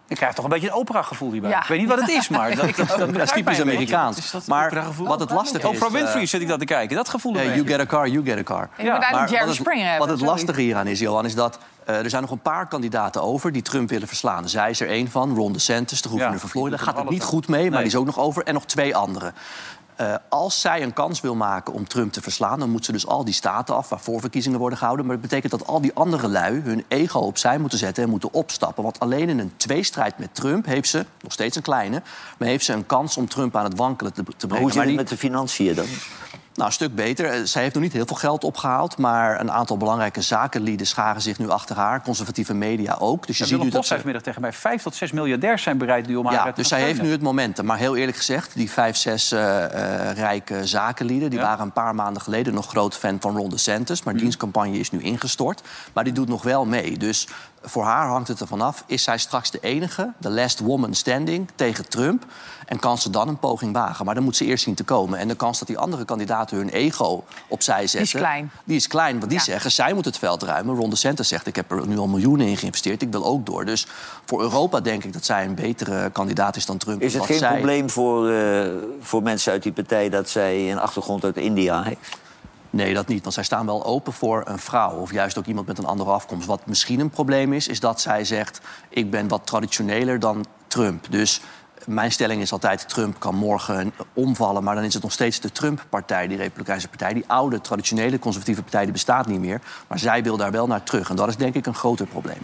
Ik 0.09 0.16
krijg 0.16 0.35
toch 0.35 0.45
een 0.45 0.51
beetje 0.51 0.69
een 0.69 0.75
opera-gevoel 0.75 1.33
hierbij. 1.33 1.51
Ja. 1.51 1.61
Ik 1.62 1.69
weet 1.69 1.79
niet 1.79 1.88
wat 1.88 2.01
het 2.01 2.09
is, 2.09 2.29
maar 2.29 2.55
dat, 2.57 2.77
dat, 2.77 2.88
dat, 2.88 3.14
Dat 3.14 3.23
is 3.23 3.31
typisch 3.31 3.61
Amerikaans. 3.61 4.35
Maar 4.47 4.85
wat 4.97 5.21
het 5.21 5.31
lastige 5.31 5.69
is... 5.69 5.75
Oprah 5.75 5.92
Winfrey 5.92 6.23
eh, 6.23 6.29
zit 6.29 6.40
ik 6.40 6.49
dat 6.49 6.59
te 6.59 6.64
kijken. 6.64 6.97
Dat 6.97 7.09
gevoel 7.09 7.35
heb 7.35 7.55
you 7.55 7.66
get 7.66 7.81
a 7.81 7.87
car, 7.87 8.09
you 8.09 8.25
get 8.25 8.38
a 8.38 8.42
car. 8.42 8.69
Maar 8.77 8.85
Jerry 8.85 9.38
wat 9.38 9.47
het, 9.47 9.55
Springer 9.57 9.88
hebben, 9.88 10.09
Wat 10.09 10.19
het 10.19 10.29
lastige 10.29 10.61
hieraan 10.61 10.87
is, 10.87 10.99
Johan, 10.99 11.25
is 11.25 11.35
dat 11.35 11.59
eh, 11.85 11.99
er 11.99 12.11
zijn 12.11 12.23
nog 12.23 12.31
een 12.31 12.38
paar 12.38 12.66
kandidaten 12.69 13.23
over 13.23 13.53
die 13.53 13.62
Trump 13.62 13.88
willen 13.88 14.09
verslaan. 14.09 14.49
Zij 14.49 14.71
is 14.71 14.81
er 14.81 14.88
één 14.88 15.11
van, 15.11 15.35
Ron 15.35 15.53
DeSantis, 15.53 16.03
de 16.03 16.09
gouverneur 16.09 16.35
Ja, 16.35 16.40
van 16.40 16.49
Florida. 16.49 16.77
Gaat 16.77 16.97
het 16.97 17.11
niet 17.11 17.23
goed 17.23 17.49
mee, 17.49 17.62
maar 17.62 17.71
Nee. 17.71 17.79
die 17.79 17.88
is 17.88 17.97
ook 17.97 18.07
nog 18.07 18.19
over. 18.19 18.45
En 18.45 18.55
nog 18.55 18.64
twee 18.64 18.97
anderen. 18.97 19.35
Eh, 19.96 20.14
als 20.28 20.61
zij 20.61 20.82
een 20.82 20.92
kans 20.92 21.20
wil 21.20 21.35
maken 21.35 21.72
om 21.72 21.88
Trump 21.88 22.12
te 22.12 22.20
verslaan... 22.22 22.59
dan 22.59 22.70
moet 22.70 22.85
ze 22.85 22.92
dus 22.92 23.06
al 23.06 23.24
die 23.24 23.35
staten 23.35 23.74
af 23.74 23.88
waar 23.88 24.00
voorverkiezingen 24.00 24.59
worden 24.59 24.78
gehouden. 24.78 25.06
Maar 25.06 25.14
dat 25.14 25.28
betekent 25.28 25.52
dat 25.52 25.66
al 25.66 25.80
die 25.80 25.94
andere 25.94 26.28
lui 26.28 26.61
hun 26.61 26.85
ego 26.88 27.18
opzij 27.18 27.59
moeten 27.59 27.78
zetten... 27.78 28.04
en 28.04 28.11
moeten 28.11 28.32
opstappen. 28.32 28.82
Want 28.82 29.00
alleen 29.00 29.28
in 29.28 29.38
een 29.38 29.52
tweestrijd 29.56 30.18
met 30.18 30.35
Trump 30.35 30.66
heeft 30.66 30.88
ze, 30.88 31.06
nog 31.20 31.32
steeds 31.32 31.56
een 31.56 31.62
kleine... 31.62 32.02
maar 32.38 32.48
heeft 32.48 32.64
ze 32.64 32.72
een 32.72 32.87
kans 32.87 33.16
om 33.16 33.28
Trump 33.28 33.56
aan 33.56 33.64
het 33.64 33.76
wankelen 33.76 34.12
te, 34.12 34.22
te 34.22 34.28
Maar 34.28 34.37
brengen. 34.37 34.62
hoe 34.62 34.72
zit 34.72 34.85
het 34.85 34.94
met 34.94 35.09
de 35.09 35.16
financiën 35.16 35.74
dan? 35.74 35.87
Nou, 36.57 36.69
een 36.69 36.75
stuk 36.75 36.95
beter. 36.95 37.27
Eh, 37.31 37.40
Zij 37.45 37.62
heeft 37.62 37.75
nog 37.75 37.83
niet 37.83 37.92
heel 37.92 38.07
veel 38.07 38.16
geld 38.16 38.45
opgehaald... 38.45 38.99
maar 38.99 39.40
een 39.40 39.53
aantal 39.53 39.77
belangrijke 39.77 40.21
zakenlieden 40.21 40.87
scharen 40.87 41.23
zich 41.23 41.38
nu 41.38 41.51
achter 41.51 41.77
haar. 41.77 42.03
Conservatieve 42.03 42.55
media 42.55 42.97
ook. 42.99 43.27
Dus 43.27 43.38
je 43.38 43.45
Ja, 43.45 43.51
ziet 43.51 43.62
nu 43.62 43.71
dat 43.71 43.87
ze... 43.87 43.95
vanmiddag 43.95 44.23
tegen 44.23 44.40
mij... 44.40 44.53
vijf 44.53 44.83
tot 44.83 44.95
zes 44.95 45.12
miljardairs 45.12 45.62
zijn 45.62 45.79
bereid 45.79 46.07
nu 46.07 46.16
om 46.16 46.25
haar 46.27 46.35
Ja, 46.35 46.42
te 46.45 46.53
dus 46.55 46.69
gaan 46.69 46.79
zij 46.79 46.88
heeft 46.88 47.03
nu 47.03 47.11
het 47.11 47.23
momentum. 47.23 47.64
Maar 47.64 47.79
heel 47.79 47.97
eerlijk 47.97 48.16
gezegd, 48.16 48.55
die 48.55 48.71
vijf, 48.71 48.97
zes 48.97 49.33
eh, 49.33 49.64
eh, 50.11 50.16
rijke 50.16 50.66
zakenlieden... 50.66 51.31
die 51.31 51.40
waren 51.40 51.64
een 51.64 51.73
paar 51.73 51.95
maanden 51.95 52.23
geleden 52.23 52.55
nog 52.55 52.69
groot 52.69 52.97
fan 52.97 53.16
van 53.21 53.37
Ron 53.37 53.51
DeSantis. 53.51 54.03
Maar 54.03 54.14
Mhm. 54.14 54.23
dienstcampagne 54.23 54.79
is 54.79 54.90
nu 54.90 55.03
ingestort. 55.03 55.62
Maar 55.92 56.05
die 56.05 56.12
doet 56.12 56.29
nog 56.29 56.42
wel 56.42 56.64
mee. 56.64 56.99
Dus 56.99 57.29
voor 57.62 57.85
haar 57.85 58.09
hangt 58.09 58.29
het 58.29 58.40
ervan 58.40 58.61
af. 58.61 58.85
Is 58.87 59.03
zij 59.03 59.19
straks 59.19 59.51
de 59.51 59.59
enige, 59.61 60.12
de 60.19 60.31
last 60.31 60.59
woman 60.59 60.95
standing, 60.95 61.49
tegen 61.55 61.88
Trump? 61.88 62.25
En 62.66 62.79
kan 62.79 62.98
ze 62.98 63.11
dan 63.11 63.29
een 63.29 63.38
poging 63.38 63.72
wagen? 63.72 64.05
Maar 64.05 64.14
dan 64.14 64.24
moet 64.24 64.37
ze 64.37 64.44
eerst 64.44 64.64
zien 64.64 64.74
te 64.74 64.85
komen. 64.85 65.18
En 65.18 65.29
de 65.29 65.35
kans 65.35 65.59
dat 65.59 65.68
die 65.68 65.79
andere 65.79 66.05
kandidaten 66.05 66.57
hun 66.57 66.68
ego 66.68 67.24
opzij 67.48 67.87
zetten... 67.87 68.18
klein. 68.18 68.50
Die 68.64 68.76
is 68.76 68.87
klein, 68.87 69.18
want 69.18 69.31
die 69.31 69.40
zeggen, 69.40 69.72
zij 69.72 69.92
moet 69.92 70.05
het 70.05 70.18
veld 70.18 70.42
ruimen. 70.42 70.76
Ron 70.76 70.90
DeSantis 70.90 71.29
zegt, 71.29 71.46
ik 71.46 71.57
heb 71.57 71.70
er 71.70 71.87
nu 71.87 71.98
al 71.98 72.07
miljoenen 72.07 72.46
in 72.46 72.57
geïnvesteerd. 72.57 73.02
Ik 73.02 73.11
wil 73.12 73.24
ook 73.24 73.46
door. 73.46 73.64
Dus 73.64 73.87
voor 74.24 74.40
Europa 74.40 74.81
denk 74.81 75.05
ik 75.05 75.12
dat 75.12 75.24
zij 75.24 75.44
een 75.44 75.55
betere 75.55 76.11
kandidaat 76.11 76.57
is 76.57 76.66
dan 76.66 76.76
Trump. 76.76 77.02
Is 77.02 77.14
het 77.14 77.24
geen 77.24 77.38
zij- 77.38 77.52
probleem 77.52 77.90
voor, 77.90 78.31
eh, 78.31 78.68
voor 79.00 79.22
mensen 79.22 79.52
uit 79.52 79.62
die 79.62 79.72
partij 79.72 80.09
dat 80.09 80.29
zij 80.29 80.70
een 80.70 80.79
achtergrond 80.79 81.24
uit 81.24 81.37
India 81.37 81.83
heeft? 81.83 82.16
Nee, 82.70 82.94
dat 82.94 83.07
niet. 83.09 83.22
Want 83.22 83.35
zij 83.35 83.44
staan 83.44 83.66
wel 83.66 83.85
open 83.85 84.12
voor 84.12 84.42
een 84.44 84.59
vrouw. 84.59 84.96
Of 84.96 85.12
juist 85.12 85.38
ook 85.38 85.46
iemand 85.46 85.66
met 85.66 85.79
een 85.79 85.85
andere 85.87 86.11
afkomst. 86.11 86.46
Wat 86.46 86.66
misschien 86.66 87.00
een 87.00 87.11
probleem 87.11 87.52
is, 87.52 87.68
is 87.68 87.81
dat 87.81 88.00
zij 88.00 88.24
zegt... 88.24 88.61
ik 88.88 89.11
ben 89.11 89.29
wat 89.29 89.46
traditioneler 89.46 90.20
dan 90.20 90.44
Trump. 90.66 91.07
Dus 91.11 91.40
mijn 91.87 92.12
stelling 92.12 92.40
is 92.42 92.53
altijd... 92.53 92.88
Trump 92.88 93.20
kan 93.20 93.35
morgen 93.35 93.92
omvallen... 94.12 94.64
maar 94.64 94.75
dan 94.75 94.85
is 94.85 94.94
het 94.94 95.03
nog 95.03 95.12
steeds 95.12 95.40
de 95.40 95.53
Trump-partij, 95.53 96.27
die 96.27 96.37
Republikeinse 96.37 96.88
partij. 96.88 97.12
Die 97.12 97.25
oude, 97.27 97.61
traditionele, 97.61 98.18
conservatieve 98.18 98.62
partij, 98.62 98.83
die 98.83 98.92
bestaat 98.92 99.27
niet 99.27 99.40
meer. 99.40 99.61
Maar 99.87 99.99
zij 99.99 100.22
wil 100.22 100.37
daar 100.37 100.51
wel 100.51 100.66
naar 100.66 100.83
terug. 100.83 101.11
En 101.11 101.16
dat 101.16 101.29
is 101.29 101.37
denk 101.37 101.55
ik 101.55 101.66
een 101.66 101.75
groter 101.75 102.07
probleem. 102.07 102.40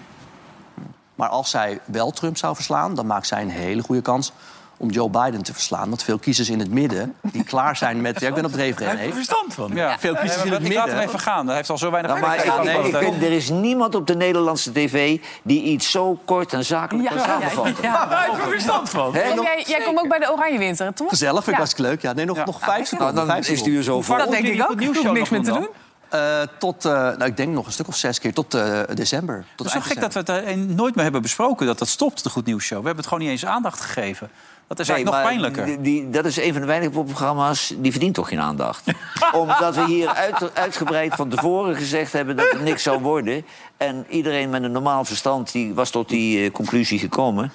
Maar 1.14 1.28
als 1.28 1.50
zij 1.50 1.80
wel 1.84 2.10
Trump 2.10 2.36
zou 2.36 2.54
verslaan... 2.54 2.94
dan 2.94 3.06
maakt 3.06 3.26
zij 3.26 3.42
een 3.42 3.50
hele 3.50 3.82
goede 3.82 4.02
kans 4.02 4.32
om 4.82 4.90
Joe 4.90 5.10
Biden 5.10 5.42
te 5.42 5.52
verslaan. 5.52 5.88
Want 5.88 6.02
veel 6.02 6.18
kiezers 6.18 6.48
in 6.50 6.58
het 6.58 6.70
midden 6.70 7.14
die 7.22 7.44
klaar 7.44 7.76
zijn 7.76 8.00
met... 8.00 8.20
Ja, 8.20 8.28
ik 8.28 8.34
ben 8.34 8.44
op 8.44 8.50
Hij 8.52 8.60
dreefrennen. 8.60 8.96
heeft 9.04 9.08
er 9.10 9.14
verstand 9.16 9.54
van. 9.54 9.70
Ja. 9.74 9.98
Veel 9.98 10.14
kiezers 10.14 10.44
in 10.44 10.52
het 10.52 10.64
Ik 10.66 10.72
laat 10.74 10.76
hem 10.76 10.86
midden. 10.86 11.08
even 11.08 11.18
gaan. 11.20 11.46
Hij 11.46 11.56
heeft 11.56 11.70
al 11.70 11.78
zo 11.78 11.90
weinig... 11.90 12.20
Maar 12.20 12.36
ik, 12.36 12.44
Ja, 12.44 12.62
nee, 12.62 12.78
ik 12.86 12.92
dat- 12.92 13.02
vind, 13.02 13.22
er 13.22 13.32
is 13.32 13.48
niemand 13.50 13.94
op 13.94 14.06
de 14.06 14.14
Nederlandse 14.16 14.72
tv 14.72 15.20
die 15.42 15.62
iets 15.62 15.90
zo 15.90 16.18
kort 16.24 16.52
en 16.52 16.64
zakelijk 16.64 17.08
kan 17.08 17.18
samenvatten. 17.18 17.74
Hij 17.90 18.26
heeft 18.30 18.42
er 18.42 18.48
verstand 18.50 18.90
van. 18.90 19.04
Nog- 19.12 19.44
jij, 19.44 19.64
jij 19.66 19.82
komt 19.84 19.98
ook 19.98 20.08
bij 20.08 20.18
de 20.18 20.32
Oranje 20.32 20.58
Winter, 20.58 20.94
toch? 20.94 21.08
Gezellig, 21.08 21.34
vind 21.34 21.46
ik 21.46 21.52
Ja. 21.52 21.58
hartstikke 21.58 21.90
leuk. 21.90 22.02
Ja, 22.02 22.12
nee, 22.12 22.24
nog, 22.24 22.44
nog 22.44 22.60
vijf 22.60 22.86
seconden. 22.86 23.14
Nou, 23.14 23.26
dan 23.26 23.36
vijf 23.36 23.48
is 23.48 23.62
die 23.62 23.76
er 23.76 23.82
zo 23.82 24.02
vol. 24.02 24.16
Dat 24.16 24.30
denk 24.30 24.46
ik 24.46 24.62
ook. 24.70 24.80
Ik 24.80 24.86
hoef 24.96 25.12
niks 25.12 25.28
meer 25.30 25.42
te 25.42 25.52
doen. 25.52 25.68
Eh, 26.08 26.40
tot, 26.58 26.84
eh, 26.84 26.92
nou, 26.92 27.24
ik 27.24 27.36
denk 27.36 27.52
nog 27.54 27.66
een 27.66 27.72
stuk 27.72 27.88
of 27.88 27.96
zes 27.96 28.18
keer, 28.18 28.32
tot 28.34 28.54
eh, 28.54 28.80
december. 28.94 29.44
Tot 29.56 29.66
Het 29.66 29.76
is 29.76 29.82
zo 29.82 29.88
gek 29.94 30.00
dat 30.00 30.26
we 30.26 30.32
het 30.32 30.56
nooit 30.68 30.94
meer 30.94 31.04
hebben 31.04 31.22
besproken 31.22 31.66
dat 31.66 31.78
dat 31.78 31.88
stopt, 31.88 32.22
de 32.22 32.30
Goed 32.30 32.46
Nieuws 32.46 32.64
Show. 32.64 32.78
We 32.78 32.84
hebben 32.86 32.96
het 33.04 33.06
gewoon 33.12 33.22
niet 33.22 33.32
eens 33.32 33.46
aandacht 33.46 33.80
gegeven. 33.80 34.30
Dat 34.76 34.86
is 34.86 34.88
eigenlijk 34.92 35.22
nog 35.24 35.32
pijnlijker. 35.32 35.66
Die, 35.66 35.80
die- 35.80 36.10
dat 36.10 36.24
is 36.24 36.36
een 36.36 36.52
van 36.52 36.60
de 36.60 36.66
weinige 36.66 36.90
programma's 36.90 37.74
die 37.76 37.90
verdient 37.90 38.14
toch 38.14 38.28
geen 38.28 38.40
aandacht. 38.40 38.84
Omdat 39.32 39.74
we 39.74 39.84
hier 39.84 40.08
uit, 40.08 40.54
uitgebreid 40.54 41.14
van 41.14 41.28
tevoren 41.28 41.76
gezegd 41.76 42.12
hebben 42.12 42.36
dat 42.36 42.50
het 42.50 42.62
niks 42.62 42.82
zou 42.82 43.00
worden. 43.00 43.44
En 43.76 44.06
iedereen 44.08 44.50
met 44.50 44.62
een 44.62 44.72
normaal 44.72 45.04
verstand 45.04 45.52
die 45.52 45.74
was 45.74 45.90
tot 45.90 46.08
die 46.08 46.44
eh, 46.44 46.52
conclusie 46.52 46.98
gekomen. 46.98 47.52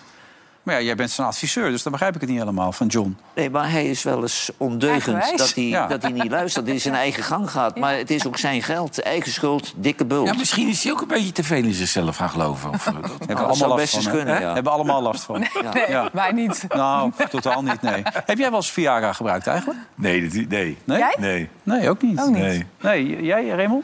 Maar 0.67 0.75
ja, 0.75 0.81
jij 0.81 0.95
bent 0.95 1.11
zijn 1.11 1.27
adviseur, 1.27 1.69
dus 1.69 1.83
dan 1.83 1.91
begrijp 1.91 2.15
ik 2.15 2.21
het 2.21 2.29
niet 2.29 2.39
helemaal 2.39 2.71
van 2.71 2.87
John. 2.87 3.17
Nee, 3.35 3.49
maar 3.49 3.71
hij 3.71 3.89
is 3.89 4.03
wel 4.03 4.21
eens 4.21 4.49
ondeugend 4.57 5.37
dat 5.37 5.53
hij, 5.53 5.63
Ja. 5.63 5.87
dat 5.87 6.01
hij 6.01 6.11
niet 6.11 6.31
luistert. 6.31 6.65
Dat 6.65 6.73
hij 6.73 6.83
zijn 6.83 6.95
eigen 6.95 7.23
gang 7.23 7.51
gaat. 7.51 7.77
Maar 7.77 7.95
het 7.97 8.11
is 8.11 8.25
ook 8.27 8.37
zijn 8.37 8.61
geld. 8.63 9.01
Eigen 9.01 9.31
schuld, 9.31 9.73
dikke 9.75 10.05
bult. 10.05 10.27
Ja, 10.27 10.33
misschien 10.33 10.67
is 10.67 10.83
hij 10.83 10.91
ook 10.91 11.01
een 11.01 11.07
beetje 11.07 11.31
te 11.31 11.43
veel 11.43 11.63
in 11.63 11.73
zichzelf 11.73 12.15
gaan 12.15 12.29
geloven. 12.29 12.69
Of, 12.69 12.83
dat- 12.83 12.93
Hebben 12.93 13.27
dat 13.27 13.37
allemaal 13.37 13.55
zou 13.55 13.69
last 13.69 13.81
best 13.81 14.03
van, 14.07 14.11
kunnen, 14.15 14.39
ja. 14.41 14.53
Hebben 14.53 14.71
allemaal 14.71 15.01
last 15.01 15.23
van. 15.23 15.39
Nee, 15.73 15.83
Ja. 15.89 16.09
wij 16.13 16.31
niet. 16.31 16.65
Nou, 16.75 17.11
totaal 17.29 17.61
niet, 17.61 17.81
nee. 17.81 18.01
Heb 18.25 18.37
jij 18.37 18.49
wel 18.49 18.55
eens 18.59 18.71
Viagra 18.71 19.13
gebruikt 19.13 19.47
eigenlijk? 19.47 19.79
Nee, 19.95 20.21
dat- 20.29 20.33
nee. 20.49 20.77
Nee? 20.83 20.97
Jij? 20.97 21.15
Nee. 21.19 21.49
Nee, 21.63 21.89
ook 21.89 22.01
niet. 22.01 22.19
Ook 22.19 22.29
niet. 22.29 22.37
Nee. 22.43 22.65
Nee, 22.81 23.23
jij, 23.23 23.47
Raymond? 23.47 23.83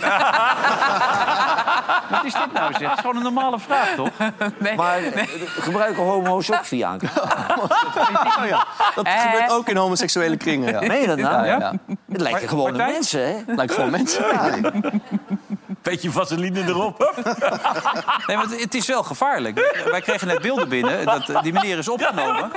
Wat 2.10 2.24
is 2.24 2.32
dit 2.32 2.52
nou 2.52 2.72
zeg? 2.72 2.82
Het 2.88 2.92
is 2.92 3.00
gewoon 3.00 3.16
een 3.16 3.22
normale 3.22 3.58
vraag, 3.58 3.88
toch? 3.94 4.08
Nee. 4.58 4.76
Maar 4.76 4.98
gebruiken 5.60 6.02
homo's 6.02 6.52
ook 6.52 6.64
Viagra? 6.64 7.08
Oh 8.40 8.46
ja, 8.46 8.66
dat 8.94 9.04
Eh. 9.06 9.20
gebeurt 9.20 9.50
ook 9.50 9.68
in 9.68 9.76
homoseksuele 9.76 10.36
kringen. 10.36 10.72
Ja. 10.72 10.80
Meen 10.88 11.00
je 11.00 11.06
dat 11.06 11.18
nou? 11.18 11.46
Ja, 11.46 11.58
ja. 11.58 11.72
Het 12.12 12.20
lijken 12.20 12.48
gewone 12.48 12.68
Martijn? 12.70 12.92
mensen, 12.92 13.26
hè? 13.26 13.54
Lijkt 13.54 13.74
gewoon 13.74 13.90
mensen. 13.90 14.24
Beetje 15.82 16.10
vaseline 16.10 16.60
erop. 16.66 16.98
Nee, 18.26 18.36
maar 18.36 18.46
het- 18.48 18.74
is 18.74 18.86
wel 18.86 19.02
gevaarlijk. 19.02 19.84
Wij 19.90 20.00
kregen 20.00 20.26
net 20.26 20.40
beelden 20.42 20.68
binnen. 20.68 21.04
Dat, 21.06 21.28
eh, 21.28 21.42
die 21.42 21.52
meneer 21.52 21.78
is 21.78 21.88
opgenomen. 21.88 22.50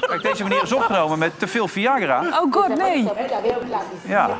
Kijk, 0.00 0.22
deze 0.22 0.42
meneer 0.42 0.62
is 0.62 0.72
opgenomen 0.72 1.18
met 1.18 1.38
te 1.38 1.46
veel 1.46 1.68
Viagra. 1.68 2.20
Oh 2.42 2.52
god, 2.52 2.76
nee. 2.76 3.08
Ja. 4.06 4.30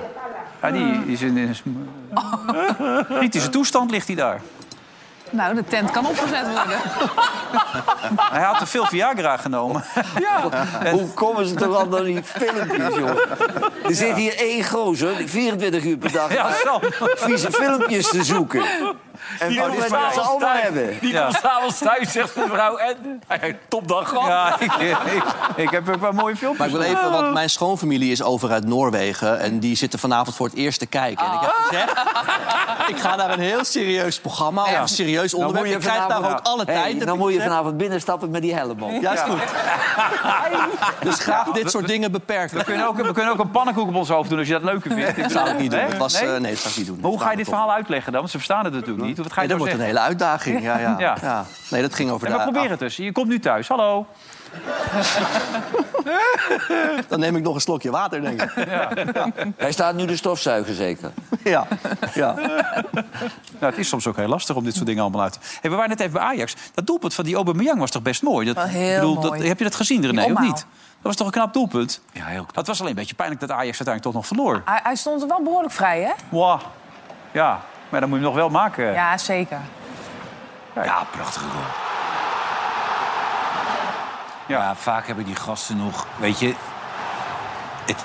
ja 0.63 0.71
die 0.71 1.05
is 1.07 1.21
in 1.23 1.37
een 1.37 3.05
kritische 3.09 3.49
toestand 3.49 3.91
ligt 3.91 4.07
hij 4.07 4.17
daar. 4.17 4.41
Nou, 5.31 5.55
de 5.55 5.65
tent 5.65 5.91
kan 5.91 6.07
opgezet 6.07 6.47
worden. 6.47 6.79
Hij 8.35 8.43
had 8.43 8.59
te 8.59 8.67
veel 8.67 8.87
Viagra 8.87 9.37
genomen. 9.37 9.85
Hoe 10.93 11.09
komen 11.15 11.47
ze 11.47 11.55
toch 11.55 11.81
aan 11.81 11.91
dan 11.91 12.05
die 12.05 12.23
filmpjes, 12.23 12.95
joh? 12.95 13.19
Er 13.85 13.95
zit 13.95 14.15
hier 14.15 14.37
één 14.37 14.65
gozer, 14.65 15.17
die 15.17 15.29
24 15.29 15.85
uur 15.85 15.97
per 15.97 16.13
dag... 16.13 16.33
Ja, 16.33 16.51
vieze 17.17 17.53
filmpjes 17.53 18.09
te 18.09 18.25
zoeken. 18.25 18.63
En 19.39 19.49
Die 19.49 19.61
komt 19.61 20.43
hebben. 20.43 20.99
Die 21.01 21.13
Ja. 21.13 21.23
komt 21.23 21.39
s'avonds 21.43 21.79
thuis, 21.79 22.13
zegt 22.13 22.35
de 22.35 22.47
vrouw. 22.49 22.77
En 22.77 23.59
topdag 23.69 24.09
gehad. 24.09 24.27
Ja, 24.29 24.57
ik, 24.67 24.73
ik, 25.13 25.23
ik 25.57 25.71
heb 25.71 25.89
ook 25.89 26.01
wel 26.01 26.13
mooie 26.13 26.37
filmpjes. 26.37 26.73
Maar 26.73 26.81
ik 26.81 26.87
wil 26.93 26.97
even, 26.97 27.11
want 27.11 27.33
mijn 27.33 27.51
schoonfamilie 27.51 28.13
is 28.13 28.23
over 28.23 28.51
uit 28.51 28.67
Noorwegen... 28.67 29.39
en 29.41 29.59
die 29.59 29.77
zitten 29.77 29.99
vanavond 29.99 30.37
voor 30.37 30.47
het 30.47 30.57
eerst 30.57 30.79
te 30.79 30.87
kijken. 30.87 31.27
En 31.27 31.33
ik 31.33 31.41
heb 31.41 31.51
gezegd, 31.51 31.93
ik 32.93 32.99
ga 32.99 33.17
naar 33.17 33.31
een 33.31 33.41
heel 33.41 33.65
serieus 33.65 34.21
programma... 34.21 34.63
of 34.63 34.79
een 34.81 34.89
serieus 34.89 35.35
onderwerp. 35.35 35.67
je 35.67 35.73
Ik 35.73 35.79
krijg 35.81 35.97
daar 35.99 36.07
vanavond- 36.07 36.39
ook 36.39 36.47
alle 36.47 36.63
Hey, 36.65 36.75
tijd. 36.75 36.99
heb 36.99 37.07
Dan 37.07 37.19
moet 37.19 37.33
je 37.33 37.41
vanavond 37.41 37.77
binnenstappen 37.77 38.31
met 38.31 38.43
die 38.43 38.55
helm 38.55 38.83
op. 38.83 39.01
Ja, 39.03 39.13
is 39.13 39.21
goed. 39.21 39.41
Dus 41.01 41.19
graag 41.19 41.47
dit 41.51 41.71
soort 41.71 41.87
dingen 41.87 42.13
beperken. 42.13 42.59
We 42.59 42.65
kunnen, 42.65 42.87
ook, 42.87 42.97
we 42.97 43.13
kunnen 43.13 43.33
ook 43.33 43.39
een 43.39 43.51
pannenkoek 43.51 43.89
op 43.89 43.95
ons 43.95 44.09
hoofd 44.09 44.29
doen 44.31 44.39
als 44.39 44.47
je 44.47 44.53
dat 44.53 44.63
leuker 44.63 44.93
vindt. 44.93 45.17
Dat 45.23 45.31
zou 45.31 45.49
ik 45.49 45.59
niet 45.59 45.71
doen. 45.71 45.81
Nee? 45.81 45.89
Dat 45.89 45.99
was, 45.99 46.21
Nee? 46.21 46.35
eh, 46.35 46.41
nee, 46.41 46.51
dat 46.53 46.61
zou 46.61 46.71
ik 46.71 46.77
niet 46.77 46.87
doen. 46.87 46.99
Maar 47.01 47.11
hoe 47.11 47.21
ga 47.21 47.31
je 47.31 47.37
dit 47.37 47.49
verhaal 47.49 47.73
uitleggen 47.73 48.13
dan? 48.13 48.21
Want 48.21 48.33
ze 48.33 48.37
verstaan 48.39 48.65
het 48.65 48.73
natuurlijk 48.75 49.07
niet. 49.07 49.08
Wat 49.17 49.33
ga 49.33 49.43
je 49.43 49.49
Nee, 49.49 49.49
dat 49.49 49.57
nou 49.57 49.59
wordt 49.59 49.73
een 49.73 49.81
hele 49.81 50.01
uitdaging. 50.01 50.63
Ja, 50.63 50.79
ja. 50.79 50.97
Ja. 51.09 51.17
ja. 51.23 51.45
Nee, 51.71 51.83
dat 51.83 51.95
ging 51.95 52.11
over 52.11 52.27
Ja, 52.29 52.33
de... 52.33 52.39
maar 52.39 52.53
probeer 52.53 52.71
het 52.71 52.79
dus. 52.79 52.97
Je 52.97 53.13
komt 53.13 53.29
nu 53.29 53.39
thuis. 53.39 53.69
Hallo. 53.69 54.07
Dan 57.09 57.21
neem 57.21 57.37
ik 57.37 57.43
nog 57.43 57.55
een 57.55 57.61
slokje 57.61 57.91
water, 57.91 58.21
denk 58.21 58.43
ik. 58.43 58.53
Hij 59.57 59.73
staat 59.73 59.95
nu 59.95 60.07
de 60.07 60.17
stofzuiger 60.17 60.75
zeker. 60.75 61.11
Ja, 61.45 61.67
ja. 62.15 62.33
Nou, 62.33 62.55
het 63.59 63.79
is 63.79 63.89
soms 63.89 64.07
ook 64.07 64.17
heel 64.17 64.29
lastig 64.29 64.57
om 64.57 64.65
dit 64.65 64.75
soort 64.75 64.87
dingen 64.87 65.03
allemaal 65.03 65.23
uit 65.23 65.33
te... 65.33 65.39
Hey, 65.61 65.71
we 65.71 65.77
waren 65.77 65.91
net 65.91 66.01
even 66.01 66.13
bij 66.13 66.23
Ajax. 66.23 66.55
Dat 66.75 66.87
doelpunt 66.87 67.15
van 67.15 67.25
die 67.25 67.35
Aubameyang 67.35 67.79
was 67.79 67.91
toch 67.91 68.03
best 68.03 68.23
mooi? 68.23 68.53
Dat, 68.53 68.69
heel 68.69 68.95
bedoel, 68.95 69.15
mooi. 69.15 69.39
Dat, 69.39 69.49
heb 69.49 69.59
je 69.59 69.65
dat 69.65 69.75
gezien, 69.75 70.07
René, 70.07 70.33
of 70.33 70.41
niet? 70.41 70.57
Dat 70.57 70.67
was 71.03 71.17
toch 71.17 71.27
een 71.27 71.33
knap 71.33 71.53
doelpunt? 71.53 72.01
Ja, 72.13 72.25
heel 72.25 72.43
knap. 72.43 72.57
Het 72.57 72.67
was 72.67 72.79
alleen 72.79 72.91
een 72.91 72.97
beetje 72.99 73.15
pijnlijk 73.15 73.41
dat 73.41 73.51
Ajax 73.51 73.79
uiteindelijk 73.79 74.05
toch 74.05 74.15
nog 74.15 74.27
verloor. 74.27 74.63
Hij, 74.65 74.81
hij 74.83 74.95
stond 74.95 75.23
er 75.23 75.29
wel 75.29 75.43
behoorlijk 75.43 75.73
vrij, 75.73 76.03
hè? 76.03 76.13
Wow. 76.29 76.61
Ja, 77.33 77.61
maar 77.89 78.01
dan 78.01 78.09
moet 78.09 78.19
je 78.19 78.25
hem 78.25 78.35
nog 78.35 78.43
wel 78.43 78.51
maken. 78.51 78.93
Ja, 78.93 79.19
zeker. 79.19 79.61
Ja, 80.75 81.07
prachtige 81.11 81.45
goal. 81.49 81.65
Ja. 84.47 84.75
vaak 84.77 85.07
hebben 85.07 85.25
die 85.25 85.37
gasten 85.37 85.77
nog... 85.77 86.07
Weet 86.17 86.39
je... 86.39 86.55
Het, 87.87 88.05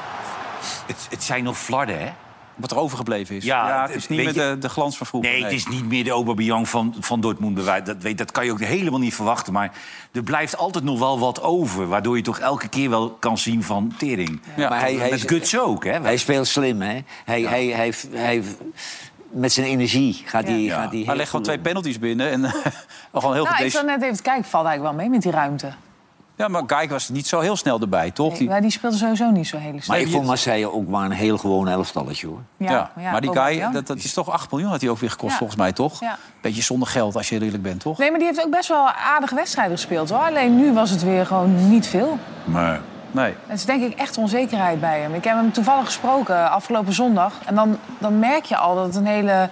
het, 0.85 1.07
het 1.09 1.23
zijn 1.23 1.43
nog 1.43 1.57
flarden, 1.57 1.99
hè? 1.99 2.11
Wat 2.55 2.71
er 2.71 2.77
overgebleven 2.77 3.35
is. 3.35 3.43
Ja, 3.43 3.81
het 3.81 3.95
is 3.95 4.07
niet 4.07 4.23
meer 4.23 4.33
de, 4.33 4.55
de 4.59 4.69
glans 4.69 4.97
van 4.97 5.07
vroeger. 5.07 5.31
Nee, 5.31 5.43
het 5.43 5.51
is 5.51 5.67
niet 5.67 5.85
meer 5.85 6.03
de 6.03 6.09
Aubameyang 6.09 6.69
van, 6.69 6.95
van 6.99 7.21
Dortmund. 7.21 7.53
bewijs. 7.53 7.83
Dat, 7.83 7.97
weet, 7.99 8.17
dat 8.17 8.31
kan 8.31 8.45
je 8.45 8.51
ook 8.51 8.59
helemaal 8.59 8.99
niet 8.99 9.15
verwachten. 9.15 9.53
Maar 9.53 9.71
er 10.11 10.23
blijft 10.23 10.57
altijd 10.57 10.83
nog 10.83 10.99
wel 10.99 11.19
wat 11.19 11.41
over. 11.41 11.87
Waardoor 11.87 12.17
je 12.17 12.23
toch 12.23 12.39
elke 12.39 12.67
keer 12.67 12.89
wel 12.89 13.09
kan 13.09 13.37
zien 13.37 13.63
van 13.63 13.93
tering. 13.97 14.41
Ja. 14.55 14.69
Maar 14.69 14.79
hij, 14.79 14.93
hij, 14.93 15.09
Met 15.09 15.29
guts 15.29 15.59
ook, 15.59 15.83
hè? 15.83 16.01
hij 16.01 16.17
speelt 16.17 16.47
slim, 16.47 16.81
hè? 16.81 16.99
Hij, 17.25 17.41
hij, 17.41 17.65
hij, 17.65 17.93
hij, 18.11 18.43
met 19.33 19.51
zijn 19.51 19.67
energie 19.67 20.21
gaat 20.25 20.43
hij... 20.43 20.59
Ja. 20.61 20.75
Gaat 20.81 20.89
hij 20.89 20.97
Hij 20.97 21.07
heel 21.07 21.15
legt 21.15 21.29
gewoon 21.29 21.45
twee 21.45 21.59
penalties 21.59 21.99
binnen. 21.99 22.31
En 22.31 22.43
gewoon 23.13 23.33
heel 23.33 23.43
Nou, 23.43 23.55
veel 23.55 23.65
ik 23.65 23.71
zat 23.71 23.85
net 23.85 24.01
even 24.01 24.21
kijken. 24.21 24.43
Valt 24.49 24.65
eigenlijk 24.65 24.95
wel 24.95 25.03
mee 25.05 25.09
met 25.13 25.21
die 25.21 25.31
ruimte. 25.31 25.71
Ja, 26.35 26.47
maar 26.47 26.65
Kijk 26.65 26.89
was 26.89 27.09
niet 27.09 27.27
zo 27.27 27.39
heel 27.39 27.55
snel 27.55 27.79
erbij, 27.79 28.11
toch? 28.11 28.29
Nee, 28.29 28.37
Die- 28.37 28.47
maar 28.49 28.61
die 28.61 28.69
speelde 28.71 28.97
sowieso 28.97 29.29
niet 29.31 29.47
zo 29.47 29.57
hele 29.57 29.81
snel. 29.81 29.97
Maar 29.97 30.05
ik 30.05 30.11
vond 30.11 30.25
Marseille 30.25 30.71
ook 30.71 30.87
maar 30.87 31.05
een 31.05 31.11
heel 31.11 31.37
gewoon 31.37 31.67
elftalletje, 31.67 32.27
hoor. 32.27 32.41
Ja, 32.57 32.91
maar 32.95 33.21
die 33.21 33.31
guy, 33.37 33.71
dat, 33.71 33.87
dat 33.87 33.97
is 33.97 34.13
toch 34.13 34.29
8 34.29 34.51
miljoen 34.51 34.69
had 34.69 34.81
hij 34.81 34.89
ook 34.89 34.97
weer 34.99 35.09
gekost, 35.09 35.31
Ja. 35.31 35.37
volgens 35.37 35.59
mij, 35.59 35.71
toch? 35.71 35.99
Ja. 35.99 36.17
Beetje 36.41 36.61
zonder 36.61 36.87
geld, 36.87 37.15
als 37.15 37.29
je 37.29 37.41
eerlijk 37.41 37.63
bent, 37.63 37.79
toch? 37.79 37.97
Nee, 37.97 38.09
maar 38.09 38.19
die 38.19 38.27
heeft 38.27 38.45
ook 38.45 38.51
best 38.51 38.67
wel 38.67 38.89
aardige 38.89 39.35
wedstrijden 39.35 39.77
gespeeld, 39.77 40.09
hoor. 40.09 40.19
Alleen 40.19 40.55
nu 40.57 40.73
was 40.73 40.89
het 40.89 41.03
weer 41.03 41.25
gewoon 41.25 41.69
niet 41.69 41.87
veel. 41.87 42.17
Maar 42.43 42.81
Nee. 43.13 43.33
Het 43.47 43.57
is 43.59 43.65
denk 43.65 43.83
ik 43.83 43.99
echt 43.99 44.17
onzekerheid 44.17 44.79
bij 44.79 44.99
hem. 44.99 45.13
Ik 45.13 45.23
heb 45.23 45.35
hem 45.35 45.51
toevallig 45.51 45.85
gesproken 45.85 46.51
afgelopen 46.51 46.93
zondag. 46.93 47.33
En 47.45 47.55
dan, 47.55 47.77
dan 47.97 48.19
merk 48.19 48.45
je 48.45 48.57
al 48.57 48.75
dat 48.75 48.85
het 48.85 48.95
een 48.95 49.05
hele... 49.05 49.31
Nou, 49.33 49.45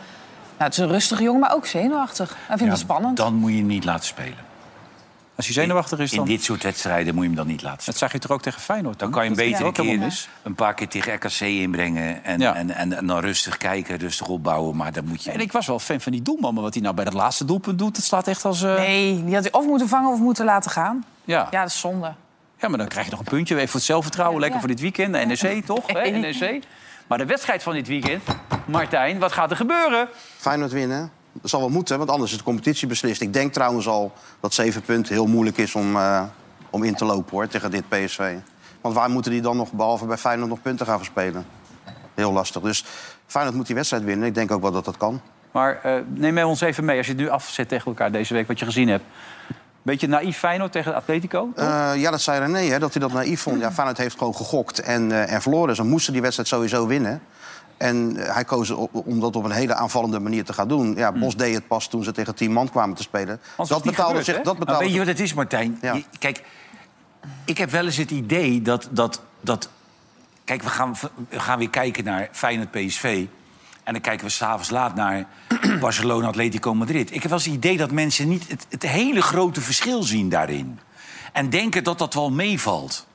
het 0.58 0.74
is 0.74 0.78
een 0.78 0.88
rustige 0.92 1.24
jongen, 1.24 1.40
maar 1.40 1.54
ook 1.56 1.66
zenuwachtig. 1.66 2.30
Hij 2.30 2.46
vindt 2.58 2.64
ja, 2.64 2.70
het 2.70 2.80
spannend. 2.80 3.18
dan 3.18 3.34
moet 3.34 3.52
je 3.52 3.58
hem 3.58 3.66
niet 3.66 3.84
laten 3.86 4.06
spelen. 4.06 4.50
Als 5.36 5.46
hij 5.46 5.56
zenuwachtig 5.64 6.00
is, 6.00 6.12
In 6.12 6.18
dan... 6.18 6.28
dit 6.28 6.44
soort 6.44 6.64
wedstrijden 6.64 7.14
moet 7.14 7.24
je 7.24 7.30
hem 7.30 7.38
dan 7.38 7.48
niet 7.48 7.62
laten 7.62 7.82
spelen. 7.82 8.00
Dat 8.00 8.10
zag 8.10 8.12
je 8.12 8.28
toch 8.28 8.32
ook 8.32 8.42
tegen 8.42 8.62
Feyenoord? 8.62 9.00
Dan 9.00 9.12
kan 9.12 9.24
je 9.24 9.28
hem 9.30 9.38
beter 9.38 9.66
een 9.66 9.72
keer 9.74 10.28
een 10.44 10.56
paar 10.56 10.74
keer 10.74 10.88
tegen 10.88 11.14
RKC 11.14 11.40
inbrengen. 11.40 12.24
En, 12.24 12.40
Ja. 12.40 12.56
en, 12.56 12.70
en, 12.76 12.94
en 12.98 13.08
dan 13.08 13.20
rustig 13.20 13.58
kijken, 13.58 13.98
rustig 13.98 14.28
opbouwen. 14.28 14.76
Maar 14.76 14.92
dan 14.92 15.06
moet 15.06 15.24
je... 15.24 15.32
En 15.32 15.40
ik 15.40 15.52
was 15.52 15.68
wel 15.68 15.80
fan 15.80 16.02
van 16.02 16.12
die 16.12 16.22
doelman, 16.22 16.54
maar 16.54 16.64
wat 16.64 16.74
hij 16.74 16.84
nou 16.84 16.96
bij 16.96 17.04
dat 17.06 17.14
laatste 17.14 17.46
doelpunt 17.46 17.80
doet... 17.80 17.96
dat 17.96 18.04
slaat 18.04 18.28
echt 18.28 18.46
als... 18.46 18.62
eh, 18.64 18.76
Nee, 18.76 19.24
die 19.24 19.34
had 19.34 19.44
hij 19.44 19.54
of 19.54 19.66
moeten 19.66 19.88
vangen 19.88 20.12
of 20.12 20.20
moeten 20.20 20.46
laten 20.46 20.72
gaan. 20.72 21.06
ja. 21.26 21.48
Ja, 21.52 21.62
dat 21.62 21.70
is 21.70 21.80
zonde. 21.80 22.14
Ja, 22.62 22.68
maar 22.68 22.78
dan 22.78 22.88
krijg 22.88 23.06
je 23.06 23.12
nog 23.12 23.20
een 23.20 23.26
puntje 23.26 23.56
even 23.56 23.68
voor 23.68 23.80
het 23.80 23.90
zelfvertrouwen. 23.90 24.36
Ja, 24.36 24.42
Lekker 24.42 24.62
ja. 24.62 24.66
voor 24.66 24.76
dit 24.76 24.84
weekend, 24.84 25.14
de 25.14 25.48
NEC, 25.50 25.66
toch? 25.66 25.88
Hè? 25.88 26.10
NEC. 26.20 26.64
Maar 27.08 27.18
de 27.18 27.26
wedstrijd 27.26 27.64
van 27.64 27.74
dit 27.74 27.88
weekend, 27.88 28.24
Martijn, 28.66 29.20
wat 29.20 29.32
gaat 29.32 29.52
er 29.52 29.58
gebeuren? 29.58 30.10
Feyenoord 30.38 30.72
winnen. 30.72 31.12
Dat 31.32 31.50
zal 31.50 31.60
wel 31.60 31.70
moeten, 31.70 31.98
want 31.98 32.10
anders 32.10 32.32
is 32.32 32.38
de 32.38 32.44
competitie 32.44 32.88
beslist. 32.88 33.22
Ik 33.22 33.34
denk 33.34 33.54
trouwens 33.54 33.88
al 33.88 34.14
dat 34.40 34.54
zeven 34.54 34.82
punten 34.82 35.14
heel 35.14 35.28
moeilijk 35.28 35.58
is 35.58 35.76
om, 35.76 35.96
eh, 35.96 36.24
om 36.70 36.84
in 36.84 36.96
te 36.96 37.06
lopen 37.06 37.32
hoor, 37.32 37.48
tegen 37.48 37.72
dit 37.72 37.90
PSV. 37.90 38.36
Want 38.82 38.96
waar 38.96 39.10
moeten 39.10 39.32
die 39.32 39.42
dan 39.42 39.58
nog, 39.58 39.72
behalve 39.72 40.06
bij 40.06 40.18
Feyenoord, 40.18 40.50
nog 40.50 40.62
punten 40.62 40.86
gaan 40.86 40.98
verspelen? 40.98 41.46
Heel 42.14 42.32
lastig. 42.32 42.62
Dus 42.62 42.86
Feyenoord 43.26 43.56
moet 43.56 43.66
die 43.66 43.76
wedstrijd 43.76 44.04
winnen. 44.04 44.28
Ik 44.28 44.34
denk 44.34 44.52
ook 44.52 44.62
wel 44.62 44.72
dat 44.72 44.86
dat 44.86 44.98
kan. 44.98 45.22
Maar 45.52 45.80
eh, 45.84 45.96
neem 46.08 46.34
mij 46.34 46.44
ons 46.44 46.62
even 46.62 46.86
mee, 46.86 46.98
als 46.98 47.06
je 47.06 47.12
het 47.12 47.22
nu 47.22 47.30
afzet 47.30 47.68
tegen 47.68 47.86
elkaar 47.86 48.12
deze 48.12 48.34
week, 48.34 48.48
wat 48.48 48.60
je 48.60 48.66
gezien 48.66 48.88
hebt. 48.88 49.04
Beetje 49.82 50.08
naïef 50.08 50.38
Feyenoord 50.38 50.72
tegen 50.72 50.96
Atletico? 50.96 51.50
Eh, 51.56 51.92
ja, 51.96 52.12
dat 52.12 52.22
zei 52.22 52.40
René, 52.40 52.60
hè, 52.60 52.80
dat 52.80 52.94
hij 52.94 53.02
dat 53.02 53.14
naïef 53.14 53.42
vond. 53.42 53.60
Ja, 53.60 53.72
Feyenoord 53.72 53.98
heeft 53.98 54.18
gewoon 54.18 54.36
gegokt 54.36 54.80
en, 54.80 55.12
eh, 55.12 55.34
en 55.34 55.42
verloren. 55.42 55.76
Ze 55.76 55.84
moesten 55.84 56.14
die 56.14 56.22
wedstrijd 56.22 56.50
sowieso 56.50 56.88
winnen. 56.88 57.22
En 57.78 58.18
eh, 58.18 58.34
hij 58.34 58.44
koos 58.44 58.70
om 58.92 59.20
dat 59.20 59.36
op 59.36 59.44
een 59.44 59.52
hele 59.52 59.74
aanvallende 59.74 60.20
manier 60.20 60.44
te 60.46 60.54
gaan 60.54 60.68
doen. 60.68 60.96
Ja, 60.96 61.12
Bos 61.12 61.36
deed 61.36 61.54
het 61.54 61.68
pas 61.68 61.88
toen 61.88 62.04
ze 62.04 62.12
tegen 62.12 62.36
tien 62.36 62.52
man 62.52 62.70
kwamen 62.70 62.96
te 62.96 63.02
spelen. 63.02 63.40
was 63.56 63.70
Dat 63.70 63.84
betaalde 63.84 64.08
gebeurd, 64.08 64.26
zich... 64.26 64.36
hè? 64.38 64.44
Dat 64.44 64.58
betaalde 64.58 64.84
weet 64.84 64.94
je 64.94 64.98
wat 65.00 65.08
het 65.08 65.20
is, 65.20 65.34
Martijn? 65.34 65.78
Ja. 65.82 65.94
Je- 65.94 66.06
kijk, 66.20 66.44
ik 67.46 67.58
heb 67.58 67.70
wel 67.70 67.86
eens 67.86 67.98
het 67.98 68.12
idee 68.12 68.62
dat... 68.62 68.88
dat, 68.92 69.22
dat 69.42 69.70
kijk, 70.44 70.62
we 70.62 70.70
gaan, 70.70 70.96
we 71.30 71.40
gaan 71.40 71.58
weer 71.58 71.70
kijken 71.70 72.04
naar 72.04 72.30
Feyenoord-PSV. 72.32 73.26
En 73.84 73.94
dan 73.94 74.02
kijken 74.02 74.26
we 74.26 74.32
s'avonds 74.32 74.70
laat 74.70 74.96
naar 74.96 75.26
Barcelona-Atletico 75.80 76.74
Madrid. 76.74 77.10
Ik 77.10 77.22
heb 77.22 77.30
wel 77.30 77.34
eens 77.34 77.46
het 77.46 77.56
idee 77.56 77.78
dat 77.78 77.92
mensen 77.92 78.28
niet 78.28 78.48
het, 78.48 78.66
het 78.70 78.84
hele 78.84 79.22
grote 79.22 79.62
verschil 79.62 80.04
zien 80.04 80.30
daarin. 80.30 80.80
En 81.34 81.50
denken 81.50 81.84
dat 81.84 81.98
dat 81.98 82.14
wel 82.14 82.32
meevalt. 82.32 83.08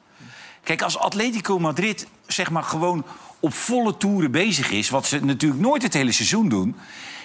Kijk, 0.62 0.82
als 0.82 0.98
Atletico 0.98 1.58
Madrid 1.58 2.06
zeg 2.26 2.50
maar 2.50 2.62
gewoon 2.62 3.04
op 3.40 3.54
volle 3.54 3.96
toeren 3.96 4.30
bezig 4.30 4.70
is... 4.70 4.90
wat 4.90 5.06
ze 5.06 5.24
natuurlijk 5.24 5.62
nooit 5.62 5.82
het 5.82 5.94
hele 5.94 6.12
seizoen 6.12 6.48
doen... 6.48 6.76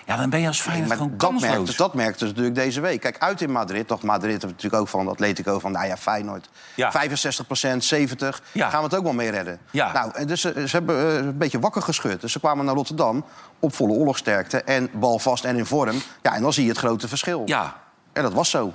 ja, 0.06 0.18
dan 0.18 0.30
ben 0.30 0.40
je 0.42 0.48
als 0.48 0.62
Feyenoord 0.62 0.88
Maar 0.88 0.98
gewoon 0.98 1.12
dat 1.18 1.30
kansloos. 1.30 1.52
merkte, 1.56 1.76
dat 1.78 1.94
merkte 1.94 2.20
ze 2.20 2.26
natuurlijk 2.26 2.56
deze 2.56 2.82
week. 2.82 3.02
Kijk, 3.02 3.16
uit 3.20 3.42
in 3.42 3.52
Madrid, 3.52 3.88
toch 3.88 4.02
Madrid 4.02 4.32
heeft 4.32 4.46
natuurlijk 4.46 4.82
ook 4.82 4.88
van 4.88 5.08
Atletico 5.08 5.60
van, 5.60 5.72
nou 5.72 5.88
ja, 5.88 5.98
Feyenoord. 5.98 6.50
Ja. 6.76 6.92
65% 6.92 7.84
70 7.84 8.42
Ja. 8.52 8.70
gaan 8.70 8.80
we 8.80 8.86
het 8.86 8.96
ook 8.96 9.04
wel 9.04 9.14
mee 9.14 9.30
redden. 9.30 9.60
Ja. 9.72 9.92
Nou, 9.92 10.12
en 10.14 10.28
dus 10.28 10.42
ze, 10.42 10.54
ze 10.68 10.76
hebben 10.76 11.08
eh, 11.08 11.16
een 11.16 11.38
beetje 11.38 11.60
wakker 11.60 11.82
geschud. 11.82 12.22
Dus 12.22 12.32
ze 12.32 12.40
kwamen 12.40 12.66
naar 12.66 12.76
Rotterdam 12.76 13.24
op 13.60 13.76
volle 13.76 13.94
oorlogsterkte 13.94 14.62
en 14.64 14.90
balvast 14.94 15.44
en 15.46 15.58
in 15.58 15.66
vorm. 15.66 16.02
Ja, 16.22 16.34
en 16.36 16.42
dan 16.42 16.54
zie 16.54 16.64
je 16.64 16.70
het 16.70 16.78
grote 16.80 17.08
verschil. 17.08 17.42
Ja, 17.46 17.76
En 18.14 18.24
dat 18.24 18.34
was 18.34 18.50
zo. 18.50 18.74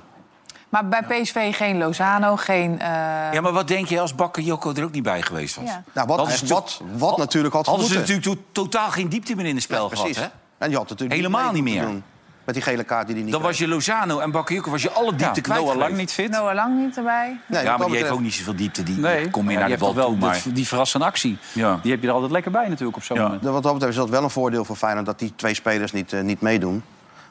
Maar 0.69 0.87
bij 0.87 1.03
PSV 1.03 1.55
geen 1.55 1.77
Lozano, 1.77 2.35
geen... 2.35 2.79
eh, 2.79 2.87
Ja, 3.31 3.41
maar 3.41 3.51
wat 3.51 3.67
denk 3.67 3.87
je 3.87 3.99
als 3.99 4.15
Bakker 4.15 4.43
Joko 4.43 4.73
er 4.73 4.83
ook 4.83 4.91
niet 4.91 5.03
bij 5.03 5.21
geweest 5.21 5.55
was? 5.55 5.65
Ja. 5.65 5.83
Nou, 5.93 6.07
wat, 6.07 6.27
is 6.27 6.41
wat, 6.41 6.81
wat 6.97 7.17
natuurlijk 7.17 7.53
had 7.53 7.65
Hadden 7.65 7.87
ze 7.87 7.93
natuurlijk 7.97 8.25
to- 8.27 8.43
totaal 8.51 8.89
geen 8.91 9.09
diepte 9.09 9.35
meer 9.35 9.45
in 9.45 9.53
het 9.55 9.63
spel 9.63 9.83
Ja, 9.83 9.89
gehad, 9.89 10.03
precies. 10.03 10.21
hè? 10.23 10.29
En 10.57 10.67
die 10.69 10.77
had 10.77 10.89
natuurlijk 10.89 11.19
Helemaal 11.19 11.51
niet 11.51 11.63
meer. 11.63 11.81
doen. 11.81 12.03
Met 12.43 12.55
die 12.55 12.63
gele 12.65 12.83
kaart 12.83 13.05
die 13.05 13.15
hij 13.15 13.23
niet 13.23 13.33
Dan 13.33 13.41
was 13.41 13.57
je 13.57 13.67
Lozano 13.67 14.19
en 14.19 14.31
Bakker 14.31 14.55
Joko 14.55 14.71
was 14.71 14.81
je 14.81 14.91
alle 14.91 15.15
diepte 15.15 15.41
kwijt 15.41 15.61
Noah 15.61 15.75
Lang 15.75 15.95
niet 15.97 16.11
fit. 16.11 16.29
Noah 16.31 16.53
Lang 16.55 16.79
niet 16.85 16.97
erbij. 16.97 17.39
Nee, 17.47 17.63
ja, 17.63 17.77
maar 17.77 17.87
die 17.87 17.95
heeft 17.97 18.09
ook 18.09 18.19
niet 18.19 18.33
zoveel 18.33 18.55
diepte. 18.55 18.83
Die 18.83 18.97
Nee, 18.97 19.29
kom 19.29 19.41
je 19.41 19.49
maar 19.49 19.59
naar 19.59 19.69
je 19.69 19.73
de 19.77 19.79
bal 19.83 19.95
wel 19.95 20.07
toe, 20.07 20.17
maar... 20.17 20.41
die, 20.53 20.67
verrassende 20.67 21.05
actie. 21.05 21.37
Ja. 21.53 21.79
Die 21.81 21.91
heb 21.91 22.01
je 22.01 22.07
er 22.07 22.13
altijd 22.13 22.31
lekker 22.31 22.51
bij 22.51 22.67
natuurlijk 22.67 22.97
op 22.97 23.03
zo'n 23.03 23.17
Ja. 23.17 23.23
moment. 23.23 23.43
Wat 23.43 23.63
dat 23.63 23.73
betreft 23.73 23.93
is 23.93 23.99
dat 23.99 24.09
wel 24.09 24.23
een 24.23 24.29
voordeel 24.29 24.65
voor 24.65 24.75
Feyenoord 24.75 25.05
dat 25.05 25.19
die 25.19 25.33
twee 25.35 25.53
spelers 25.53 25.91
niet, 25.91 26.13
eh, 26.13 26.21
niet 26.21 26.41
meedoen. 26.41 26.83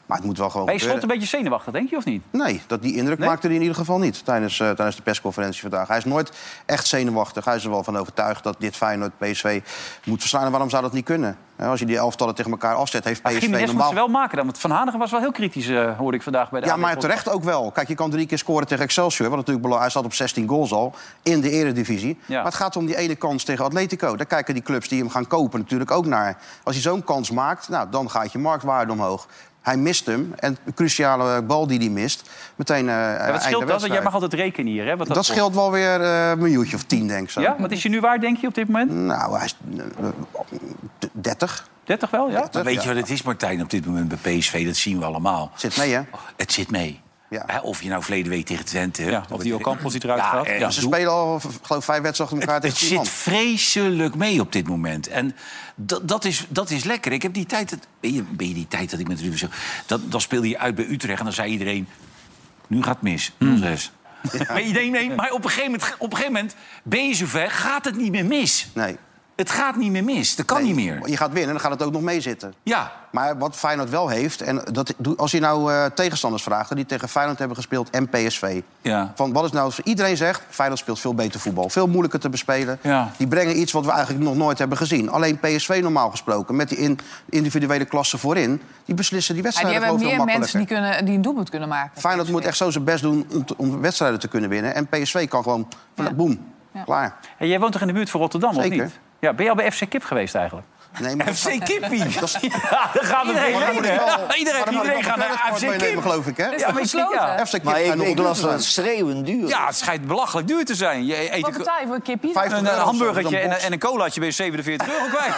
Maar 0.06 0.16
het 0.16 0.26
moet 0.26 0.38
wel 0.38 0.50
gewoon 0.50 0.72
je 0.72 0.78
slot 0.78 1.02
een 1.02 1.08
beetje 1.08 1.26
zenuwachtig, 1.26 1.72
denk 1.72 1.90
je, 1.90 1.96
of 1.96 2.04
niet? 2.04 2.22
Nee, 2.30 2.62
dat, 2.66 2.82
die 2.82 2.96
indruk 2.96 3.18
Nee? 3.18 3.28
maakte 3.28 3.46
hij 3.46 3.56
in 3.56 3.62
ieder 3.62 3.76
geval 3.76 3.98
niet 3.98 4.24
tijdens, 4.24 4.60
eh, 4.60 4.70
tijdens 4.70 4.96
de 4.96 5.02
persconferentie 5.02 5.60
vandaag. 5.60 5.88
Hij 5.88 5.96
is 5.96 6.04
nooit 6.04 6.32
echt 6.66 6.86
zenuwachtig. 6.86 7.44
Hij 7.44 7.56
is 7.56 7.64
er 7.64 7.70
wel 7.70 7.84
van 7.84 7.96
overtuigd 7.98 8.42
dat 8.44 8.56
dit 8.58 8.76
Feyenoord 8.76 9.18
PSV 9.18 9.60
moet 10.04 10.20
verslaan. 10.20 10.44
En 10.44 10.50
waarom 10.50 10.70
zou 10.70 10.82
dat 10.82 10.92
niet 10.92 11.04
kunnen? 11.04 11.38
Als 11.58 11.80
je 11.80 11.86
die 11.86 11.96
elftallen 11.96 12.34
tegen 12.34 12.50
elkaar 12.50 12.74
afzet, 12.74 13.04
heeft 13.04 13.20
Ja, 13.22 13.28
PSV 13.28 13.38
Gimenez 13.38 13.60
moet 13.60 13.70
normaal... 13.70 13.88
ze 13.88 13.94
wel 13.94 14.08
maken 14.08 14.36
dan. 14.36 14.46
Want 14.46 14.58
Van 14.58 14.70
Hanegem 14.70 14.98
was 14.98 15.10
wel 15.10 15.20
heel 15.20 15.32
kritisch, 15.32 15.68
eh, 15.68 15.98
hoorde 15.98 16.16
ik 16.16 16.22
vandaag 16.22 16.50
bij 16.50 16.60
de 16.60 16.66
Ja, 16.66 16.76
maar 16.76 16.96
terecht 16.96 17.28
ook 17.28 17.44
wel. 17.44 17.70
Kijk, 17.70 17.88
je 17.88 17.94
kan 17.94 18.10
drie 18.10 18.26
keer 18.26 18.38
scoren 18.38 18.66
tegen 18.66 18.84
Excelsior. 18.84 19.28
Wat 19.28 19.38
natuurlijk 19.38 19.74
hij 19.74 19.90
staat 19.90 20.04
op 20.04 20.14
16 20.14 20.48
goals 20.48 20.72
al 20.72 20.94
in 21.22 21.40
de 21.40 21.50
eredivisie. 21.50 22.18
Ja. 22.26 22.36
Maar 22.36 22.44
het 22.44 22.54
gaat 22.54 22.76
om 22.76 22.86
die 22.86 22.96
ene 22.96 23.14
kans 23.14 23.44
tegen 23.44 23.64
Atletico. 23.64 24.16
Daar 24.16 24.26
kijken 24.26 24.54
die 24.54 24.62
clubs 24.62 24.88
die 24.88 24.98
hem 24.98 25.10
gaan 25.10 25.26
kopen 25.26 25.58
natuurlijk 25.60 25.90
ook 25.90 26.06
naar. 26.06 26.38
Als 26.62 26.74
hij 26.74 26.84
zo'n 26.84 27.04
kans 27.04 27.30
maakt, 27.30 27.68
nou, 27.68 27.90
dan 27.90 28.10
gaat 28.10 28.32
je 28.32 28.38
marktwaarde 28.38 28.92
omhoog. 28.92 29.26
Hij 29.66 29.76
mist 29.76 30.06
hem. 30.06 30.32
En 30.36 30.56
de 30.64 30.74
cruciale 30.74 31.42
bal 31.42 31.66
die 31.66 31.78
hij 31.78 31.88
mist, 31.88 32.30
meteen 32.56 32.88
eh 32.88 32.94
Ja, 32.94 33.32
wat 33.32 33.42
scheelt 33.42 33.64
wedstrijd. 33.64 33.92
jij 33.92 34.02
mag 34.02 34.14
altijd 34.14 34.34
rekenen 34.34 34.72
hier, 34.72 34.86
hè? 34.86 34.96
Wat 34.96 35.08
Dat 35.08 35.24
scheelt 35.24 35.54
wel 35.54 35.70
weer 35.70 36.00
eh, 36.00 36.30
een 36.30 36.38
miljoentje 36.38 36.76
of 36.76 36.82
tien, 36.82 37.08
denk 37.08 37.22
ik 37.22 37.30
zo. 37.30 37.40
Ja? 37.40 37.56
Wat 37.58 37.70
is 37.70 37.82
je 37.82 37.88
nu 37.88 38.00
waar, 38.00 38.20
denk 38.20 38.36
je, 38.36 38.46
op 38.46 38.54
dit 38.54 38.66
moment? 38.68 38.90
Nou, 38.90 39.36
hij 39.36 39.44
is 39.44 39.56
eh, 39.78 39.84
eh, 39.98 41.08
30. 41.12 41.68
30 41.84 42.10
wel, 42.10 42.30
ja? 42.30 42.48
Maar 42.52 42.64
weet 42.64 42.82
je 42.82 42.88
wat 42.88 42.96
het 42.96 43.10
is, 43.10 43.22
Martijn, 43.22 43.62
op 43.62 43.70
dit 43.70 43.86
moment 43.86 44.08
bij 44.22 44.38
PSV? 44.38 44.66
Dat 44.66 44.76
zien 44.76 44.98
we 44.98 45.04
allemaal. 45.04 45.50
Zit 45.54 45.76
mee, 45.76 45.92
hè? 45.92 46.00
Het 46.36 46.52
zit 46.52 46.70
mee. 46.70 47.00
Ja. 47.30 47.42
Hè, 47.46 47.58
Of 47.58 47.82
je 47.82 47.88
nou 47.88 48.02
verleden 48.02 48.30
week 48.30 48.46
tegen 48.46 48.64
Twente... 48.64 49.02
Ja, 49.04 49.24
of 49.30 49.42
die 49.42 49.54
Ocampos 49.54 49.92
die 49.92 50.04
eruit 50.04 50.22
gaat. 50.22 50.46
eh, 50.46 50.58
Ja, 50.58 50.70
Ze 50.70 50.80
doe- 50.80 50.88
spelen 50.92 51.10
al, 51.12 51.40
geloof 51.62 51.84
vijf 51.84 52.02
wedstrijden 52.02 52.20
achter 52.38 52.38
elkaar 52.40 52.54
Het, 52.54 52.64
het 52.64 52.74
tegen 52.80 52.94
man. 52.96 53.04
zit 53.04 53.14
vreselijk 53.14 54.14
mee 54.14 54.40
op 54.40 54.52
dit 54.52 54.68
moment. 54.68 55.08
En 55.08 55.36
dat, 55.74 56.08
dat, 56.08 56.24
is, 56.24 56.46
dat 56.48 56.70
is 56.70 56.84
lekker. 56.84 57.12
Ik 57.12 57.22
heb 57.22 57.32
die 57.34 57.46
tijd... 57.46 57.70
dat- 57.70 57.86
Ben 58.00 58.14
je, 58.14 58.22
ben 58.22 58.48
je 58.48 58.54
die 58.54 58.68
tijd 58.68 58.90
dat 58.90 59.00
ik 59.00 59.08
met 59.08 59.20
Ruben 59.20 59.38
zo... 59.38 59.46
Dat, 59.86 60.10
dan 60.10 60.20
speelde 60.20 60.48
je 60.48 60.58
uit 60.58 60.74
bij 60.74 60.84
Utrecht 60.86 61.18
en 61.18 61.24
dan 61.24 61.34
zei 61.34 61.50
iedereen... 61.50 61.88
Nu 62.66 62.82
gaat 62.82 62.94
het 63.00 63.02
mis. 63.02 63.32
0-6. 63.32 63.34
Maar, 64.48 64.60
iedereen, 64.62 64.92
nee, 64.92 65.10
maar 65.10 65.30
op, 65.30 65.44
een 65.44 65.50
gegeven 65.50 65.70
moment, 65.70 65.94
op 65.98 66.10
een 66.10 66.16
gegeven 66.16 66.32
moment 66.32 66.54
ben 66.82 67.08
je 67.08 67.14
zover, 67.14 67.50
gaat 67.50 67.84
het 67.84 67.96
niet 67.96 68.10
meer 68.10 68.24
mis. 68.26 68.68
Nee. 68.74 68.96
Het 69.36 69.50
gaat 69.50 69.76
niet 69.76 69.90
meer 69.90 70.04
mis. 70.04 70.36
Dat 70.36 70.46
kan 70.46 70.56
Nee, 70.62 70.66
niet 70.66 70.76
meer. 70.84 71.08
Je 71.08 71.16
gaat 71.16 71.32
winnen, 71.32 71.50
dan 71.52 71.60
gaat 71.60 71.70
het 71.70 71.82
ook 71.82 71.92
nog 71.92 72.02
meezitten. 72.02 72.54
Ja, 72.62 72.92
Maar 73.10 73.38
wat 73.38 73.56
Feyenoord 73.56 73.90
wel 73.90 74.08
heeft, 74.08 74.40
en 74.40 74.62
dat, 74.72 74.94
doe- 74.96 75.16
als 75.16 75.30
je 75.30 75.40
nou 75.40 75.72
eh, 75.72 75.84
tegenstanders 75.84 76.42
vraagt... 76.42 76.74
die 76.76 76.86
tegen 76.86 77.08
Feyenoord 77.08 77.38
hebben 77.38 77.56
gespeeld 77.56 77.90
en 77.90 78.08
PSV... 78.08 78.60
ja. 78.82 79.12
Van 79.14 79.32
wat 79.32 79.44
is 79.44 79.50
nou, 79.50 79.72
iedereen 79.84 80.16
zegt, 80.16 80.42
Feyenoord 80.48 80.80
speelt 80.80 81.00
veel 81.00 81.14
beter 81.14 81.40
voetbal. 81.40 81.68
Veel 81.68 81.86
moeilijker 81.86 82.20
te 82.20 82.28
bespelen. 82.28 82.78
Ja. 82.82 83.10
Die 83.16 83.26
brengen 83.26 83.58
iets 83.60 83.72
wat 83.72 83.84
we 83.84 83.90
eigenlijk 83.90 84.24
nog 84.24 84.36
nooit 84.36 84.58
hebben 84.58 84.78
gezien. 84.78 85.10
Alleen 85.10 85.38
PSV 85.38 85.78
normaal 85.82 86.10
gesproken, 86.10 86.56
met 86.56 86.68
die 86.68 86.78
in, 86.78 86.98
individuele 87.30 87.84
klasse 87.84 88.18
voorin... 88.18 88.60
die 88.84 88.94
beslissen 88.94 89.34
die 89.34 89.42
Ja, 89.44 89.50
die 89.50 89.58
wedstrijden 89.60 89.72
hebben 89.72 89.98
gewoon 90.00 90.16
veel 90.16 90.24
meer 90.26 90.38
mensen 90.38 90.58
die, 90.58 90.66
kunnen, 90.68 91.04
die 91.04 91.14
een 91.14 91.22
doelpunt 91.22 91.50
kunnen 91.50 91.68
maken. 91.68 92.00
Feyenoord 92.00 92.30
moet 92.30 92.44
echt 92.44 92.56
zo 92.56 92.70
zijn 92.70 92.84
best 92.84 93.02
doen 93.02 93.26
om, 93.32 93.44
om 93.56 93.80
wedstrijden 93.80 94.20
te 94.20 94.28
kunnen 94.28 94.50
winnen. 94.50 94.74
En 94.74 94.86
PSV 94.86 95.28
kan 95.28 95.42
gewoon, 95.42 95.68
Ja. 95.94 96.12
boem, 96.12 96.52
Ja. 96.72 96.82
klaar. 96.82 97.16
En 97.38 97.48
jij 97.48 97.60
woont 97.60 97.72
toch 97.72 97.80
in 97.80 97.86
de 97.86 97.92
buurt 97.92 98.10
van 98.10 98.20
Rotterdam, 98.20 98.56
of 98.56 98.62
Zeker. 98.62 98.84
niet? 98.84 98.98
Ja, 99.18 99.32
ben 99.32 99.44
je 99.44 99.50
al 99.50 99.56
bij 99.56 99.72
FC 99.72 99.88
Kip 99.88 100.04
geweest 100.04 100.34
eigenlijk? 100.34 100.66
Nee, 101.00 101.16
maar 101.16 101.34
FC 101.34 101.48
Kippie. 101.64 102.04
Dat 102.20 102.22
is, 102.22 102.36
Ja, 102.40 102.90
daar 102.92 103.04
gaan 103.04 103.26
we 103.26 103.32
Iedereen, 103.32 103.52
dan 103.52 103.60
wel- 103.60 103.74
Iedereen, 104.36 104.56
maar 104.56 104.64
dan 104.64 104.74
iedereen 104.74 105.02
gaat 105.04 105.16
naar 105.16 105.50
FC 105.54 105.60
meenemen, 105.60 105.78
Kip. 105.94 106.00
geloof 106.02 106.26
ik, 106.26 106.36
hè? 106.36 106.44
Ja, 106.46 106.70
maar 106.72 106.82
ja. 106.86 107.46
FC 107.46 107.52
Kip 107.52 107.62
Maar 107.62 107.80
ik, 107.80 107.94
nog 107.94 108.06
ik 108.06 108.16
wel 108.16 108.24
las 108.24 108.40
dat 108.40 108.64
schreeuwend 108.64 109.26
duur. 109.26 109.48
Ja, 109.48 109.66
het 109.66 109.76
schijnt 109.76 110.06
belachelijk 110.06 110.48
duur 110.48 110.64
te 110.64 110.74
zijn. 110.74 111.06
Je 111.06 111.32
eet 111.34 111.40
Wat 111.40 111.50
een, 111.52 111.58
betaal 111.58 111.80
je 111.80 111.86
voor 111.86 111.94
een 111.94 112.02
kippie? 112.02 112.32
Vijf- 112.32 112.52
een, 112.52 112.66
hamburgertje 112.66 113.38
en, 113.38 113.60
en 113.60 113.72
een 113.72 113.78
colaatje 113.78 114.20
ben 114.20 114.28
je 114.28 114.34
47 114.34 114.88
euro 114.88 115.04
kwijt. 115.16 115.34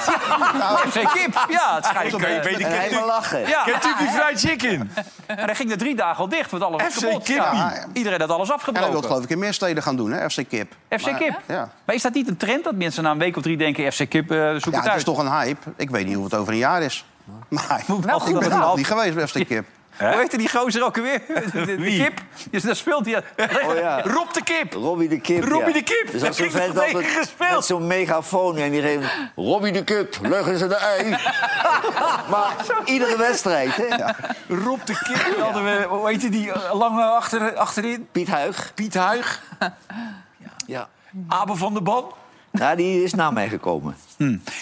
FC 0.89 1.13
Kip, 1.13 1.47
ja, 1.49 1.75
het 1.75 1.85
schijnt... 1.85 2.15
Eh, 2.15 2.21
weet 2.43 2.59
ik- 2.61 2.67
En 2.67 2.81
helemaal 2.81 3.07
lachen. 3.07 3.41
Ja, 3.49 3.63
Kentucky 3.65 4.05
Fried 4.07 4.41
Chicken. 4.41 4.91
en 5.27 5.45
hij 5.45 5.55
ging 5.55 5.71
er 5.71 5.79
drie 5.79 5.95
dagen 5.97 6.17
al 6.19 6.29
dicht, 6.29 6.51
want 6.51 6.63
alles 6.63 6.83
was 6.83 6.93
FC 6.93 7.01
kapot. 7.03 7.23
Kip. 7.23 7.37
Ja, 7.37 7.73
iedereen 7.93 8.21
had 8.21 8.31
alles 8.31 8.49
En 8.49 8.55
hij 8.55 8.65
wil 8.65 8.75
het 8.75 8.85
afgebroken. 8.85 9.09
geloof 9.09 9.23
ik 9.25 9.31
in 9.31 9.39
meer 9.39 9.55
steden 9.55 9.83
gaan 9.83 9.97
doen, 9.97 10.13
hè? 10.13 10.31
FC 10.31 10.43
Kip. 10.49 10.73
FC 10.89 11.17
Kip. 11.19 11.41
Ja. 11.47 11.69
Maar 11.85 11.95
is 11.95 12.03
dat 12.03 12.15
niet 12.15 12.29
een 12.29 12.37
trend 12.37 12.65
dat 12.65 12.75
mensen 12.75 13.03
na 13.03 13.11
een 13.11 13.19
week 13.19 13.37
of 13.37 13.43
drie 13.43 13.57
denken... 13.57 13.93
FC 13.93 14.09
Kip, 14.09 14.31
eh, 14.31 14.51
zoek 14.57 14.73
Ja, 14.75 14.79
het 14.81 14.89
uit? 14.89 14.97
is 14.99 15.05
toch 15.05 15.19
een 15.19 15.27
Ik 15.77 15.91
weet 15.91 16.07
niet 16.07 16.15
hoe 16.15 16.25
het 16.25 16.35
over 16.35 16.53
een 16.53 16.59
jaar 16.59 16.83
is. 16.83 17.05
Maar 17.49 17.85
ik 17.89 18.01
ben 18.01 18.21
goed 18.21 18.45
er 18.45 18.59
nog 18.59 18.77
niet 18.77 18.87
geweest 18.87 19.31
FC 19.31 19.47
Kip. 19.47 19.67
Hoe 19.99 20.17
heette 20.17 20.37
die 20.37 20.49
gozer 20.49 20.85
ook 20.85 20.97
alweer? 20.97 21.21
De, 21.27 21.51
de, 21.53 21.65
de 21.65 21.77
Wie? 21.77 22.03
kip. 22.03 22.21
Dus 22.51 22.63
daar 22.63 22.77
speelt 22.77 23.07
hij. 23.07 23.23
Oh 23.67 23.75
ja. 23.75 24.03
Rob 24.03 24.33
de 24.33 24.43
Kip. 24.43 24.73
Robbie 24.73 25.09
de 25.09 25.21
Kip. 25.21 25.45
Robbie 25.45 25.75
ja. 25.75 25.81
de 25.81 25.83
Kip. 25.83 26.09
Dus 26.13 26.23
als 26.23 26.37
zo'n 26.37 26.51
vent 26.51 26.79
gespeeld. 26.79 27.55
met 27.55 27.65
zo'n 27.65 27.87
megafoon 27.87 28.57
en 28.57 28.71
die 28.71 28.81
reed... 28.81 29.01
Robbie 29.37 29.73
de 29.73 29.85
Kip, 29.85 30.19
leggen 30.23 30.59
ze 30.59 30.67
de 30.67 30.77
ei. 30.77 31.11
maar 32.31 32.55
iedere 32.85 33.17
wedstrijd, 33.17 33.77
hè? 33.77 33.87
Rob 34.55 34.81
de 34.85 34.99
Kip. 35.03 35.37
Hadden 35.41 35.65
we, 35.65 35.87
hoe 35.89 36.09
heette 36.09 36.29
die 36.29 36.53
eh, 36.53 36.75
lange 36.75 37.03
achter, 37.03 37.55
achterin? 37.57 38.09
Piet 38.13 38.29
Huig. 38.29 38.73
Piet 38.75 38.95
Huig. 38.95 39.43
Ja. 40.67 40.89
Abe 41.29 41.57
van 41.57 41.73
der 41.73 41.83
Ban. 41.83 42.05
Nou, 42.51 42.77
die 42.77 43.03
is 43.03 43.15
na 43.15 43.31
mij 43.31 43.49
gekomen. 43.49 43.97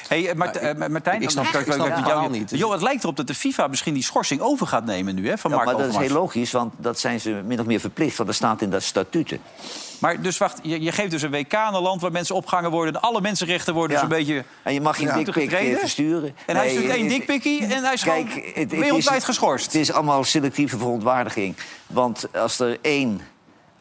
Hey, 0.08 0.28
eh, 0.28 0.34
Mart- 0.34 0.56
eh, 0.56 0.88
Martijn, 0.88 1.22
ik 1.22 1.30
snap- 1.30 1.44
ik 1.44 1.72
snap 1.72 1.94
het 1.96 2.06
jou- 2.06 2.30
niet. 2.30 2.50
Jo, 2.50 2.72
het 2.72 2.82
lijkt 2.82 3.02
erop 3.02 3.16
dat 3.16 3.26
de 3.26 3.34
FIFA 3.34 3.66
misschien 3.66 3.94
die 3.94 4.02
schorsing 4.02 4.40
over 4.40 4.66
gaat 4.66 4.84
nemen 4.84 5.14
nu, 5.14 5.28
hè, 5.28 5.38
van 5.38 5.50
Ja, 5.50 5.56
Mark 5.56 5.68
maar 5.68 5.78
dat 5.78 5.88
is 5.94 5.96
heel 5.96 6.08
logisch, 6.14 6.52
want 6.52 6.74
dat 6.76 6.98
zijn 6.98 7.20
ze 7.20 7.30
min 7.46 7.60
of 7.60 7.66
meer 7.66 7.80
verplicht. 7.80 8.16
Want 8.16 8.28
dat 8.28 8.38
staat 8.38 8.62
in 8.62 8.70
dat 8.70 8.82
statuten. 8.82 9.38
Maar 10.00 10.22
dus 10.22 10.38
wacht, 10.38 10.58
je, 10.62 10.80
je 10.82 10.92
geeft 10.92 11.10
dus 11.10 11.22
een 11.22 11.30
WK 11.30 11.54
aan 11.54 11.74
een 11.74 11.82
land 11.82 12.00
waar 12.00 12.12
mensen 12.12 12.34
opgehangen 12.34 12.70
worden... 12.70 13.00
alle 13.02 13.20
mensenrechten 13.20 13.74
worden 13.74 13.92
Ja. 13.94 14.00
zo'n 14.00 14.08
beetje... 14.08 14.44
En 14.62 14.74
je 14.74 14.80
mag 14.80 14.96
geen 14.96 15.06
Ja. 15.06 15.14
dikpik 15.14 15.52
eh, 15.52 15.76
versturen. 15.78 16.34
En 16.46 16.56
hij 16.56 16.66
Nee, 16.66 16.76
stuurt 16.76 16.92
één 16.94 17.08
dikpikkie 17.08 17.66
en 17.66 17.84
hij 17.84 17.92
is 17.92 18.02
Kijk, 18.02 18.28
gewoon 18.30 18.44
het- 18.46 18.54
het 18.54 18.70
wereldwijd 18.70 19.18
is- 19.18 19.24
geschorst. 19.24 19.64
Het 19.66 19.74
is 19.74 19.92
allemaal 19.92 20.24
selectieve 20.24 20.78
verontwaardiging. 20.78 21.56
Want 21.86 22.26
als 22.34 22.58
er 22.58 22.78
één 22.82 23.20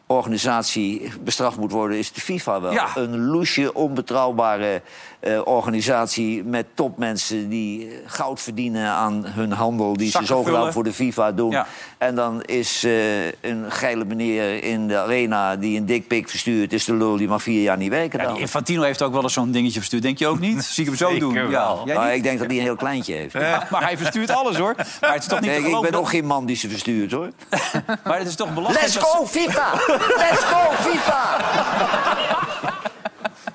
organisatie 0.08 1.12
bestraft 1.22 1.58
moet 1.58 1.72
worden, 1.72 1.98
is 1.98 2.12
de 2.12 2.22
FIFA 2.22 2.62
wel. 2.62 2.72
Ja. 2.72 2.92
Een 2.96 3.26
loesje, 3.26 3.74
onbetrouwbare 3.74 4.82
eh, 5.26 5.42
organisatie 5.44 6.44
met 6.44 6.66
topmensen 6.74 7.50
die 7.50 7.88
eh, 7.88 7.94
goud 8.06 8.42
verdienen 8.42 8.90
aan 8.90 9.26
hun 9.26 9.52
handel, 9.52 9.94
die 9.98 10.10
Zakken 10.10 10.28
ze 10.28 10.34
zogenaamd 10.34 10.58
vullen. 10.58 10.74
voor 10.74 10.84
de 10.84 10.94
FIFA 10.94 11.32
doen. 11.32 11.52
Ja. 11.52 11.68
En 11.98 12.16
dan 12.16 12.42
is 12.44 12.84
eh, 12.84 13.26
een 13.26 13.66
geile 13.72 14.06
meneer 14.06 14.64
in 14.64 14.88
de 14.88 14.98
arena 14.98 15.56
die 15.56 15.78
een 15.78 15.86
dikpik 15.86 16.30
verstuurt, 16.30 16.74
is 16.74 16.86
de 16.86 16.94
lul 16.96 17.18
die 17.18 17.28
mag 17.28 17.44
vier 17.44 17.62
jaar 17.62 17.78
niet 17.78 17.90
werken. 17.90 18.22
Ja, 18.22 18.32
die 18.32 18.40
Infantino 18.42 18.82
heeft 18.82 19.02
ook 19.02 19.14
wel 19.14 19.24
eens 19.24 19.34
zo'n 19.34 19.52
dingetje 19.52 19.80
verstuurd. 19.80 20.02
Denk 20.04 20.18
je 20.20 20.28
ook 20.28 20.40
niet? 20.40 20.64
Zie 20.76 20.84
ik 20.84 20.90
hem 20.90 20.98
zo 20.98 21.06
Zeker 21.08 21.20
doen. 21.20 21.50
Ja. 21.50 21.74
Nou, 21.86 22.10
ik 22.10 22.24
denk 22.24 22.40
dat 22.40 22.48
hij 22.48 22.56
een 22.58 22.62
heel 22.64 22.76
kleintje 22.76 23.14
heeft. 23.14 23.34
Ja, 23.34 23.68
maar 23.72 23.84
hij 23.84 23.98
verstuurt 23.98 24.30
alles, 24.30 24.58
hoor. 24.58 24.74
Maar 25.02 25.14
het 25.14 25.22
is 25.22 25.28
toch 25.28 25.40
niet 25.40 25.50
Nee, 25.50 25.60
ik 25.60 25.64
ben 25.64 25.76
ook 25.76 25.92
dat- 25.92 26.08
geen 26.10 26.26
man 26.26 26.46
die 26.46 26.56
ze 26.56 26.70
verstuurt, 26.70 27.12
hoor. 27.12 27.30
Maar 28.04 28.18
het 28.18 28.28
is 28.28 28.36
toch 28.36 28.54
belangrijk... 28.54 28.86
Let's 28.86 28.98
go, 28.98 29.26
FIFA! 29.26 29.72
Let's 30.18 30.44
go, 30.44 30.90
FIFA! 30.90 32.44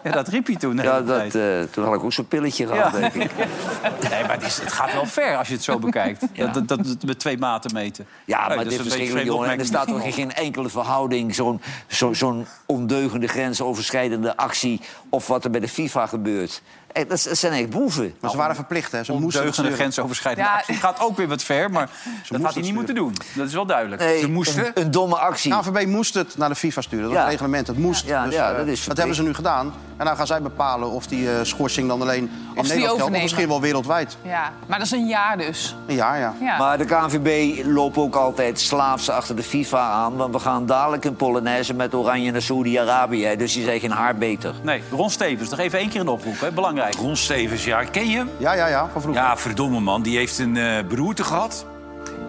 Ja, 0.05 0.11
dat 0.11 0.29
riep 0.29 0.47
hij 0.47 0.57
toen. 0.57 0.77
Ja, 0.77 1.01
dat, 1.01 1.35
eh, 1.35 1.61
toen 1.71 1.85
had 1.85 1.95
ik 1.95 2.03
ook 2.05 2.13
zo'n 2.13 2.29
pilletje 2.29 2.67
gehad, 2.67 2.93
Ja. 2.93 2.99
denk 2.99 3.15
ik. 3.15 3.31
Nee, 4.11 4.23
maar 4.23 4.33
het, 4.33 4.43
is, 4.43 4.59
het 4.59 4.73
gaat 4.73 4.93
wel 4.93 5.07
ver 5.07 5.37
als 5.37 5.49
je 5.49 5.55
het 5.55 5.63
zo 5.63 5.79
bekijkt. 5.79 6.21
dat, 6.21 6.55
dat, 6.55 6.69
dat, 6.69 6.85
dat 6.85 7.03
met 7.03 7.19
twee 7.19 7.39
maten 7.39 7.75
meten. 7.75 8.07
Ja, 8.25 8.49
maar 8.49 8.65
dit 8.65 8.73
is 8.73 8.81
verschrikkelijk, 8.81 9.27
jongen. 9.27 9.51
En 9.51 9.59
er 9.59 9.65
staat 9.65 9.87
toch 9.89 10.15
geen 10.15 10.33
enkele 10.33 10.69
verhouding 10.69 11.35
zo'n 11.35 11.61
zo, 11.87 12.13
zo'n 12.13 12.47
ondeugende, 12.67 13.27
grensoverschrijdende 13.27 14.37
actie... 14.37 14.81
of 15.09 15.27
wat 15.27 15.45
er 15.45 15.51
bij 15.51 15.61
de 15.61 15.69
FIFA 15.69 16.07
gebeurt. 16.07 16.63
Eh, 16.93 17.09
Dat, 17.09 17.21
zijn 17.21 17.53
echt 17.53 17.71
boeven. 17.71 18.15
Maar 18.21 18.31
ze 18.31 18.37
waren 18.37 18.55
verplicht, 18.55 18.93
hè? 18.93 19.05
Ze 19.05 19.13
moesten 19.13 19.27
Ondeugende 19.27 19.53
sturen. 19.55 19.73
grensoverschrijdende 19.77 20.51
Ja. 20.51 20.57
actie. 20.57 20.75
Het 20.75 20.83
gaat 20.83 21.01
ook 21.01 21.17
weer 21.17 21.29
wat 21.29 21.43
ver, 21.43 21.71
maar 21.71 21.89
dat 22.29 22.43
had 22.43 22.55
hij 22.55 22.63
niet 22.63 22.75
moeten 22.75 22.95
doen. 22.95 23.15
Dat 23.35 23.47
is 23.47 23.55
wel 23.55 23.67
duidelijk. 23.67 24.03
Nee, 24.03 24.21
Ze 24.21 24.29
moesten... 24.31 24.67
een, 24.67 24.73
een 24.75 24.91
domme 24.91 25.17
actie. 25.17 25.51
KNVB 25.53 25.87
moest 25.87 26.15
het 26.15 26.37
naar 26.37 26.49
de 26.49 26.55
FIFA 26.55 26.81
sturen. 26.81 27.05
Dat 27.05 27.13
is 27.13 27.19
Ja. 27.19 27.23
het 27.25 27.33
reglement. 27.33 27.67
Het 27.67 27.79
moest. 27.79 28.07
Ja, 28.07 28.25
dus, 28.25 28.35
ja, 28.35 28.51
eh, 28.51 28.57
dat 28.57 28.67
is 28.67 28.85
dat 28.85 28.97
hebben 28.97 29.17
ze 29.17 29.23
nu 29.23 29.35
gedaan. 29.35 29.73
En 29.97 30.07
dan 30.07 30.17
gaan 30.17 30.27
zij 30.27 30.43
bepalen 30.43 30.91
of 30.91 31.07
die 31.07 31.31
eh, 31.33 31.39
schorsing 31.43 31.89
dan 31.89 32.01
alleen 32.03 32.17
in 32.23 32.31
Nederland 32.63 32.97
geldt... 32.99 33.03
of 33.03 33.23
misschien 33.23 33.49
wel 33.49 33.61
wereldwijd. 33.61 34.17
Ja, 34.23 34.53
maar 34.67 34.79
dat 34.79 34.87
is 34.87 34.93
een 34.93 35.07
jaar 35.07 35.39
dus. 35.39 35.77
Ja, 35.87 36.15
ja. 36.15 36.35
Ja. 36.41 36.59
Maar 36.59 36.79
de 36.79 36.85
KNVB 36.85 37.61
loopt 37.67 37.97
ook 37.97 38.15
altijd 38.15 38.61
slaafs 38.61 39.09
achter 39.11 39.37
de 39.37 39.43
FIFA 39.43 39.91
aan... 39.91 40.17
want 40.17 40.35
we 40.35 40.41
gaan 40.41 40.67
dadelijk 40.67 41.05
een 41.05 41.17
Polonaise 41.17 41.75
met 41.75 41.95
Oranje 41.95 42.31
naar 42.31 42.43
Saoedi-Arabië. 42.43 43.37
Dus 43.37 43.53
die 43.53 43.65
zijn 43.65 43.81
geen 43.81 43.91
haar 43.91 44.17
beter. 44.17 44.55
Nee, 44.63 44.83
Ron 44.91 45.11
Stevens, 45.11 45.51
nog 45.51 45.59
even 45.59 45.79
één 45.79 45.89
keer 45.89 46.01
een 46.01 46.09
oproep. 46.09 46.41
Hè? 46.41 46.51
Belangrijk. 46.53 46.80
Ron 46.99 47.17
Stevens, 47.17 47.65
ja. 47.65 47.85
Ken 47.85 48.09
je 48.09 48.17
hem? 48.17 48.29
Ja, 48.39 48.53
ja, 48.53 48.67
ja, 48.67 48.89
van 48.93 49.01
vroeger. 49.03 49.23
Ja, 49.23 49.37
verdomme 49.37 49.81
man. 49.81 50.03
Die 50.03 50.17
heeft 50.17 50.39
een 50.39 50.57
eh 50.57 50.85
beroerte 50.89 51.25
gehad. 51.25 51.67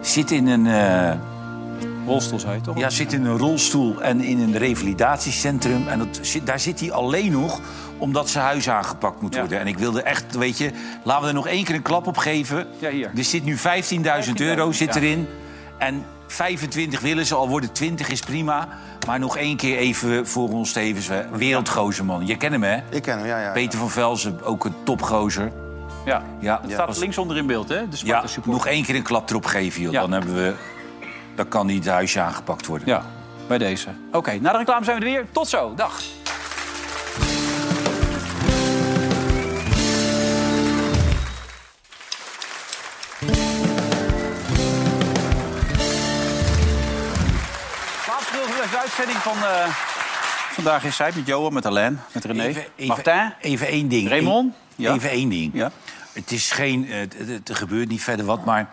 Zit 0.02 0.32
in 0.32 0.48
een, 0.48 0.68
eh, 0.68 1.12
Rolstoel 2.06 2.40
zei 2.40 2.56
je 2.56 2.62
toch? 2.62 2.78
Ja, 2.78 2.90
zit 2.90 3.14
in 3.14 3.26
een 3.26 3.38
rolstoel 3.38 4.02
en 4.02 4.22
in 4.22 4.40
een 4.40 4.58
revalidatiecentrum. 4.58 5.88
En 5.88 6.00
dat, 6.00 6.20
zit- 6.22 6.46
daar 6.46 6.60
zit 6.60 6.80
hij 6.80 6.92
alleen 6.92 7.32
nog 7.32 7.60
omdat 7.98 8.30
zijn 8.30 8.44
huis 8.46 8.70
aangepakt 8.70 9.22
moet 9.22 9.36
worden. 9.38 9.60
En 9.60 9.68
ik 9.68 9.78
wilde 9.78 10.02
echt, 10.02 10.36
weet 10.36 10.58
je, 10.58 10.72
laten 11.04 11.22
we 11.24 11.28
er 11.28 11.34
nog 11.34 11.48
één 11.48 11.64
keer 11.64 11.76
een 11.76 11.82
klap 11.82 12.08
op 12.08 12.18
geven. 12.18 12.68
Ja, 12.80 12.90
hier. 12.90 13.12
Er 13.18 13.24
zit 13.24 13.44
nu 13.44 13.58
15.000 13.58 14.42
euro 14.42 14.72
zit 14.72 14.94
Ja. 14.94 15.02
erin. 15.02 15.28
En 15.78 16.06
25 16.28 17.00
willen 17.00 17.26
ze, 17.26 17.36
al 17.36 17.50
worden 17.50 17.72
20 17.72 18.10
is 18.10 18.20
prima. 18.20 18.68
Maar 19.08 19.20
nog 19.20 19.38
één 19.38 19.58
keer 19.58 19.78
even 19.78 20.28
voor 20.28 20.50
ons 20.50 20.70
Stevens. 20.70 21.08
hè. 21.08 21.30
Wereldgozer, 21.30 22.06
man. 22.06 22.26
Je 22.28 22.38
kent 22.38 22.52
hem, 22.52 22.64
hè? 22.64 22.80
Ik 22.90 23.02
ken 23.02 23.18
hem, 23.18 23.28
ja. 23.28 23.40
ja. 23.40 23.52
Peter 23.52 23.80
van 23.80 23.90
Velzen, 23.90 24.44
ook 24.44 24.66
een 24.66 24.74
topgozer. 24.84 25.52
Ja, 26.06 26.24
Ja, 26.40 26.60
dat 26.64 26.72
staat 26.72 26.98
links 26.98 27.18
onder 27.18 27.38
in 27.38 27.46
beeld, 27.46 27.70
hè? 27.70 27.76
De 27.76 27.88
Ja, 27.90 27.96
Sparta 27.98 28.28
support. 28.28 28.56
nog 28.58 28.68
één 28.68 28.84
keer 28.84 28.96
een 28.96 29.04
klap 29.04 29.30
erop 29.30 29.46
geven, 29.46 29.82
joh. 29.82 29.92
Ja. 29.92 30.02
Dan 30.02 30.12
hebben 30.12 30.36
we... 30.36 30.54
Dan 31.36 31.48
kan 31.48 31.66
niet 31.66 31.84
het 31.84 31.94
huisje 31.94 32.20
aangepakt 32.22 32.66
worden. 32.66 32.88
Ja, 32.88 33.04
bij 33.48 33.58
deze. 33.58 33.88
Oké, 34.12 34.34
na 34.42 34.52
de 34.52 34.58
reclame 34.58 34.86
zijn 34.86 35.00
we 35.00 35.06
er 35.06 35.12
weer. 35.12 35.26
Tot 35.32 35.48
zo. 35.48 35.74
Dag. 35.76 36.02
Uitzending 49.08 49.40
van 49.42 49.50
eh, 49.50 49.76
Vandaag 50.52 50.84
is 50.84 50.96
zij 50.96 51.12
met 51.16 51.28
Johan, 51.28 51.54
met 51.54 51.66
Alain, 51.66 52.00
met 52.14 52.26
René, 52.26 52.44
Even, 52.44 52.66
even, 52.76 52.88
Martin. 52.88 53.34
even 53.42 53.68
één 53.68 53.88
ding. 53.88 54.10
Raymond? 54.10 54.54
Ja. 54.76 54.94
Even 54.94 55.10
één 55.10 55.30
ding. 55.30 55.54
Ja. 55.54 55.72
Het 56.14 56.32
is 56.32 56.52
geen... 56.52 56.88
er 57.46 57.56
gebeurt 57.56 57.90
niet 57.90 58.04
verder 58.04 58.26
wat, 58.26 58.46
maar... 58.46 58.70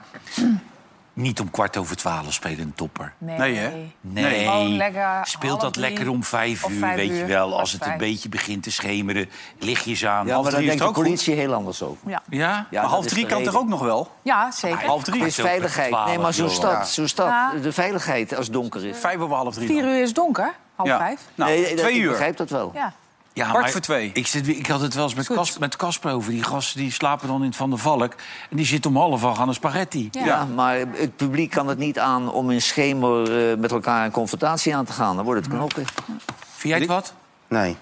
Niet 1.20 1.40
om 1.40 1.50
kwart 1.50 1.76
over 1.76 1.96
twaalf 1.96 2.32
spelen 2.32 2.58
een 2.60 2.74
topper. 2.74 3.12
Nee. 3.18 3.38
Nee, 3.38 3.54
hè? 3.56 3.70
Nee, 4.00 4.68
lekker 4.68 5.20
speelt 5.22 5.60
dat 5.60 5.76
lekker 5.76 6.08
om 6.08 6.24
vijf 6.24 6.68
uur, 6.68 6.78
vijf 6.78 6.96
weet 6.96 7.16
je 7.16 7.24
wel. 7.24 7.58
Als 7.58 7.72
het 7.72 7.86
een 7.86 7.98
beetje 7.98 8.28
begint 8.28 8.62
te 8.62 8.70
schemeren, 8.70 9.30
lichtjes 9.58 10.06
aan. 10.06 10.26
Ja, 10.26 10.32
Half 10.32 10.42
maar 10.44 10.52
dan 10.52 10.62
denkt 10.64 10.78
de 10.78 10.84
goed. 10.84 10.94
politie 10.94 11.34
heel 11.34 11.52
anders 11.54 11.82
over. 11.82 12.10
Ja, 12.10 12.22
Ja? 12.30 12.66
Ja, 12.70 12.84
half 12.84 13.06
drie 13.06 13.26
kan 13.26 13.42
toch 13.42 13.56
ook 13.56 13.68
nog 13.68 13.80
wel? 13.80 14.10
ja 14.22 14.50
zeker. 14.50 14.86
Half 14.86 15.02
drie 15.04 15.18
Het 15.20 15.28
is 15.30 15.38
is 15.38 15.44
veiligheid. 15.44 15.88
twaalf, 15.88 16.08
nee, 16.08 16.18
maar 16.18 16.34
zo 16.34 16.44
joh. 16.44 16.52
staat, 16.52 16.72
Ja. 16.72 16.84
zo 16.84 17.06
staat 17.06 17.52
Ja. 17.54 17.60
de 17.60 17.72
veiligheid 17.72 18.36
als 18.36 18.44
het 18.46 18.54
donker 18.54 18.84
is. 18.84 18.98
Vijf 18.98 19.18
over 19.18 19.36
half 19.36 19.54
drie. 19.54 19.66
Vier 19.66 19.84
uur 19.84 20.02
is 20.02 20.12
donker, 20.12 20.54
half 20.76 20.88
Ja. 20.88 20.98
vijf. 20.98 21.20
Nou, 21.34 21.50
nee, 21.50 21.62
dat- 21.68 21.76
twee 21.76 21.94
ik 21.94 22.02
uur. 22.02 22.08
begrijp 22.10 22.36
dat 22.36 22.50
wel. 22.50 22.70
Ja. 22.74 22.92
Ja, 23.38 23.50
Kwart 23.50 23.70
voor 23.70 23.80
twee. 23.80 24.10
Ik, 24.14 24.26
zit, 24.26 24.48
ik 24.48 24.66
had 24.66 24.80
het 24.80 24.94
wel 24.94 25.04
eens 25.04 25.14
met, 25.14 25.26
Kas, 25.26 25.58
met 25.58 25.76
Kasper 25.76 26.12
over. 26.12 26.30
Die 26.30 26.42
gasten 26.42 26.80
die 26.80 26.92
slapen 26.92 27.28
dan 27.28 27.40
in 27.40 27.46
het 27.46 27.56
Van 27.56 27.70
der 27.70 27.78
Valk. 27.78 28.14
En 28.50 28.56
die 28.56 28.66
zitten 28.66 28.90
om 28.90 28.96
half 28.96 29.24
acht 29.24 29.38
aan 29.38 29.48
een 29.48 29.54
spaghetti. 29.54 30.08
Ja. 30.10 30.24
Ja, 30.24 30.44
maar 30.44 30.76
het 30.76 31.16
publiek 31.16 31.50
kan 31.50 31.68
het 31.68 31.78
niet 31.78 31.98
aan 31.98 32.32
om 32.32 32.50
in 32.50 32.62
schemer 32.62 33.50
eh, 33.50 33.58
met 33.58 33.72
elkaar 33.72 34.04
een 34.04 34.10
confrontatie 34.10 34.76
aan 34.76 34.84
te 34.84 34.92
gaan. 34.92 35.16
Dan 35.16 35.24
wordt 35.24 35.40
het 35.44 35.54
knokken. 35.54 35.84
Vind 36.56 36.74
jij 36.74 36.78
het 36.78 36.88
wat? 36.88 37.14
Nee. 37.48 37.76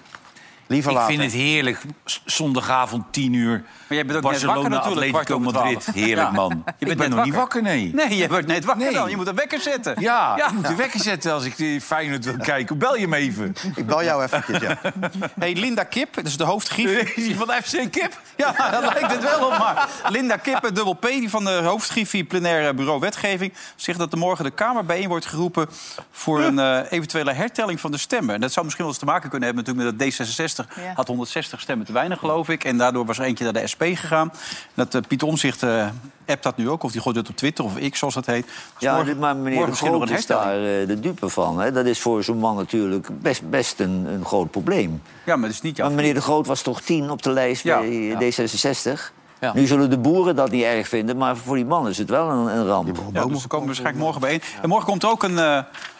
Liever 0.67 0.91
Ik 0.91 0.97
later. 0.97 1.15
vind 1.15 1.23
het 1.31 1.41
heerlijk. 1.41 1.81
Zondagavond, 2.25 3.05
10 3.11 3.33
uur. 3.33 3.49
Maar 3.87 3.97
jij 3.97 4.05
bent 4.05 4.25
ook 4.25 4.31
net 4.31 4.41
wakker 4.43 4.69
Barcelona, 4.69 4.85
natuurlijk, 4.85 5.15
Atletico 5.17 5.39
Madrid. 5.39 5.85
Heerlijk, 5.93 6.27
Ja. 6.27 6.31
man. 6.31 6.63
Je 6.79 6.85
ik 6.85 6.97
bent 6.97 7.15
nog 7.15 7.25
niet 7.25 7.33
wakker. 7.35 7.61
nee. 7.61 7.91
Nee, 7.93 8.17
je 8.17 8.27
wordt 8.27 8.47
net 8.47 8.65
wakker 8.65 8.85
Nee. 8.85 8.93
dan. 8.93 9.09
Je 9.09 9.15
moet 9.15 9.27
een 9.27 9.35
wekker 9.35 9.59
zetten. 9.59 9.95
Ja, 9.99 10.33
Ja. 10.37 10.45
ik 10.47 10.51
moet 10.53 10.67
de 10.67 10.75
wekker 10.75 10.99
zetten 10.99 11.33
als 11.33 11.43
ik 11.45 11.57
die 11.57 11.81
Feyenoord 11.81 12.25
wil 12.25 12.37
kijken. 12.37 12.77
Bel 12.77 12.95
je 12.95 13.01
hem 13.01 13.13
even. 13.13 13.55
Ik 13.75 13.85
bel 13.85 14.03
jou 14.03 14.23
eventjes, 14.23 14.59
ja. 14.61 14.77
Hey, 15.39 15.53
Linda 15.53 15.83
Kip, 15.83 16.13
dat 16.13 16.25
is 16.25 16.37
de 16.37 16.43
hoofdgrief. 16.43 17.13
Van 17.37 17.51
FC 17.63 17.91
Kip? 17.91 18.19
Ja, 18.37 18.51
daar 18.51 18.81
lijkt 18.93 19.11
het 19.11 19.23
wel 19.23 19.45
op. 19.47 19.57
Maar 19.57 19.89
Linda 20.09 20.37
Kippen, 20.37 20.73
dubbel 20.73 20.93
P, 20.93 21.01
die 21.01 21.29
van 21.29 21.43
de 21.45 21.51
hoofdgriffie 21.63 22.23
plenaire 22.23 22.73
bureau 22.73 22.99
wetgeving... 22.99 23.53
zegt 23.75 23.99
dat 23.99 24.11
er 24.11 24.17
morgen 24.17 24.43
de 24.45 24.51
Kamer 24.51 24.85
bijeen 24.85 25.07
wordt 25.07 25.25
geroepen... 25.25 25.67
voor 26.11 26.41
een 26.41 26.59
eh, 26.59 26.79
eventuele 26.91 27.33
hertelling 27.33 27.79
van 27.79 27.91
de 27.91 27.97
stemmen. 27.97 28.35
En 28.35 28.41
dat 28.41 28.51
zou 28.51 28.65
misschien 28.65 28.85
wel 28.85 28.93
eens 28.93 29.03
te 29.03 29.09
maken 29.11 29.29
kunnen 29.29 29.47
hebben 29.47 29.65
natuurlijk 29.65 29.99
met 29.99 30.17
dat 30.17 30.27
D66... 30.56 30.56
Ja. 30.57 30.91
had 30.95 31.07
160 31.07 31.61
stemmen 31.61 31.85
te 31.85 31.91
weinig, 31.91 32.19
geloof 32.19 32.49
ik. 32.49 32.63
En 32.63 32.77
daardoor 32.77 33.05
was 33.05 33.19
er 33.19 33.25
eentje 33.25 33.43
naar 33.43 33.53
de 33.53 33.67
SP 33.73 33.83
gegaan. 33.83 34.31
Dat 34.73 34.95
eh, 34.95 35.01
Piet 35.07 35.23
Omzicht 35.23 35.63
eh 35.63 35.87
appt 36.27 36.43
dat 36.43 36.57
nu 36.57 36.69
ook, 36.69 36.83
of 36.83 36.91
die 36.91 37.01
gooit 37.01 37.15
het 37.15 37.29
op 37.29 37.35
Twitter 37.35 37.65
of 37.65 37.89
X, 37.89 37.99
zoals 37.99 38.13
dat 38.13 38.25
heet. 38.25 38.45
Dus 38.45 38.53
Ja, 38.79 38.95
morgen- 38.95 39.17
maar 39.17 39.35
meneer 39.35 39.67
Groot 39.73 40.09
is 40.09 40.25
daar 40.25 40.53
eh, 40.55 40.87
de 40.87 40.99
dupe 40.99 41.29
van. 41.29 41.59
Hè. 41.59 41.71
Dat 41.71 41.85
is 41.85 41.99
voor 41.99 42.23
zo'n 42.23 42.37
man 42.37 42.55
natuurlijk 42.55 43.07
best, 43.21 43.49
best 43.49 43.79
een, 43.79 44.05
een 44.05 44.25
groot 44.25 44.51
probleem. 44.51 45.01
Ja, 45.25 45.35
maar 45.35 45.45
dat 45.47 45.55
is 45.55 45.61
niet 45.61 45.77
jouw 45.77 45.87
Maar 45.87 45.95
meneer 45.95 46.13
de 46.13 46.21
Groot 46.21 46.47
was 46.47 46.61
toch 46.61 46.81
tien 46.81 47.09
op 47.09 47.21
de 47.23 47.31
lijst 47.31 47.63
Ja, 47.63 47.79
bij 47.79 47.89
ja. 47.89 48.17
D66? 48.19 48.99
Ja. 49.39 49.53
Nu 49.53 49.65
zullen 49.67 49.89
de 49.89 49.97
boeren 49.97 50.35
dat 50.35 50.51
niet 50.51 50.63
erg 50.63 50.87
vinden, 50.87 51.17
maar 51.17 51.37
voor 51.37 51.55
die 51.55 51.65
man 51.65 51.87
is 51.87 51.97
het 51.97 52.09
wel 52.09 52.29
een, 52.29 52.57
een 52.57 52.65
ramp. 52.65 52.97
Ja, 53.13 53.25
dus 53.25 53.41
ze 53.41 53.47
komen 53.47 53.65
waarschijnlijk 53.65 54.03
morgen 54.03 54.21
bijeen. 54.21 54.41
En 54.61 54.69
morgen 54.69 54.87
komt 54.87 55.03
er 55.03 55.09
ook 55.09 55.23
een, 55.23 55.39
eh, 55.39 55.59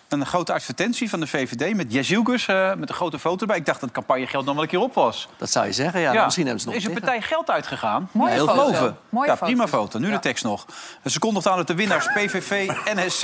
een 0.10 0.26
grote 0.26 0.54
advertentie 0.54 1.10
van 1.10 1.20
de 1.20 1.28
VVD... 1.28 1.76
met 1.76 1.94
Jezilgus, 1.94 2.48
eh 2.48 2.74
met 2.74 2.90
een 2.90 2.96
grote 2.96 3.20
foto 3.20 3.42
erbij. 3.42 3.58
Ik 3.58 3.66
dacht 3.66 3.80
dat 3.80 3.90
het 3.90 3.98
campagnegeld 3.98 4.46
nog 4.46 4.54
wel 4.54 4.64
een 4.64 4.70
keer 4.70 4.80
op 4.80 4.94
was. 4.94 5.28
Dat 5.38 5.50
zou 5.52 5.66
je 5.66 5.72
zeggen, 5.72 6.00
ja. 6.02 6.24
misschien 6.24 6.46
hebben 6.46 6.62
ze 6.64 6.68
nog 6.70 6.78
is 6.78 6.86
een 6.86 6.92
partij 6.94 7.22
geld 7.22 7.50
uitgegaan. 7.50 8.10
Mooie 8.12 8.32
heel 8.32 8.48
foto. 8.48 8.60
geloven. 8.64 8.98
Mooie 9.10 9.28
ja, 9.28 9.34
foto. 9.38 9.46
prima 9.46 9.68
foto. 9.68 10.00
Nu 10.00 10.12
de 10.12 10.20
tekst 10.20 10.44
nog. 10.44 10.66
Ze 11.06 11.20
kondigt 11.20 11.48
aan 11.48 11.58
dat 11.58 11.68
de 11.68 11.76
winnaars 11.76 12.08
PVV, 12.08 12.72
NSC 12.96 13.24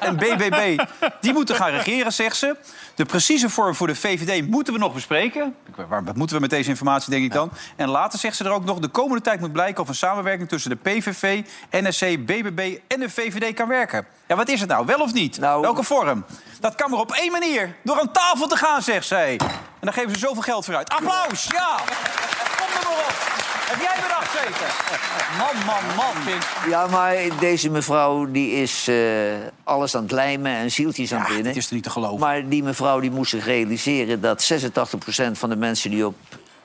en 0.00 0.16
BBB... 0.16 0.78
die 1.20 1.32
moeten 1.32 1.54
gaan 1.54 1.70
regeren, 1.70 2.12
zegt 2.12 2.36
ze. 2.36 2.56
De 2.94 3.04
precieze 3.04 3.48
vorm 3.48 3.74
voor 3.74 3.86
de 3.86 3.94
VVD 3.94 4.46
moeten 4.48 4.72
we 4.72 4.78
nog 4.78 4.94
bespreken. 4.94 5.54
Ik- 5.66 5.84
Waar 5.88 6.04
wat 6.04 6.16
moeten 6.16 6.36
we 6.36 6.42
met 6.42 6.50
deze 6.50 6.68
informatie, 6.68 7.10
denk 7.10 7.24
ik 7.24 7.32
dan? 7.32 7.50
En 7.76 7.88
later 7.88 8.18
zegt 8.18 8.36
ze 8.36 8.44
er 8.44 8.50
ook 8.50 8.64
nog... 8.64 8.78
de 8.78 8.88
komende 8.88 9.22
tijd 9.22 9.40
moet 9.40 9.52
blijken 9.52 9.82
of 9.82 9.88
een 9.88 9.94
samenwerking 9.94 10.48
tussen 10.48 10.70
de 10.70 10.76
PVV, 10.76 11.42
NSC, 11.70 12.00
BBB 12.26 12.78
en 12.88 13.00
de 13.00 13.10
VVD 13.10 13.54
kan 13.54 13.68
werken. 13.68 14.06
Ja, 14.30 14.36
wat 14.36 14.48
is 14.48 14.60
het 14.60 14.68
nou? 14.68 14.86
Wel 14.86 14.98
of 15.00 15.12
niet? 15.12 15.38
Nou- 15.38 15.60
Welke 15.60 15.82
vorm? 15.82 16.24
Dat 16.60 16.74
kan 16.74 16.90
maar 16.90 17.00
op 17.00 17.12
één 17.12 17.32
manier. 17.32 17.76
Door 17.84 18.00
aan 18.00 18.12
tafel 18.12 18.46
te 18.46 18.56
gaan, 18.56 18.82
zegt 18.82 19.06
zij. 19.06 19.36
En 19.40 19.48
dan 19.80 19.92
geven 19.92 20.10
ze 20.12 20.18
zoveel 20.18 20.42
geld 20.42 20.64
voor 20.64 20.76
uit. 20.76 20.88
Applaus! 20.88 21.44
Ja! 21.52 21.76
Kom 22.56 22.66
er 22.66 22.88
maar 22.88 22.98
op. 23.06 23.14
Heb 23.70 23.80
jij 23.80 24.02
bedacht, 24.02 24.30
zeker? 24.32 24.74
Man, 25.38 25.66
man, 25.66 25.96
man. 25.96 26.14
Ja, 26.70 26.86
maar 26.86 27.16
deze 27.40 27.70
mevrouw 27.70 28.30
die 28.30 28.50
is 28.52 28.88
eh, 28.88 28.96
alles 29.64 29.94
aan 29.96 30.02
het 30.02 30.12
lijmen 30.12 30.52
en 30.52 30.70
zieltjes 30.70 31.12
aan 31.12 31.18
het 31.18 31.28
Ja, 31.28 31.34
winnen. 31.34 31.52
dit 31.52 31.62
is 31.62 31.68
er 31.68 31.74
niet 31.74 31.84
te 31.84 31.90
geloven. 31.90 32.18
Maar 32.18 32.48
die 32.48 32.62
mevrouw 32.62 33.00
die 33.00 33.10
moest 33.10 33.30
zich 33.30 33.44
realiseren 33.44 34.20
dat 34.20 34.42
86% 34.42 35.38
van 35.38 35.48
de 35.48 35.56
mensen 35.56 35.90
die 35.90 36.06
op 36.06 36.14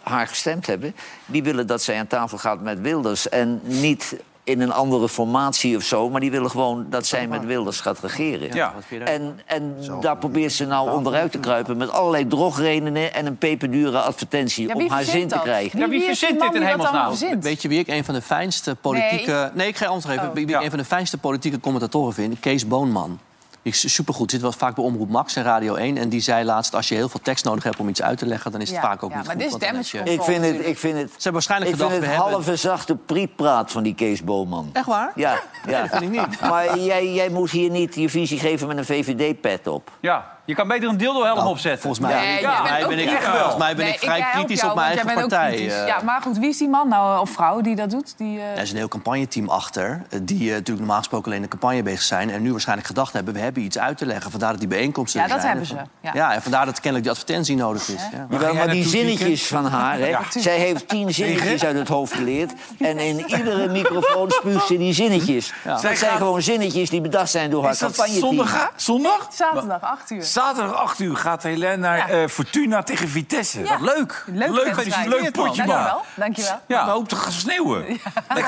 haar 0.04 0.28
gestemd 0.28 0.68
hebben... 0.68 0.96
die 1.26 1.44
willen 1.44 1.68
dat 1.68 1.82
zij 1.82 2.00
aan 2.00 2.08
tafel 2.08 2.38
gaat 2.38 2.62
met 2.62 2.82
Wilders. 2.82 3.30
En 3.30 3.60
niet 3.64 4.16
in 4.46 4.62
een 4.62 4.72
andere 4.72 5.10
formatie 5.10 5.76
of 5.78 5.84
zo... 5.84 6.10
maar 6.10 6.22
die 6.22 6.32
willen 6.32 6.50
gewoon 6.50 6.86
dat 6.90 7.06
zij 7.06 7.28
met 7.28 7.46
Wilders 7.46 7.80
gaat 7.80 8.00
regeren. 8.00 8.56
Ja. 8.56 8.74
En, 9.04 9.40
en 9.46 9.76
daar 10.02 10.18
probeert 10.18 10.52
ze 10.52 10.66
nou 10.66 10.92
onderuit 10.92 11.32
te 11.32 11.40
kruipen... 11.40 11.78
met 11.78 11.90
allerlei 11.92 12.28
drogredenen 12.28 13.14
en 13.14 13.26
een 13.26 13.38
peperdure 13.38 14.00
advertentie... 14.00 14.68
Ja, 14.68 14.74
om 14.74 14.80
wie 14.80 14.90
haar 14.90 15.04
zin 15.04 15.28
te 15.28 15.40
krijgen. 15.44 15.80
Ja, 15.80 15.88
wie 15.88 15.96
is 15.96 16.06
die 16.06 16.16
verzint 16.16 16.42
dit 16.42 16.54
in 16.54 16.62
hemelsnaam? 16.62 17.08
verzint? 17.08 17.44
Weet 17.44 17.62
je 17.62 17.68
wie 17.68 17.80
ik 17.80 17.88
een 17.88 18.04
van 18.04 18.14
de 18.14 18.22
fijnste 18.22 18.76
politieke... 18.76 19.52
Nee, 19.54 19.68
ik 19.68 19.78
ga 19.78 19.86
je 19.86 19.92
antwoord 19.92 20.14
geven. 20.16 20.30
Oh. 20.30 20.36
Wie 20.36 20.44
ik 20.44 20.50
Ja. 20.50 20.62
een 20.64 20.70
van 20.70 20.80
de 20.80 20.86
fijnste 20.86 21.18
politieke 21.18 21.60
commentatoren 21.60 22.14
vind? 22.14 22.40
Kees 22.40 22.68
Boonman. 22.68 23.20
Die 23.66 23.74
is 23.74 23.94
supergoed. 23.94 24.32
Zit 24.32 24.42
wel 24.42 24.52
vaak 24.52 24.76
bij 24.76 24.84
Omroep 24.84 25.10
Max 25.10 25.36
en 25.36 25.44
Radio 25.44 25.76
1. 25.76 25.98
En 25.98 26.10
die 26.10 26.20
zei 26.22 26.46
laatst, 26.46 26.76
als 26.76 26.88
je 26.88 26.96
heel 26.96 27.10
veel 27.10 27.20
tekst 27.24 27.46
nodig 27.46 27.64
hebt 27.64 27.78
om 27.78 27.90
iets 27.90 28.02
uit 28.02 28.18
te 28.18 28.26
leggen... 28.26 28.52
dan 28.52 28.62
is 28.62 28.68
het 28.70 28.76
Ja, 28.78 28.84
vaak 28.84 29.04
ook 29.04 29.12
ja, 29.12 29.18
niet 29.18 29.26
maar 29.26 29.36
goed. 29.36 29.44
dit 29.44 29.54
is 29.54 29.68
damage 29.68 29.98
je- 29.98 30.04
control. 30.04 30.16
Ik 30.16 30.22
vind 30.44 30.58
het, 30.58 30.68
ik 30.68 30.78
vind 30.78 30.98
het, 30.98 31.08
Ze 31.08 31.14
hebben 31.14 31.32
waarschijnlijk 31.34 31.72
ik 31.72 31.78
vind 31.78 31.90
gedacht, 31.92 32.06
het 32.12 32.16
we 32.16 32.22
hebben... 32.24 32.44
halve 32.44 32.56
zachte 32.56 32.96
prietpraat 32.96 33.72
van 33.72 33.84
die 33.84 33.96
Kees 33.96 34.24
Boman. 34.24 34.70
Echt 34.74 34.86
waar? 34.86 35.12
Ja, 35.16 35.40
ja. 35.68 35.82
dat 35.82 35.90
vind 36.00 36.14
ik 36.14 36.20
niet. 36.30 36.40
Maar 36.42 36.80
jij, 36.80 37.14
jij 37.14 37.30
moet 37.30 37.52
hier 37.52 37.70
niet 37.70 37.96
je 37.96 38.10
visie 38.10 38.40
geven 38.40 38.68
met 38.68 38.78
een 38.78 38.86
VVD-pet 38.86 39.68
op. 39.68 39.92
Ja, 40.00 40.35
je 40.46 40.56
kan 40.56 40.68
beter 40.68 40.90
een 40.90 40.98
dildo-helm 40.98 41.38
Nou, 41.38 41.50
opzetten. 41.50 41.82
Volgens 41.82 42.02
mij, 42.08 42.26
Nee, 42.26 42.42
Ja, 42.42 42.88
ben 42.88 43.00
ik, 43.00 43.10
volgens 43.10 43.58
mij 43.58 43.76
ben 43.76 43.86
Nee, 43.86 43.94
ik 43.94 44.00
vrij 44.00 44.26
kritisch 44.34 44.60
jou, 44.60 44.70
op 44.72 44.78
mijn 44.78 44.88
eigen 44.98 45.14
partij. 45.14 45.54
eh. 45.70 45.88
Ja, 45.88 46.02
maar 46.04 46.22
goed, 46.22 46.38
wie 46.38 46.50
is 46.50 46.58
die 46.58 46.70
man 46.70 46.88
nou, 46.88 47.20
of 47.20 47.30
vrouw, 47.30 47.62
die 47.62 47.76
dat 47.76 47.90
doet? 47.90 48.14
Die, 48.18 48.40
eh, 48.40 48.52
Er 48.52 48.62
is 48.62 48.72
een 48.72 48.78
heel 48.78 48.88
campagneteam 48.88 49.50
achter, 49.50 50.02
eh, 50.10 50.20
die 50.24 50.40
eh, 50.42 50.52
natuurlijk 50.52 50.78
normaal 50.80 50.98
gesproken 50.98 51.32
alleen 51.32 51.42
de 51.42 51.48
campagne 51.48 51.84
bezig 51.84 52.02
zijn... 52.02 52.30
en 52.30 52.42
nu 52.42 52.52
waarschijnlijk 52.52 52.88
gedacht 52.88 53.14
hebben, 53.14 53.34
we 53.34 53.40
hebben 53.40 53.64
iets 53.64 53.78
uit 53.78 53.98
te 53.98 54.06
leggen. 54.06 54.32
Vandaar 54.32 54.50
dat 54.52 54.60
die 54.60 54.68
bijeenkomsten 54.70 55.22
Ja, 55.22 55.28
dat 55.28 55.38
zijn. 55.42 55.50
hebben 55.50 55.68
ze, 55.68 55.76
ja. 56.02 56.12
Ja. 56.14 56.34
en 56.34 56.42
vandaar 56.42 56.66
dat 56.66 56.74
kennelijk 56.80 57.04
die 57.04 57.12
advertentie 57.12 57.56
nodig 57.56 57.88
is. 57.88 58.02
Ja. 58.12 58.28
Jawel, 58.30 58.54
maar 58.54 58.70
die 58.70 58.88
zinnetjes 58.88 59.48
van 59.48 59.66
haar, 59.66 59.98
hè, 60.00 60.16
zij 60.40 60.58
heeft 60.58 60.88
tien 60.88 61.14
zinnetjes 61.14 61.64
uit 61.66 61.78
het 61.78 61.88
hoofd 61.88 62.14
geleerd. 62.14 62.54
En 62.80 62.98
in 63.00 63.20
iedere 63.20 63.68
microfoon 63.80 64.32
spuugt 64.32 64.68
ze 64.68 64.78
die 64.78 64.94
zinnetjes. 64.94 65.54
Dat 65.64 65.80
Zij 65.82 65.96
zijn 65.96 66.18
gewoon 66.18 66.42
zinnetjes 66.42 66.90
die 66.90 67.02
bedacht 67.02 67.30
zijn 67.30 67.50
door 67.50 67.64
haar 67.66 67.78
campagneteam. 67.78 68.20
zondag? 68.36 68.72
Zondag? 68.76 69.28
Zaterdag, 69.34 69.82
8 69.82 70.12
uur. 70.12 70.24
Zaterdag 70.36 70.74
8 70.76 71.00
uur 71.00 71.18
gaat 71.18 71.44
Helene 71.44 71.76
naar 71.78 72.10
eh, 72.10 72.28
Fortuna 72.28 72.84
tegen 72.84 73.08
Vitesse. 73.08 73.64
Ja. 73.64 73.78
Leuk. 73.80 74.24
Leuk, 74.28 74.50
Leuk, 74.50 74.74
wedstrijd. 74.76 75.08
leuk 75.08 75.32
potje, 75.32 75.66
Dankjewel. 75.66 75.94
man. 75.94 76.02
Dankjewel. 76.16 76.52
Ja. 76.52 76.62
Ja. 76.68 76.84
Ik 76.84 76.90
hoop 76.90 77.10
dat 77.10 77.18
het 77.18 77.28
gaat 77.28 77.34
sneeuwen. 77.34 77.90
Ik 77.90 78.02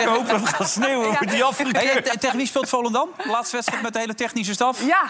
hoop 0.05 0.27
dat 0.27 0.39
het 0.39 0.49
gaat 0.49 0.69
sneeuwen. 0.69 1.05
Wordt 1.07 1.29
die 1.29 1.43
Hey, 1.71 2.01
te- 2.01 2.17
tegen 2.17 2.38
wie 2.38 2.47
speelt 2.47 2.69
Volendam? 2.69 3.09
Laatste 3.23 3.55
wedstrijd 3.55 3.83
met 3.83 3.93
de 3.93 3.99
hele 3.99 4.13
technische 4.15 4.53
staf? 4.53 4.83
Ja, 4.85 5.03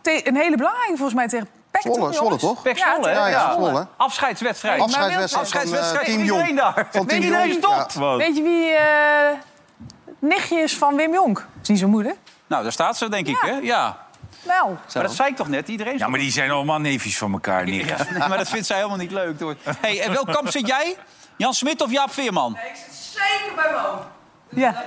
te- 0.00 0.28
een 0.28 0.36
hele 0.36 0.56
belangrijke 0.56 0.96
volgens 0.96 1.14
mij 1.14 1.28
tegen 1.28 1.48
Pek. 1.70 1.80
Zwolle, 1.82 1.98
toch, 1.98 2.14
Zwolle 2.14 2.24
jongens? 2.24 2.42
toch? 2.42 2.62
Pek 2.62 2.76
Ja, 2.78 2.92
Zwolle, 2.94 3.08
hè? 3.08 3.14
Ja, 3.14 3.26
ja, 3.26 3.38
Ja. 3.38 3.52
Zwolle. 3.52 3.86
Afscheidswedstrijd. 3.96 4.80
Afscheidswedstrijd 4.80 5.30
van 5.30 5.40
Afscheidswedstrijd 5.40 6.06
eh, 6.06 6.14
Team 6.14 6.24
Jong. 6.24 6.40
iedereen 6.40 6.56
daar. 6.56 6.86
Van 6.90 7.06
Team 7.06 7.22
Iedereen 7.22 7.48
Jong. 7.48 7.58
stopt. 7.62 7.92
Ja. 7.94 8.16
Weet 8.16 8.36
je 8.36 8.42
wie 8.42 8.70
eh 8.72 9.38
nichtje 10.18 10.56
is 10.58 10.76
van 10.76 10.96
Wim 10.96 11.12
Jonk? 11.12 11.46
is 11.62 11.68
niet 11.68 11.78
zo 11.78 11.88
moeilijk. 11.88 12.16
Nou, 12.46 12.62
daar 12.62 12.72
staat 12.72 12.96
ze, 12.96 13.08
denk 13.08 13.26
ik, 13.26 13.38
Ja. 13.42 13.48
hè? 13.48 13.58
Ja. 13.62 14.02
Wel. 14.44 14.78
Maar 14.94 15.02
dat 15.02 15.14
zei 15.14 15.28
ik 15.28 15.36
toch 15.36 15.48
net, 15.48 15.68
iedereen... 15.68 15.98
Ja, 15.98 16.08
maar 16.08 16.18
die 16.18 16.30
zijn 16.30 16.50
allemaal 16.50 16.78
neefjes 16.78 17.18
van 17.18 17.32
elkaar. 17.32 17.68
Ja, 17.68 17.96
nee, 18.10 18.28
maar 18.28 18.38
dat 18.38 18.48
vindt 18.48 18.66
zij 18.66 18.76
helemaal 18.76 18.98
niet 18.98 19.10
leuk. 19.10 19.40
Hoor. 19.40 19.56
Hey, 19.80 20.00
en 20.00 20.12
welk 20.12 20.32
kamp 20.32 20.50
zit 20.50 20.66
jij? 20.66 20.96
Jan 21.36 21.54
Smit 21.54 21.82
of 21.82 21.90
Jaap 21.90 22.12
Veerman? 22.12 22.58
Zeker 23.12 23.54
bij 23.54 23.70
me 23.70 24.60
Ja. 24.60 24.84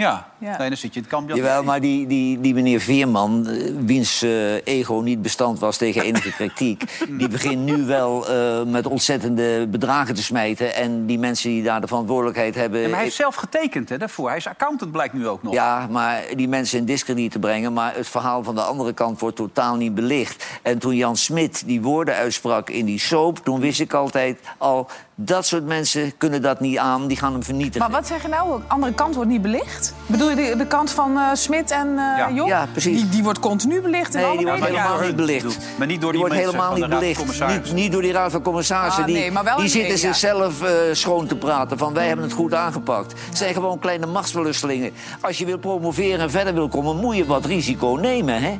Ja, 0.00 0.26
Ja. 0.40 0.58
Nee, 0.58 0.68
dan 0.68 0.78
zit 0.78 0.94
je 0.94 1.00
in 1.00 1.02
het 1.02 1.14
kamp. 1.14 1.28
Jan. 1.28 1.38
Jawel, 1.38 1.62
maar 1.62 1.80
die, 1.80 2.06
die, 2.06 2.40
die 2.40 2.54
meneer 2.54 2.80
Veerman, 2.80 3.46
eh, 3.46 3.72
wiens 3.84 4.22
eh, 4.22 4.66
ego 4.66 5.00
niet 5.00 5.22
bestand 5.22 5.58
was 5.58 5.76
tegen 5.76 6.02
enige 6.02 6.32
kritiek... 6.32 6.98
die 7.18 7.28
begint 7.28 7.64
nu 7.64 7.84
wel 7.84 8.28
eh, 8.28 8.62
met 8.62 8.86
ontzettende 8.86 9.66
bedragen 9.66 10.14
te 10.14 10.22
smijten. 10.22 10.74
En 10.74 11.06
die 11.06 11.18
mensen 11.18 11.50
die 11.50 11.62
daar 11.62 11.80
de 11.80 11.86
verantwoordelijkheid 11.86 12.54
hebben... 12.54 12.80
Ja, 12.80 12.86
maar 12.86 12.94
hij 12.94 13.04
heeft 13.04 13.16
zelf 13.16 13.34
getekend 13.34 13.88
hè, 13.88 13.98
daarvoor. 13.98 14.28
Hij 14.28 14.36
is 14.36 14.46
accountant, 14.46 14.92
blijkt 14.92 15.14
nu 15.14 15.28
ook 15.28 15.42
nog. 15.42 15.52
Ja, 15.52 15.86
maar 15.90 16.22
die 16.36 16.48
mensen 16.48 16.78
in 16.78 16.84
discrediet 16.84 17.32
te 17.32 17.38
brengen. 17.38 17.72
Maar 17.72 17.94
het 17.94 18.08
verhaal 18.08 18.42
van 18.42 18.54
de 18.54 18.62
andere 18.62 18.92
kant 18.92 19.20
wordt 19.20 19.36
totaal 19.36 19.76
niet 19.76 19.94
belicht. 19.94 20.46
En 20.62 20.78
toen 20.78 20.96
Jan 20.96 21.16
Smit 21.16 21.62
die 21.66 21.80
woorden 21.80 22.14
uitsprak 22.14 22.70
in 22.70 22.84
die 22.84 22.98
soap... 22.98 23.38
toen 23.38 23.60
wist 23.60 23.80
ik 23.80 23.94
altijd 23.94 24.40
al, 24.58 24.88
dat 25.14 25.46
soort 25.46 25.66
mensen 25.66 26.16
kunnen 26.16 26.42
dat 26.42 26.60
niet 26.60 26.78
aan. 26.78 27.06
Die 27.06 27.16
gaan 27.16 27.32
hem 27.32 27.42
vernietigen. 27.42 27.80
Maar 27.80 28.00
wat 28.00 28.06
zeg 28.06 28.22
je 28.22 28.28
nou? 28.28 28.60
De 28.60 28.64
andere 28.66 28.94
kant 28.94 29.14
wordt 29.14 29.30
niet 29.30 29.42
belicht? 29.42 29.89
Bedoel 30.06 30.30
je 30.30 30.36
de, 30.36 30.54
de 30.56 30.66
kant 30.66 30.90
van 30.90 31.18
eh, 31.18 31.24
Smit 31.32 31.70
en 31.70 31.88
eh 31.88 31.94
Ja. 31.96 32.30
Job? 32.30 32.46
Ja, 32.48 32.66
precies. 32.72 33.00
Die, 33.00 33.08
die 33.08 33.22
wordt 33.22 33.38
continu 33.38 33.80
belicht 33.80 34.14
in 34.14 34.20
Nee, 34.20 34.28
alle 34.28 34.38
die 34.38 34.46
wordt 34.46 34.64
helemaal 34.64 35.00
niet 35.00 35.16
belicht. 35.16 35.58
Maar 35.78 35.86
niet 35.86 36.00
door 36.00 36.10
die 36.10 36.20
wordt 36.20 36.34
mensen 36.34 36.52
helemaal 36.52 36.70
van 36.70 36.80
de 36.80 36.86
niet 36.86 36.90
Raad 36.90 36.90
van 36.90 36.98
belicht. 37.00 37.18
Commissarissen. 37.18 37.74
Niet, 37.74 37.82
niet 37.82 37.92
door 37.92 38.02
die 38.02 38.12
Raad 38.12 38.30
van 38.30 38.42
Commissarissen. 38.42 39.00
Ah, 39.02 39.06
die 39.08 39.16
nee, 39.16 39.30
maar 39.30 39.44
wel 39.44 39.56
die 39.56 39.68
zitten 39.68 39.98
zichzelf 39.98 40.62
eh, 40.62 40.70
schoon 40.92 41.26
te 41.26 41.36
praten 41.36 41.78
van 41.78 41.94
wij 41.94 42.06
hebben 42.06 42.24
het 42.24 42.34
goed 42.34 42.54
aangepakt. 42.54 43.14
Het 43.28 43.38
zijn 43.38 43.54
gewoon 43.54 43.78
kleine 43.78 44.06
machtsverlustelingen. 44.06 44.92
Als 45.20 45.38
je 45.38 45.44
wil 45.44 45.58
promoveren 45.58 46.20
en 46.20 46.30
verder 46.30 46.54
wil 46.54 46.68
komen, 46.68 46.96
moet 46.96 47.16
je 47.16 47.24
wat 47.26 47.44
risico 47.44 47.98
nemen, 48.00 48.42
hè? 48.42 48.58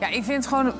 Ja, 0.00 0.06
ik 0.08 0.24
vind 0.24 0.36
het 0.44 0.46
gewoon... 0.46 0.72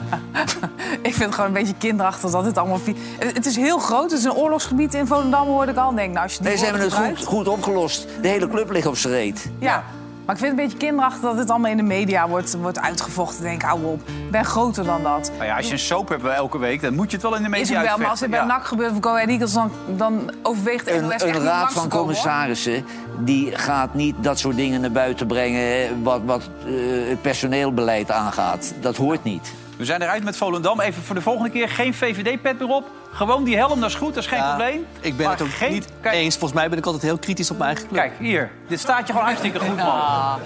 ik 1.08 1.14
vind 1.14 1.24
het 1.24 1.34
gewoon 1.34 1.46
een 1.46 1.52
beetje 1.52 1.74
kinderachtig 1.78 2.30
dat 2.30 2.44
het 2.44 2.58
allemaal... 2.58 2.80
Het 3.18 3.34
het 3.34 3.46
is 3.46 3.56
heel 3.56 3.78
groot, 3.78 4.10
het 4.10 4.18
is 4.18 4.24
een 4.24 4.32
oorlogsgebied 4.34 4.94
in 4.94 5.06
Volendam, 5.06 5.46
hoorde 5.46 5.72
ik 5.72 5.78
al. 5.78 5.94
Denk, 5.94 6.12
nou, 6.12 6.22
als 6.22 6.32
je 6.32 6.38
die 6.38 6.48
Nee, 6.48 6.56
ze 6.56 6.64
hebben 6.64 6.82
het 6.82 6.92
goed, 6.92 7.04
gebruikt- 7.04 7.24
goed 7.28 7.48
opgelost. 7.48 8.06
De 8.22 8.28
hele 8.28 8.48
club 8.48 8.70
ligt 8.70 8.86
op 8.86 8.96
zijn 8.96 9.12
reet. 9.14 9.50
Ja. 9.58 9.84
Maar 10.26 10.34
ik 10.34 10.40
vind 10.40 10.52
het 10.52 10.60
een 10.60 10.66
beetje 10.68 10.86
kinderachtig 10.86 11.20
dat 11.22 11.36
het 11.38 11.50
allemaal 11.50 11.70
in 11.70 11.76
de 11.76 11.82
media 11.82 12.28
wordt, 12.28 12.56
wordt 12.56 12.80
uitgevochten. 12.80 13.44
Ik 13.44 13.50
denk, 13.50 13.62
hou 13.62 13.84
op, 13.84 14.00
ik 14.08 14.30
ben 14.30 14.44
groter 14.44 14.84
dan 14.84 15.02
dat. 15.02 15.30
Nou 15.34 15.44
ja, 15.44 15.56
als 15.56 15.66
je 15.66 15.72
een 15.72 15.78
soap 15.78 16.08
hebt 16.08 16.24
elke 16.24 16.58
week, 16.58 16.82
dan 16.82 16.94
moet 16.94 17.10
je 17.10 17.16
het 17.16 17.22
wel 17.26 17.36
in 17.36 17.42
de 17.42 17.48
media 17.48 17.62
Is 17.64 17.70
het 17.70 17.86
wel, 17.86 17.98
maar 17.98 18.06
als 18.06 18.20
het 18.20 18.30
bij 18.30 18.38
uitvechten. 18.38 18.62
NAC 18.62 18.68
gebeurt 18.68 18.90
of 18.90 18.96
Go 19.00 19.10
Ahead 19.14 19.28
Eagles... 19.28 19.52
dan, 19.52 19.70
dan 19.96 20.30
overweegt 20.42 20.84
de 20.84 20.90
NOS 20.90 21.02
Een, 21.02 21.12
echt 21.12 21.22
een 21.36 21.42
raad 21.42 21.72
van 21.72 21.82
komen, 21.82 21.98
commissarissen 21.98 22.84
die 23.18 23.56
gaat 23.56 23.94
niet 23.94 24.14
dat 24.20 24.38
soort 24.38 24.56
dingen 24.56 24.80
naar 24.80 24.92
buiten 24.92 25.26
brengen... 25.26 26.02
wat, 26.02 26.20
wat 26.24 26.42
eh, 26.66 26.72
het 27.08 27.22
personeelbeleid 27.22 28.10
aangaat. 28.10 28.72
Dat 28.80 28.96
hoort 28.96 29.24
niet. 29.24 29.52
We 29.76 29.84
zijn 29.84 30.02
eruit 30.02 30.24
met 30.24 30.36
Volendam. 30.36 30.80
Even 30.80 31.02
voor 31.02 31.14
de 31.14 31.20
volgende 31.20 31.50
keer 31.50 31.68
geen 31.68 31.94
VVD-pet 31.94 32.58
meer 32.58 32.68
op. 32.68 32.90
Gewoon 33.16 33.44
die 33.44 33.56
helm, 33.56 33.80
dat 33.80 33.88
is 33.88 33.94
goed, 33.94 34.14
dat 34.14 34.22
is 34.22 34.28
geen 34.28 34.38
Ja, 34.38 34.46
probleem. 34.48 34.86
Ik 35.00 35.16
ben 35.16 35.26
Maar 35.26 35.36
het 35.36 35.46
ook 35.46 35.52
geen... 35.54 35.72
niet 35.72 35.88
eens. 36.02 36.34
Volgens 36.36 36.52
mij 36.60 36.68
ben 36.68 36.78
ik 36.78 36.84
altijd 36.84 37.02
heel 37.02 37.18
kritisch 37.18 37.50
op 37.50 37.58
mijn 37.58 37.70
eigen 37.70 37.88
club. 37.88 38.00
Kijk, 38.00 38.12
hier. 38.18 38.50
Dit 38.68 38.80
staat 38.80 39.06
je 39.06 39.12
gewoon 39.12 39.24
hartstikke 39.26 39.58
goed, 39.58 39.76
man. 39.76 39.86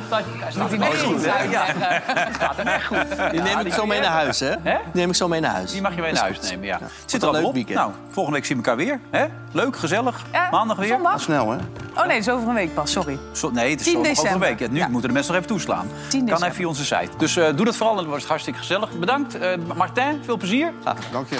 Staat, 0.06 0.22
staat 0.50 0.70
hem 0.70 0.82
echt 0.82 1.02
goed, 1.02 1.24
hè? 1.26 1.42
Ja, 1.42 1.62
het 1.66 2.34
staat 2.34 2.56
hem 2.56 2.66
echt 2.66 2.86
goed. 2.86 3.30
Die 3.30 3.40
neem 3.42 3.58
ik 3.58 3.72
zo 3.72 3.86
mee 3.86 4.00
naar 4.00 4.10
huis, 4.10 4.40
hè? 4.40 4.50
Die 4.62 4.72
neem 4.92 5.08
ik 5.08 5.14
zo 5.14 5.28
mee 5.28 5.40
naar 5.40 5.50
huis. 5.50 5.70
Die 5.72 5.80
mag 5.82 5.94
je 5.94 6.00
mee 6.00 6.12
naar 6.12 6.22
huis 6.22 6.40
nemen, 6.50 6.66
ja. 6.66 6.78
Het 6.82 6.90
zit 7.10 7.22
er 7.22 7.28
een 7.28 7.34
al 7.34 7.40
leuk 7.40 7.48
op. 7.48 7.54
weekend. 7.54 7.78
Nou, 7.78 7.90
volgende 8.10 8.38
week 8.38 8.46
zien 8.46 8.56
we 8.62 8.62
elkaar 8.68 8.84
weer. 8.86 9.00
Hè? 9.10 9.24
Leuk, 9.52 9.76
gezellig. 9.76 10.24
Ja, 10.32 10.48
Maandag 10.50 10.76
weer. 10.76 10.88
zondag? 10.88 11.20
Snel, 11.20 11.50
hè? 11.50 11.56
Oh 11.94 12.06
nee, 12.06 12.06
dat 12.18 12.26
is 12.26 12.28
over 12.28 12.48
een 12.48 12.54
week 12.54 12.74
pas, 12.74 12.92
sorry. 12.92 13.18
Zo- 13.32 13.50
nee, 13.50 13.70
het 13.70 13.80
is 13.80 13.86
10 13.86 13.94
zondag 13.94 14.18
over 14.18 14.32
een 14.32 14.38
week. 14.38 14.58
Ja, 14.60 14.68
nu 14.68 14.88
moeten 14.90 15.08
de 15.08 15.14
mensen 15.14 15.32
nog 15.34 15.42
even 15.42 15.54
toeslaan. 15.56 15.86
10 16.08 16.26
Kan 16.26 16.42
even 16.42 16.54
via 16.54 16.66
onze 16.66 16.84
site. 16.84 17.08
Dus 17.18 17.36
eh, 17.36 17.46
doe 17.56 17.64
dat 17.64 17.76
vooral, 17.76 17.94
dan 17.96 18.04
wordt 18.04 18.20
het 18.20 18.28
hartstikke 18.30 18.58
gezellig. 18.58 18.90
Bedankt. 18.98 19.38
Eh, 19.38 19.56
Martijn, 19.76 20.20
veel 20.24 20.36
plezier. 20.36 20.72
Dank 21.12 21.28
je. 21.28 21.38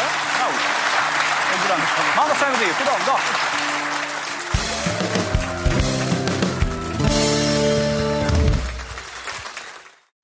Ja? 0.00 0.08
Nou, 0.38 0.50
bedankt. 1.62 1.90
Maandag 2.16 2.38
zijn 2.38 2.52
we 2.52 2.58
weer. 2.58 2.74
Tot. 2.76 3.06
Dag. 3.06 3.22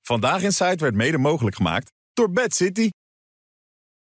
Vandaag 0.01 0.41
in 0.41 0.51
Site 0.51 0.83
werd 0.83 0.95
mede 0.95 1.17
mogelijk 1.17 1.55
gemaakt 1.55 1.91
door 2.13 2.31
Bad 2.31 2.55
City. 2.55 2.89